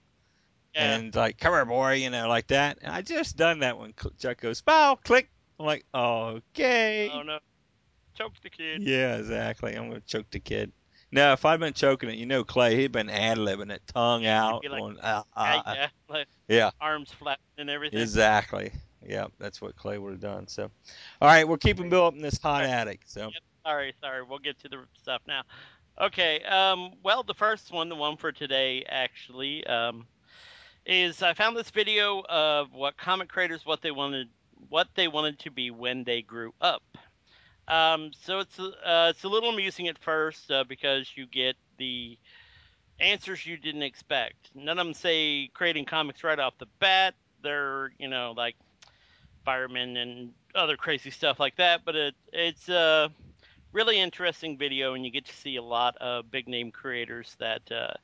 yeah. 0.74 0.96
and 0.96 1.14
like, 1.14 1.38
come 1.38 1.52
here, 1.52 1.64
boy, 1.64 1.94
you 1.94 2.10
know, 2.10 2.28
like 2.28 2.48
that. 2.48 2.78
And 2.82 2.92
I 2.92 3.02
just 3.02 3.36
done 3.36 3.60
that 3.60 3.78
when 3.78 3.94
Chuck 4.18 4.40
goes, 4.40 4.60
bow, 4.60 4.98
click. 5.02 5.30
I'm 5.60 5.66
like, 5.66 5.84
okay. 5.94 7.10
oh 7.12 7.22
no, 7.22 7.38
choked 8.14 8.42
the 8.42 8.50
kid. 8.50 8.82
Yeah, 8.82 9.16
exactly. 9.16 9.74
I'm 9.74 9.88
gonna 9.88 10.00
choke 10.00 10.30
the 10.30 10.40
kid. 10.40 10.72
No, 11.10 11.32
if 11.32 11.44
I'd 11.44 11.60
been 11.60 11.72
choking 11.72 12.10
it, 12.10 12.16
you 12.16 12.26
know, 12.26 12.44
Clay, 12.44 12.76
he'd 12.76 12.92
been 12.92 13.08
ad 13.08 13.38
libbing 13.38 13.70
it, 13.70 13.82
tongue 13.86 14.26
out, 14.26 14.62
like, 14.68 14.80
going, 14.80 14.98
ah, 15.02 15.24
yeah, 15.36 15.62
ah, 15.64 15.74
yeah, 15.74 15.88
like 16.08 16.26
yeah. 16.48 16.70
arms 16.80 17.10
flat 17.12 17.38
and 17.56 17.70
everything. 17.70 18.00
Exactly. 18.00 18.72
Yeah, 19.06 19.26
that's 19.38 19.62
what 19.62 19.76
Clay 19.76 19.96
would 19.96 20.12
have 20.12 20.20
done. 20.20 20.46
So, 20.48 20.70
all 21.22 21.28
right, 21.28 21.48
we're 21.48 21.56
keeping 21.56 21.88
Bill 21.88 22.06
up 22.06 22.14
in 22.14 22.20
this 22.20 22.38
hot 22.38 22.64
attic. 22.64 23.02
So, 23.06 23.30
Sorry, 23.64 23.94
sorry. 24.00 24.22
We'll 24.22 24.38
get 24.38 24.58
to 24.60 24.68
the 24.68 24.84
stuff 24.98 25.22
now. 25.26 25.42
Okay. 26.00 26.42
Um. 26.44 26.92
Well, 27.02 27.22
the 27.22 27.34
first 27.34 27.72
one, 27.72 27.88
the 27.88 27.96
one 27.96 28.16
for 28.16 28.32
today, 28.32 28.84
actually, 28.88 29.66
um, 29.66 30.06
is 30.86 31.22
I 31.22 31.34
found 31.34 31.56
this 31.56 31.70
video 31.70 32.22
of 32.28 32.72
what 32.72 32.96
comic 32.96 33.28
creators 33.28 33.66
what 33.66 33.82
they 33.82 33.90
wanted 33.90 34.28
what 34.70 34.88
they 34.94 35.06
wanted 35.06 35.38
to 35.40 35.50
be 35.50 35.70
when 35.70 36.04
they 36.04 36.22
grew 36.22 36.54
up. 36.60 36.82
Um. 37.68 38.12
So 38.20 38.40
it's 38.40 38.58
uh 38.58 39.12
it's 39.14 39.24
a 39.24 39.28
little 39.28 39.50
amusing 39.50 39.88
at 39.88 39.98
first 39.98 40.50
uh, 40.50 40.64
because 40.64 41.10
you 41.14 41.26
get 41.26 41.56
the 41.76 42.18
answers 43.00 43.46
you 43.46 43.56
didn't 43.56 43.82
expect. 43.82 44.50
None 44.54 44.78
of 44.78 44.86
them 44.86 44.94
say 44.94 45.50
creating 45.54 45.84
comics 45.84 46.24
right 46.24 46.38
off 46.38 46.54
the 46.58 46.66
bat. 46.78 47.14
They're 47.42 47.92
you 47.98 48.08
know 48.08 48.32
like 48.36 48.56
firemen 49.44 49.96
and 49.96 50.32
other 50.54 50.76
crazy 50.76 51.10
stuff 51.10 51.38
like 51.38 51.56
that. 51.56 51.82
But 51.84 51.96
it 51.96 52.14
it's 52.32 52.68
a 52.68 53.10
really 53.72 53.98
interesting 53.98 54.56
video, 54.56 54.94
and 54.94 55.04
you 55.04 55.10
get 55.10 55.26
to 55.26 55.34
see 55.34 55.56
a 55.56 55.62
lot 55.62 55.96
of 55.98 56.30
big 56.30 56.48
name 56.48 56.70
creators 56.70 57.36
that 57.38 57.70
uh, 57.70 57.94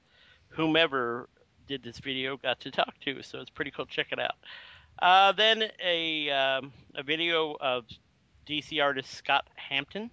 whomever 0.49 1.29
did 1.67 1.83
this 1.83 1.99
video 1.99 2.37
got 2.37 2.61
to 2.61 2.71
talk 2.71 2.95
to. 3.01 3.23
So 3.23 3.41
it's 3.41 3.51
pretty 3.51 3.71
cool. 3.71 3.87
Check 3.87 4.09
it 4.13 4.19
out. 4.19 4.37
Uh, 5.01 5.33
then 5.33 5.65
a 5.85 6.31
um, 6.31 6.73
a 6.95 7.03
video 7.03 7.57
of 7.61 7.85
DC 8.47 8.83
artist 8.83 9.11
Scott 9.11 9.47
Hampton. 9.57 10.11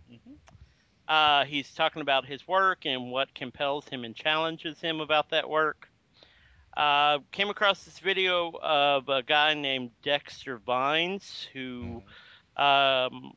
Uh, 1.07 1.45
he's 1.45 1.73
talking 1.73 2.01
about 2.01 2.25
his 2.25 2.47
work 2.47 2.85
and 2.85 3.11
what 3.11 3.33
compels 3.35 3.87
him 3.89 4.03
and 4.03 4.15
challenges 4.15 4.79
him 4.79 5.01
about 5.01 5.29
that 5.29 5.49
work. 5.49 5.89
Uh, 6.75 7.19
came 7.31 7.49
across 7.49 7.83
this 7.83 7.99
video 7.99 8.53
of 8.61 9.09
a 9.09 9.21
guy 9.21 9.53
named 9.53 9.91
Dexter 10.03 10.57
Vines 10.57 11.47
who 11.51 12.01
um, 12.55 13.33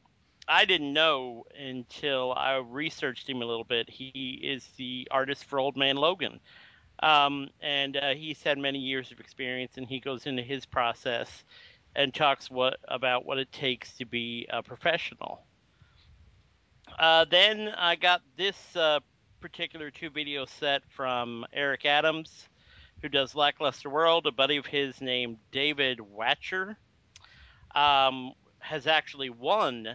I 0.47 0.65
didn't 0.67 0.93
know 0.93 1.45
until 1.59 2.33
I 2.33 2.57
researched 2.57 3.29
him 3.29 3.43
a 3.43 3.45
little 3.45 3.65
bit. 3.65 3.91
He 3.91 4.41
is 4.43 4.69
the 4.77 5.09
artist 5.11 5.45
for 5.47 5.59
Old 5.59 5.77
Man 5.77 5.97
Logan. 5.97 6.39
Um, 7.03 7.49
and 7.61 7.97
uh, 7.97 8.15
he's 8.15 8.43
had 8.43 8.57
many 8.57 8.79
years 8.79 9.11
of 9.11 9.19
experience, 9.19 9.73
and 9.77 9.89
he 9.89 9.99
goes 9.99 10.27
into 10.27 10.43
his 10.43 10.65
process 10.65 11.29
and 11.97 12.13
talks 12.13 12.51
what 12.51 12.79
about 12.89 13.25
what 13.25 13.39
it 13.39 13.51
takes 13.53 13.93
to 13.99 14.05
be 14.05 14.47
a 14.51 14.63
professional. 14.63 15.45
Uh, 16.99 17.25
then 17.31 17.73
I 17.77 17.97
got 17.97 18.23
this 18.37 18.57
uh, 18.77 19.01
particular 19.41 19.91
two 19.91 20.11
video 20.11 20.45
set 20.45 20.83
from 20.89 21.45
Eric 21.53 21.85
Adams, 21.85 22.49
who 23.03 23.09
does 23.09 23.35
Lackluster 23.35 23.91
World. 23.91 24.27
A 24.27 24.33
buddy 24.33 24.57
of 24.57 24.67
his 24.67 25.01
named 25.01 25.39
David 25.51 25.99
Wachter 25.99 26.77
um, 27.75 28.33
has 28.59 28.87
actually 28.87 29.31
won 29.31 29.89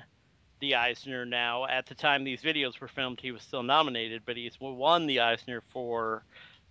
the 0.60 0.76
Eisner 0.76 1.26
now. 1.26 1.66
At 1.66 1.86
the 1.86 1.95
time 1.95 2.24
these 2.24 2.41
videos 2.41 2.80
were 2.80 2.88
filmed, 2.88 3.20
he 3.22 3.32
was 3.32 3.41
still 3.41 3.64
nominated, 3.64 4.24
but 4.26 4.36
he's 4.36 4.60
won 4.60 5.08
the 5.08 5.22
Eisner 5.22 5.64
for 5.70 6.24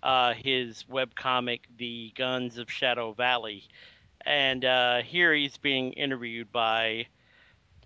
uh, 0.02 0.34
his 0.34 0.84
webcomic, 0.90 1.60
The 1.78 2.12
Guns 2.16 2.58
of 2.58 2.70
Shadow 2.70 3.12
Valley. 3.12 3.64
And 4.26 4.64
uh, 4.64 5.02
here 5.02 5.34
he's 5.34 5.56
being 5.56 5.92
interviewed 5.92 6.52
by 6.52 7.06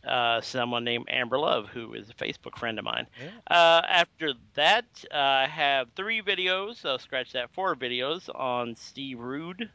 uh, 0.07 0.41
someone 0.41 0.85
named 0.85 1.07
Amber 1.09 1.39
Love, 1.39 1.69
who 1.69 1.95
is 1.95 2.11
a 2.11 2.15
Facebook 2.15 2.59
friend 2.59 2.79
of 2.79 2.85
mine. 2.85 3.07
Yeah. 3.21 3.31
Uh, 3.57 3.83
after 3.89 4.33
that, 4.55 4.87
uh, 5.13 5.17
I 5.17 5.47
have 5.47 5.89
three 5.95 6.23
videos. 6.23 6.85
I'll 6.85 6.99
scratch 6.99 7.33
that. 7.33 7.51
Four 7.53 7.77
videos 7.77 8.29
on 8.35 8.75
Steve 8.77 9.21
Rude. 9.21 9.71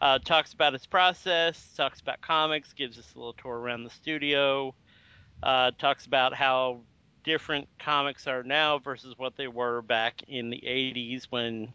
Uh, 0.00 0.18
talks 0.18 0.52
about 0.52 0.72
his 0.72 0.84
process, 0.84 1.64
talks 1.76 2.00
about 2.00 2.20
comics, 2.20 2.72
gives 2.72 2.98
us 2.98 3.06
a 3.14 3.18
little 3.18 3.34
tour 3.34 3.56
around 3.56 3.84
the 3.84 3.90
studio, 3.90 4.74
uh, 5.44 5.70
talks 5.78 6.06
about 6.06 6.34
how 6.34 6.80
different 7.22 7.68
comics 7.78 8.26
are 8.26 8.42
now 8.42 8.80
versus 8.80 9.16
what 9.16 9.36
they 9.36 9.46
were 9.46 9.80
back 9.80 10.20
in 10.26 10.50
the 10.50 10.60
80s 10.66 11.26
when 11.30 11.72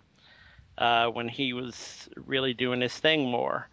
uh, 0.78 1.08
when 1.08 1.30
he 1.30 1.54
was 1.54 2.10
really 2.16 2.54
doing 2.54 2.82
his 2.82 2.98
thing 2.98 3.26
more. 3.26 3.70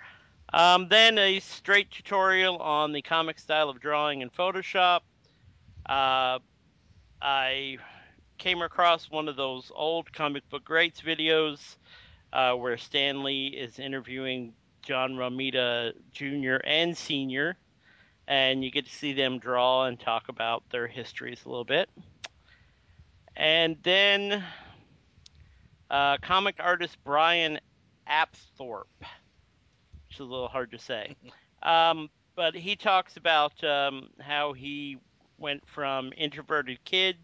Um, 0.54 0.86
then 0.86 1.18
a 1.18 1.40
straight 1.40 1.90
tutorial 1.90 2.58
on 2.58 2.92
the 2.92 3.02
comic 3.02 3.40
style 3.40 3.68
of 3.68 3.80
drawing 3.80 4.20
in 4.20 4.30
Photoshop. 4.30 5.00
Uh, 5.84 6.38
I 7.20 7.78
came 8.38 8.62
across 8.62 9.10
one 9.10 9.26
of 9.26 9.34
those 9.34 9.72
old 9.74 10.12
comic 10.12 10.48
book 10.50 10.64
greats 10.64 11.00
videos 11.00 11.58
uh, 12.32 12.52
where 12.52 12.76
Stan 12.76 13.24
Lee 13.24 13.48
is 13.48 13.80
interviewing 13.80 14.52
John 14.82 15.14
Romita 15.14 15.92
Jr. 16.12 16.64
and 16.64 16.96
Sr. 16.96 17.56
And 18.28 18.62
you 18.62 18.70
get 18.70 18.86
to 18.86 18.92
see 18.92 19.12
them 19.12 19.40
draw 19.40 19.86
and 19.86 19.98
talk 19.98 20.28
about 20.28 20.62
their 20.70 20.86
histories 20.86 21.44
a 21.44 21.48
little 21.48 21.64
bit. 21.64 21.90
And 23.34 23.76
then 23.82 24.44
uh, 25.90 26.18
comic 26.18 26.54
artist 26.60 26.96
Brian 27.02 27.58
Apthorpe, 28.08 28.84
is 30.14 30.20
a 30.20 30.24
little 30.24 30.48
hard 30.48 30.70
to 30.72 30.78
say. 30.78 31.16
Um, 31.62 32.10
but 32.36 32.54
he 32.54 32.76
talks 32.76 33.16
about 33.16 33.62
um, 33.64 34.08
how 34.20 34.52
he 34.52 34.98
went 35.38 35.62
from 35.66 36.12
introverted 36.16 36.82
kid 36.84 37.16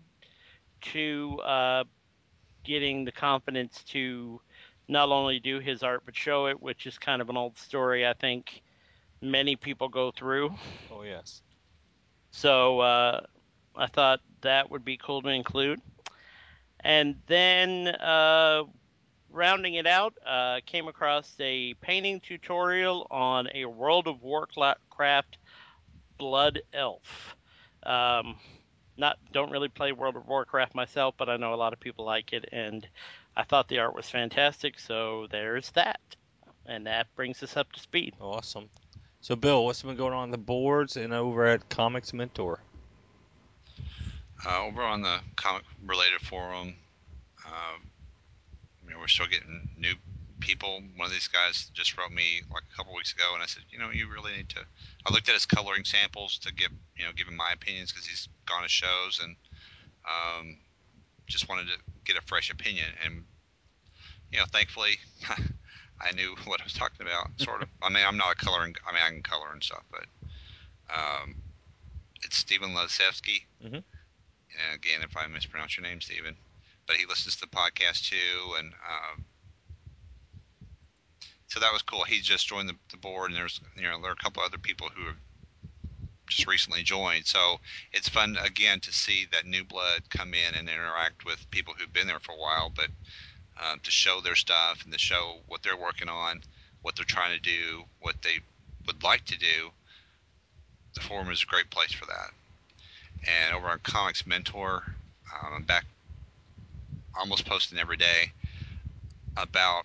to 0.80 1.38
uh, 1.44 1.84
getting 2.64 3.04
the 3.04 3.12
confidence 3.12 3.82
to 3.84 4.40
not 4.88 5.08
only 5.10 5.38
do 5.38 5.60
his 5.60 5.82
art 5.82 6.02
but 6.04 6.16
show 6.16 6.46
it, 6.46 6.60
which 6.60 6.86
is 6.86 6.98
kind 6.98 7.22
of 7.22 7.28
an 7.28 7.36
old 7.36 7.58
story 7.58 8.06
I 8.06 8.14
think 8.14 8.62
many 9.20 9.56
people 9.56 9.88
go 9.88 10.10
through. 10.10 10.54
Oh 10.90 11.02
yes. 11.02 11.42
So 12.30 12.80
uh, 12.80 13.20
I 13.76 13.86
thought 13.86 14.20
that 14.40 14.70
would 14.70 14.84
be 14.84 14.96
cool 14.96 15.22
to 15.22 15.28
include. 15.28 15.80
And 16.80 17.16
then 17.26 17.88
uh, 17.88 18.64
rounding 19.32 19.74
it 19.74 19.86
out, 19.86 20.14
uh, 20.26 20.60
came 20.66 20.88
across 20.88 21.34
a 21.40 21.74
painting 21.74 22.20
tutorial 22.20 23.06
on 23.10 23.48
a 23.54 23.64
World 23.64 24.06
of 24.06 24.22
Warcraft 24.22 25.38
Blood 26.18 26.60
Elf. 26.72 27.36
Um, 27.82 28.36
not 28.96 29.18
don't 29.32 29.50
really 29.50 29.68
play 29.68 29.92
World 29.92 30.16
of 30.16 30.26
Warcraft 30.26 30.74
myself, 30.74 31.14
but 31.16 31.28
I 31.28 31.36
know 31.36 31.54
a 31.54 31.56
lot 31.56 31.72
of 31.72 31.80
people 31.80 32.04
like 32.04 32.32
it, 32.32 32.48
and 32.52 32.86
I 33.36 33.44
thought 33.44 33.68
the 33.68 33.78
art 33.78 33.94
was 33.94 34.08
fantastic. 34.08 34.78
So 34.78 35.26
there's 35.30 35.70
that, 35.70 36.00
and 36.66 36.86
that 36.86 37.06
brings 37.16 37.42
us 37.42 37.56
up 37.56 37.72
to 37.72 37.80
speed. 37.80 38.14
Awesome. 38.20 38.68
So 39.22 39.36
Bill, 39.36 39.64
what's 39.64 39.82
been 39.82 39.96
going 39.96 40.12
on, 40.12 40.24
on 40.24 40.30
the 40.30 40.38
boards 40.38 40.96
and 40.96 41.12
over 41.12 41.46
at 41.46 41.68
Comics 41.68 42.12
Mentor? 42.12 42.60
Uh, 44.46 44.64
over 44.64 44.82
on 44.82 45.02
the 45.02 45.18
comic 45.36 45.64
related 45.84 46.20
forum, 46.22 46.74
um, 47.46 47.52
you 47.52 47.52
know, 47.52 47.89
we're 49.00 49.08
still 49.08 49.26
getting 49.26 49.68
new 49.76 49.94
people. 50.40 50.82
One 50.96 51.06
of 51.06 51.12
these 51.12 51.28
guys 51.28 51.70
just 51.74 51.96
wrote 51.98 52.12
me 52.12 52.42
like 52.52 52.62
a 52.72 52.76
couple 52.76 52.94
weeks 52.94 53.12
ago, 53.12 53.24
and 53.34 53.42
I 53.42 53.46
said, 53.46 53.62
you 53.70 53.78
know, 53.78 53.90
you 53.90 54.08
really 54.10 54.32
need 54.36 54.48
to. 54.50 54.60
I 55.06 55.12
looked 55.12 55.28
at 55.28 55.34
his 55.34 55.46
coloring 55.46 55.84
samples 55.84 56.38
to 56.38 56.52
give, 56.52 56.70
you 56.96 57.04
know, 57.04 57.10
give 57.14 57.28
him 57.28 57.36
my 57.36 57.52
opinions 57.52 57.92
because 57.92 58.06
he's 58.06 58.28
gone 58.46 58.62
to 58.62 58.68
shows 58.68 59.20
and 59.22 59.36
um, 60.04 60.56
just 61.26 61.48
wanted 61.48 61.66
to 61.68 61.74
get 62.04 62.16
a 62.16 62.22
fresh 62.22 62.50
opinion. 62.50 62.86
And 63.04 63.24
you 64.32 64.38
know, 64.38 64.44
thankfully, 64.52 64.98
I 66.00 66.12
knew 66.12 66.34
what 66.44 66.60
I 66.60 66.64
was 66.64 66.74
talking 66.74 67.06
about. 67.06 67.28
Sort 67.38 67.62
of. 67.62 67.68
I 67.82 67.88
mean, 67.88 68.04
I'm 68.06 68.16
not 68.16 68.32
a 68.32 68.36
coloring. 68.36 68.74
I 68.88 68.92
mean, 68.92 69.02
I 69.04 69.10
can 69.10 69.22
color 69.22 69.52
and 69.52 69.62
stuff, 69.62 69.84
but 69.90 70.06
um, 70.94 71.36
it's 72.22 72.36
Stephen 72.36 72.70
Lasevsky. 72.70 73.42
Mhm. 73.64 73.82
And 74.50 74.74
again, 74.74 75.00
if 75.02 75.16
I 75.16 75.26
mispronounce 75.28 75.76
your 75.76 75.84
name, 75.84 76.00
Stephen, 76.00 76.36
but 76.90 76.98
he 76.98 77.06
listens 77.06 77.36
to 77.36 77.42
the 77.42 77.56
podcast 77.56 78.10
too, 78.10 78.56
and 78.58 78.72
um, 78.72 79.24
so 81.46 81.60
that 81.60 81.72
was 81.72 81.82
cool. 81.82 82.02
He 82.02 82.20
just 82.20 82.48
joined 82.48 82.68
the, 82.68 82.74
the 82.90 82.96
board, 82.96 83.30
and 83.30 83.38
there's 83.38 83.60
you 83.76 83.84
know 83.84 84.00
there 84.00 84.10
are 84.10 84.14
a 84.14 84.16
couple 84.16 84.42
other 84.42 84.58
people 84.58 84.88
who 84.92 85.06
have 85.06 85.14
just 86.26 86.48
recently 86.48 86.82
joined. 86.82 87.26
So 87.26 87.60
it's 87.92 88.08
fun 88.08 88.36
again 88.44 88.80
to 88.80 88.92
see 88.92 89.28
that 89.30 89.46
new 89.46 89.62
blood 89.62 90.02
come 90.10 90.34
in 90.34 90.58
and 90.58 90.68
interact 90.68 91.24
with 91.24 91.48
people 91.52 91.74
who've 91.78 91.92
been 91.92 92.08
there 92.08 92.18
for 92.18 92.32
a 92.32 92.40
while, 92.40 92.72
but 92.74 92.88
uh, 93.62 93.76
to 93.80 93.90
show 93.92 94.20
their 94.20 94.34
stuff 94.34 94.82
and 94.82 94.92
to 94.92 94.98
show 94.98 95.36
what 95.46 95.62
they're 95.62 95.76
working 95.76 96.08
on, 96.08 96.42
what 96.82 96.96
they're 96.96 97.04
trying 97.04 97.36
to 97.36 97.40
do, 97.40 97.84
what 98.00 98.16
they 98.22 98.40
would 98.88 99.04
like 99.04 99.24
to 99.26 99.38
do. 99.38 99.70
The 100.94 101.02
forum 101.02 101.30
is 101.30 101.44
a 101.44 101.46
great 101.46 101.70
place 101.70 101.92
for 101.92 102.06
that. 102.06 102.30
And 103.28 103.54
over 103.54 103.68
on 103.68 103.78
Comics 103.84 104.26
Mentor, 104.26 104.82
um, 105.32 105.52
I'm 105.54 105.62
back 105.62 105.84
almost 107.18 107.46
posting 107.46 107.78
every 107.78 107.96
day 107.96 108.30
about 109.36 109.84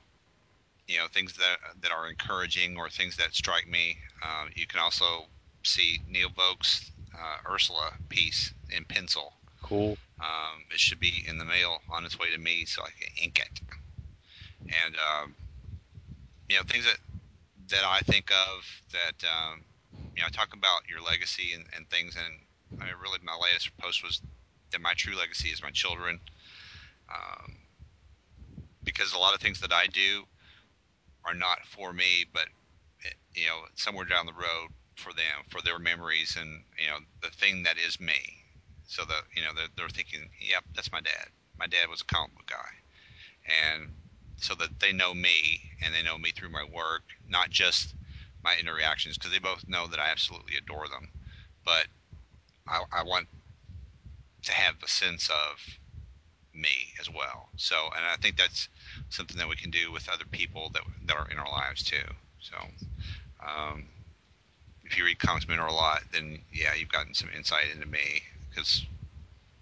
you 0.88 0.98
know 0.98 1.08
things 1.12 1.34
that 1.38 1.58
that 1.82 1.92
are 1.92 2.10
encouraging 2.10 2.78
or 2.78 2.90
things 2.90 3.16
that 3.18 3.34
strike 3.34 3.68
me. 3.68 3.98
Uh, 4.24 4.46
you 4.56 4.68
can 4.68 4.80
also 4.80 5.26
see 5.64 6.00
Neil 6.08 6.30
Vokes' 6.30 6.92
uh, 7.14 7.52
Ursula 7.52 7.92
piece 8.10 8.54
in 8.70 8.86
pencil. 8.86 9.34
Cool. 9.62 9.98
Um, 10.20 10.64
it 10.72 10.80
should 10.80 11.00
be 11.00 11.26
in 11.28 11.38
the 11.38 11.46
mail 11.46 11.80
on 11.92 12.06
its 12.06 12.18
way 12.18 12.32
to 12.32 12.38
me 12.38 12.66
so 12.66 12.84
I 12.84 12.90
can 13.00 13.10
ink 13.22 13.40
it. 13.40 13.62
And 14.62 14.96
um, 14.96 15.36
you 16.50 16.58
know 16.58 16.64
things 16.64 16.86
that 16.86 16.98
that 17.70 17.84
I 17.84 18.00
think 18.02 18.32
of 18.32 18.66
that 18.94 19.28
um, 19.28 19.64
you 20.16 20.22
know 20.22 20.28
I 20.28 20.30
talk 20.30 20.54
about 20.54 20.88
your 20.88 21.02
legacy 21.02 21.54
and, 21.54 21.66
and 21.76 21.90
things. 21.90 22.16
And 22.16 22.82
I 22.82 22.86
mean, 22.86 22.94
really, 23.02 23.20
my 23.24 23.38
latest 23.42 23.76
post 23.78 24.04
was 24.04 24.22
that 24.72 24.82
my 24.82 24.94
true 24.94 25.16
legacy 25.16 25.50
is 25.50 25.64
my 25.64 25.72
children. 25.72 26.20
Um, 27.16 27.58
because 28.84 29.14
a 29.14 29.18
lot 29.18 29.34
of 29.34 29.42
things 29.42 29.60
that 29.62 29.74
I 29.74 29.88
do 29.88 30.24
are 31.26 31.34
not 31.34 31.60
for 31.66 31.94
me, 31.94 32.26
but 32.34 32.46
eh, 33.06 33.10
you 33.34 33.48
know, 33.48 33.62
somewhere 33.76 34.06
down 34.06 34.26
the 34.26 34.34
road 34.34 34.70
for 34.96 35.14
them, 35.14 35.44
for 35.50 35.62
their 35.62 35.80
memories, 35.80 36.38
and 36.40 36.64
you 36.80 36.88
know, 36.88 37.00
the 37.22 37.30
thing 37.30 37.64
that 37.64 37.78
is 37.78 38.00
me. 38.00 38.44
So 38.88 39.04
that 39.06 39.24
you 39.36 39.42
know, 39.44 39.50
they're, 39.56 39.68
they're 39.76 39.90
thinking, 39.90 40.30
"Yep, 40.40 40.64
that's 40.76 40.92
my 40.92 41.02
dad. 41.02 41.30
My 41.58 41.68
dad 41.68 41.90
was 41.90 42.02
a 42.02 42.06
comic 42.06 42.36
book 42.36 42.48
guy," 42.48 42.72
and 43.46 43.90
so 44.38 44.56
that 44.56 44.80
they 44.80 44.94
know 44.94 45.14
me 45.14 45.62
and 45.82 45.94
they 45.94 46.04
know 46.04 46.18
me 46.18 46.32
through 46.32 46.50
my 46.50 46.64
work, 46.64 47.04
not 47.28 47.50
just 47.50 47.96
my 48.44 48.56
interactions, 48.60 49.18
because 49.18 49.32
they 49.32 49.40
both 49.40 49.68
know 49.68 49.88
that 49.88 50.00
I 50.00 50.10
absolutely 50.10 50.58
adore 50.58 50.88
them, 50.88 51.10
but 51.66 51.88
I, 52.68 52.84
I 52.92 53.04
want 53.04 53.28
to 54.44 54.52
have 54.54 54.76
a 54.84 54.88
sense 54.88 55.30
of 55.30 55.60
me 56.56 56.94
as 57.00 57.10
well. 57.10 57.50
So, 57.58 57.76
and 57.96 58.06
I 58.06 58.16
think 58.18 58.38
that's 58.38 58.70
something 59.10 59.38
that 59.38 59.48
we 59.50 59.56
can 59.56 59.72
do 59.72 59.92
with 59.92 60.10
other 60.10 60.26
people 60.32 60.70
that 60.74 60.84
that 61.08 61.16
are 61.16 61.30
in 61.30 61.38
our 61.38 61.50
lives 61.50 61.84
too. 61.84 62.08
So, 62.40 62.56
um, 63.46 63.86
if 64.84 64.98
you 64.98 65.06
read 65.06 65.20
Comics 65.20 65.48
Mentor 65.48 65.68
a 65.68 65.74
lot, 65.74 66.04
then 66.12 66.40
yeah, 66.52 66.74
you've 66.74 66.92
gotten 66.92 67.14
some 67.14 67.30
insight 67.36 67.66
into 67.74 67.88
me 67.88 68.22
because 68.50 68.86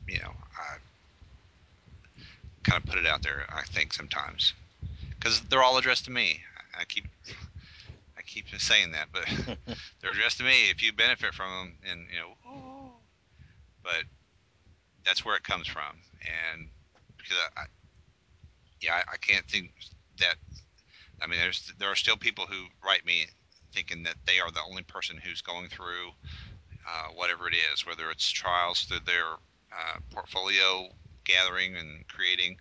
you 0.08 0.20
know 0.20 0.34
I 0.58 0.78
kind 2.64 2.82
of 2.82 2.90
put 2.90 3.00
it 3.00 3.08
out 3.08 3.24
there. 3.24 3.46
I 3.50 3.64
think 3.64 3.94
sometimes 3.94 4.54
because 5.10 5.42
they're 5.42 5.64
all 5.64 5.78
addressed 5.78 6.06
to 6.06 6.12
me. 6.12 6.42
I 6.78 6.86
keep 6.86 7.06
I 8.18 8.22
keep 8.22 8.46
saying 8.58 8.92
that, 8.92 9.08
but 9.12 9.26
they're 10.02 10.12
addressed 10.12 10.38
to 10.40 10.44
me. 10.44 10.70
If 10.70 10.84
you 10.84 10.94
benefit 10.94 11.34
from 11.34 11.50
them, 11.52 11.74
and 11.90 12.06
you 12.12 12.20
know, 12.20 12.92
but 13.84 14.04
that's 15.06 15.26
where 15.26 15.36
it 15.36 15.44
comes 15.44 15.68
from, 15.68 15.98
and 16.54 16.68
because 17.24 17.38
I, 17.58 17.64
yeah, 18.82 18.96
I, 18.96 19.14
I 19.14 19.18
can't 19.18 19.46
think 19.46 19.72
that. 20.20 20.36
I 21.22 21.28
mean, 21.28 21.40
there's 21.40 21.72
there 21.80 21.90
are 21.90 21.96
still 21.96 22.18
people 22.18 22.46
who 22.46 22.66
write 22.86 23.06
me 23.06 23.26
thinking 23.74 24.04
that 24.04 24.16
they 24.26 24.40
are 24.40 24.52
the 24.52 24.62
only 24.70 24.84
person 24.84 25.18
who's 25.18 25.42
going 25.42 25.68
through 25.70 26.10
uh, 26.88 27.08
whatever 27.16 27.48
it 27.48 27.56
is, 27.74 27.86
whether 27.86 28.12
it's 28.12 28.30
trials 28.30 28.82
through 28.84 29.00
their 29.06 29.26
uh, 29.72 30.00
portfolio 30.12 30.90
gathering 31.24 31.76
and 31.76 32.06
creating, 32.08 32.58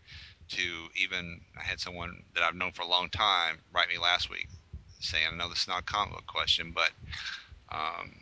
to 0.48 0.88
even 0.96 1.40
I 1.58 1.62
had 1.62 1.80
someone 1.80 2.22
that 2.34 2.44
I've 2.44 2.54
known 2.54 2.72
for 2.72 2.82
a 2.82 2.86
long 2.86 3.08
time 3.08 3.58
write 3.74 3.88
me 3.88 3.98
last 3.98 4.30
week 4.30 4.48
saying, 5.00 5.24
I 5.30 5.36
know 5.36 5.48
this 5.48 5.62
is 5.62 5.68
not 5.68 5.80
a 5.80 5.84
comic 5.84 6.14
book 6.14 6.26
question, 6.26 6.72
but 6.74 6.90
um, 7.70 8.12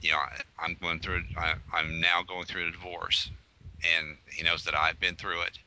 you 0.00 0.10
know, 0.10 0.18
I, 0.18 0.64
am 0.64 0.76
going 0.80 1.00
through. 1.00 1.22
I, 1.36 1.54
I'm 1.72 2.00
now 2.00 2.22
going 2.22 2.44
through 2.44 2.68
a 2.68 2.70
divorce, 2.70 3.30
and 3.96 4.16
he 4.30 4.42
knows 4.42 4.64
that 4.64 4.74
I've 4.74 5.00
been 5.00 5.16
through 5.16 5.42
it, 5.42 5.58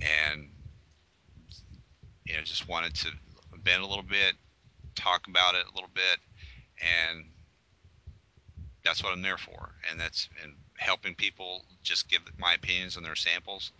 and 0.00 0.50
you 2.24 2.34
know, 2.36 2.42
just 2.42 2.68
wanted 2.68 2.94
to 2.94 3.08
bend 3.64 3.82
a 3.82 3.86
little 3.86 4.04
bit, 4.04 4.34
talk 4.94 5.26
about 5.26 5.54
it 5.54 5.64
a 5.70 5.74
little 5.74 5.90
bit, 5.92 6.18
and 6.80 7.24
that's 8.84 9.02
what 9.02 9.12
I'm 9.12 9.22
there 9.22 9.38
for. 9.38 9.74
And 9.90 9.98
that's 9.98 10.28
and 10.42 10.54
helping 10.76 11.14
people 11.14 11.64
just 11.82 12.08
give 12.08 12.20
my 12.38 12.54
opinions 12.54 12.96
on 12.96 13.02
their 13.02 13.16
samples. 13.16 13.72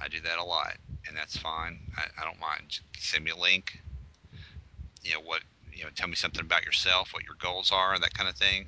I 0.00 0.08
do 0.08 0.20
that 0.20 0.38
a 0.38 0.44
lot, 0.44 0.76
and 1.06 1.16
that's 1.16 1.36
fine. 1.36 1.80
I, 1.96 2.04
I 2.20 2.24
don't 2.24 2.40
mind. 2.40 2.64
Just 2.68 2.84
send 3.10 3.24
me 3.24 3.32
a 3.32 3.36
link. 3.36 3.80
You 5.02 5.14
know 5.14 5.20
what? 5.20 5.42
You 5.72 5.84
know, 5.84 5.90
tell 5.94 6.08
me 6.08 6.14
something 6.14 6.40
about 6.40 6.64
yourself, 6.64 7.12
what 7.12 7.24
your 7.24 7.36
goals 7.40 7.72
are, 7.72 7.98
that 7.98 8.14
kind 8.14 8.28
of 8.28 8.36
thing. 8.36 8.66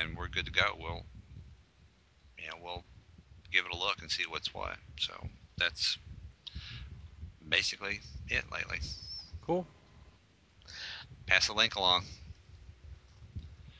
And 0.00 0.16
we're 0.16 0.28
good 0.28 0.46
to 0.46 0.52
go. 0.52 0.76
We'll, 0.78 1.02
you 2.38 2.48
know, 2.48 2.56
we'll 2.62 2.84
give 3.52 3.64
it 3.64 3.74
a 3.74 3.78
look 3.78 4.00
and 4.00 4.10
see 4.10 4.24
what's 4.28 4.52
what. 4.54 4.76
So 4.98 5.12
that's 5.58 5.98
basically 7.48 8.00
it 8.28 8.44
lately. 8.52 8.78
Cool. 9.46 9.66
Pass 11.26 11.46
the 11.46 11.54
link 11.54 11.76
along. 11.76 12.04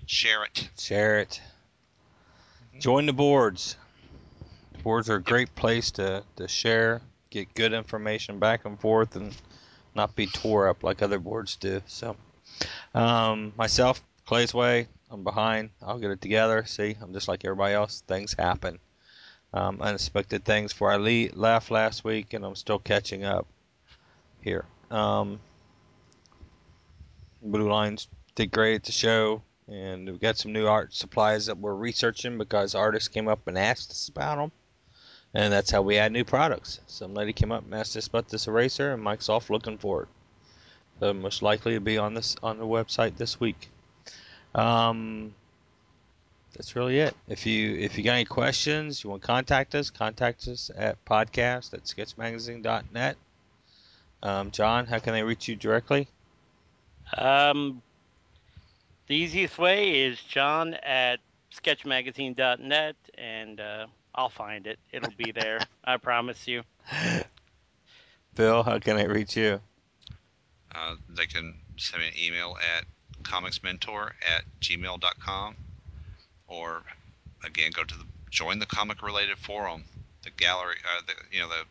Share 0.07 0.45
it. 0.45 0.71
Share 0.79 1.19
it. 1.21 1.41
Join 2.79 3.07
the 3.07 3.13
boards. 3.13 3.77
The 4.73 4.79
boards 4.79 5.11
are 5.11 5.17
a 5.17 5.23
great 5.23 5.55
place 5.55 5.91
to, 5.93 6.23
to 6.37 6.49
share, 6.49 7.03
get 7.31 7.53
good 7.55 7.73
information 7.73 8.39
back 8.39 8.65
and 8.65 8.81
forth, 8.81 9.17
and 9.17 9.35
not 9.95 10.15
be 10.15 10.27
tore 10.27 10.69
up 10.69 10.83
like 10.83 11.03
other 11.03 11.19
boards 11.19 11.57
do. 11.57 11.83
So, 11.87 12.17
um, 12.95 13.53
myself, 13.57 14.03
Clay's 14.27 14.55
Way, 14.55 14.89
I'm 15.11 15.25
behind. 15.25 15.71
I'll 15.83 15.99
get 15.99 16.11
it 16.11 16.21
together. 16.21 16.65
See, 16.67 16.97
I'm 17.01 17.13
just 17.13 17.29
like 17.29 17.45
everybody 17.45 17.75
else. 17.75 18.03
Things 18.07 18.35
happen. 18.39 18.79
Um, 19.55 19.81
unexpected 19.81 20.45
things 20.45 20.73
for 20.73 20.91
I 20.91 20.97
le- 20.97 21.35
left 21.35 21.71
last 21.71 22.05
week, 22.05 22.35
and 22.35 22.45
I'm 22.45 22.55
still 22.55 22.79
catching 22.79 23.25
up 23.25 23.47
here. 24.43 24.67
Um, 24.91 25.41
Blue 27.43 27.71
Lines 27.71 28.09
did 28.35 28.51
great 28.51 28.75
at 28.75 28.85
the 28.85 28.93
show, 28.93 29.43
and 29.67 30.07
we've 30.07 30.21
got 30.21 30.37
some 30.37 30.53
new 30.53 30.67
art 30.67 30.93
supplies 30.93 31.47
that 31.47 31.59
we're 31.59 31.75
researching 31.75 32.37
because 32.37 32.75
artists 32.75 33.09
came 33.09 33.29
up 33.29 33.47
and 33.47 33.57
asked 33.57 33.91
us 33.91 34.09
about 34.09 34.37
them, 34.37 34.53
and 35.33 35.53
that's 35.53 35.71
how 35.71 35.81
we 35.81 35.97
add 35.97 36.13
new 36.13 36.25
products. 36.25 36.81
Some 36.87 37.15
lady 37.15 37.33
came 37.33 37.53
up 37.53 37.65
and 37.65 37.75
asked 37.75 37.97
us 37.97 38.07
about 38.07 38.29
this 38.29 38.49
eraser, 38.49 38.93
and 38.93 39.03
Mike's 39.03 39.29
off 39.29 39.51
looking 39.51 39.79
for 39.79 40.03
it. 40.03 40.09
So 41.01 41.15
most 41.15 41.43
likely 41.43 41.75
to 41.75 41.81
be 41.81 41.97
on 41.97 42.15
this 42.15 42.37
on 42.43 42.59
the 42.59 42.67
website 42.67 43.17
this 43.17 43.39
week. 43.39 43.69
Um, 44.55 45.35
that's 46.55 46.75
really 46.75 46.99
it. 46.99 47.15
If 47.29 47.47
you 47.47 47.77
if 47.77 47.97
you 47.99 48.05
got 48.05 48.15
any 48.15 48.25
questions, 48.25 49.05
you 49.05 49.11
want 49.11 49.23
to 49.23 49.27
contact 49.27 49.75
us, 49.75 49.91
contact 49.91 50.49
us 50.49 50.71
at 50.77 51.03
podcast 51.05 51.73
at 51.75 51.85
sketchmagazine.net. 51.85 53.17
Um, 54.23 54.51
John, 54.51 54.87
how 54.87 54.99
can 54.99 55.13
they 55.13 55.23
reach 55.23 55.47
you 55.49 55.57
directly? 55.57 56.09
Um, 57.17 57.83
the 59.07 59.15
easiest 59.15 59.59
way 59.59 60.05
is 60.05 60.21
John 60.21 60.75
at 60.75 61.21
sketchmagazine.net, 61.55 62.97
and 63.17 63.61
uh, 63.61 63.87
I'll 64.15 64.29
find 64.29 64.67
it. 64.67 64.79
It'll 64.93 65.13
be 65.17 65.33
there. 65.33 65.61
I 65.85 65.97
promise 65.97 66.49
you. 66.49 66.63
Bill, 68.35 68.63
how 68.63 68.79
can 68.79 68.97
I 68.97 69.05
reach 69.05 69.37
you? 69.37 69.61
Uh, 70.75 70.97
they 71.09 71.27
can 71.27 71.55
send 71.77 72.03
me 72.03 72.09
an 72.09 72.15
email 72.21 72.57
at 72.77 72.85
comicsmentor 73.23 74.11
at 74.27 74.45
gmail.com 74.61 75.57
or 76.49 76.83
again 77.45 77.71
go 77.75 77.85
to 77.85 77.97
the 77.97 78.05
join 78.31 78.59
the 78.59 78.67
comic 78.67 79.03
related 79.03 79.39
forum 79.39 79.85
the 80.25 80.31
gallery 80.31 80.77
uh, 80.85 81.01
the, 81.07 81.15
you 81.35 81.41
know 81.43 81.49
the 81.49 81.65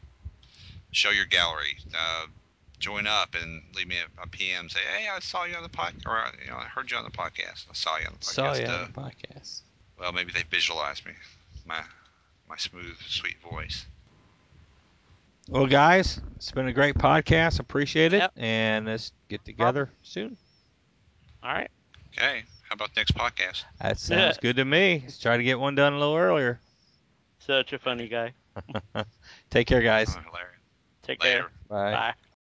show 0.92 1.10
your 1.12 1.26
gallery 1.26 1.78
uh, 1.96 2.26
join 2.80 3.08
up 3.08 3.36
and 3.36 3.62
leave 3.76 3.88
me 3.88 3.96
a, 3.98 4.24
a 4.24 4.28
PM 4.28 4.70
say 4.70 4.80
hey 4.98 5.08
I 5.10 5.20
saw 5.20 5.44
you 5.46 5.56
on 5.56 5.64
the 5.64 5.70
podcast 5.70 6.06
or 6.08 6.24
you 6.44 6.50
know 6.50 6.58
I 6.58 6.66
heard 6.66 6.90
you 6.92 6.98
on 6.98 7.04
the 7.04 7.12
podcast 7.12 7.66
I 7.70 7.74
saw 7.74 7.98
you 7.98 8.06
on 8.08 8.14
the 8.14 8.20
podcast 8.20 8.34
Saw 8.34 8.54
you 8.56 8.66
uh, 8.66 8.72
on 8.86 8.92
the 8.94 9.02
podcast. 9.02 9.62
well 10.00 10.14
maybe 10.14 10.32
they 10.32 10.44
visualized 10.50 11.06
me 11.06 11.14
my 11.66 11.82
my 12.50 12.58
smooth 12.58 12.98
sweet 13.08 13.38
voice 13.42 13.86
Well, 15.50 15.66
guys, 15.68 16.20
it's 16.36 16.52
been 16.52 16.68
a 16.68 16.74
great 16.74 16.96
podcast. 16.96 17.60
Appreciate 17.60 18.14
it, 18.14 18.18
Yep. 18.20 18.32
and 18.36 18.86
let's 18.86 19.14
get 19.30 19.46
together 19.46 19.90
soon. 20.04 20.36
All 21.42 21.54
right. 21.54 21.72
okay 22.18 22.44
how 22.70 22.74
about 22.74 22.96
next 22.96 23.14
podcast 23.16 23.64
That 23.82 24.00
sounds 24.00 24.38
good 24.38 24.56
to 24.58 24.66
me. 24.66 25.02
Let's 25.04 25.20
try 25.20 25.38
to 25.38 25.44
get 25.44 25.60
one 25.60 25.76
done 25.76 25.94
a 25.94 26.00
little 26.00 26.16
earlier. 26.16 26.60
Such 27.40 27.74
a 27.74 27.80
funny 27.80 28.08
guy. 28.08 28.34
Take 29.50 29.68
care, 29.68 29.82
guys. 29.82 30.16
oh, 30.18 30.22
Take 31.04 31.24
later 31.24 31.40
care. 31.42 31.52
Bye. 31.70 31.92
Bye. 31.92 32.14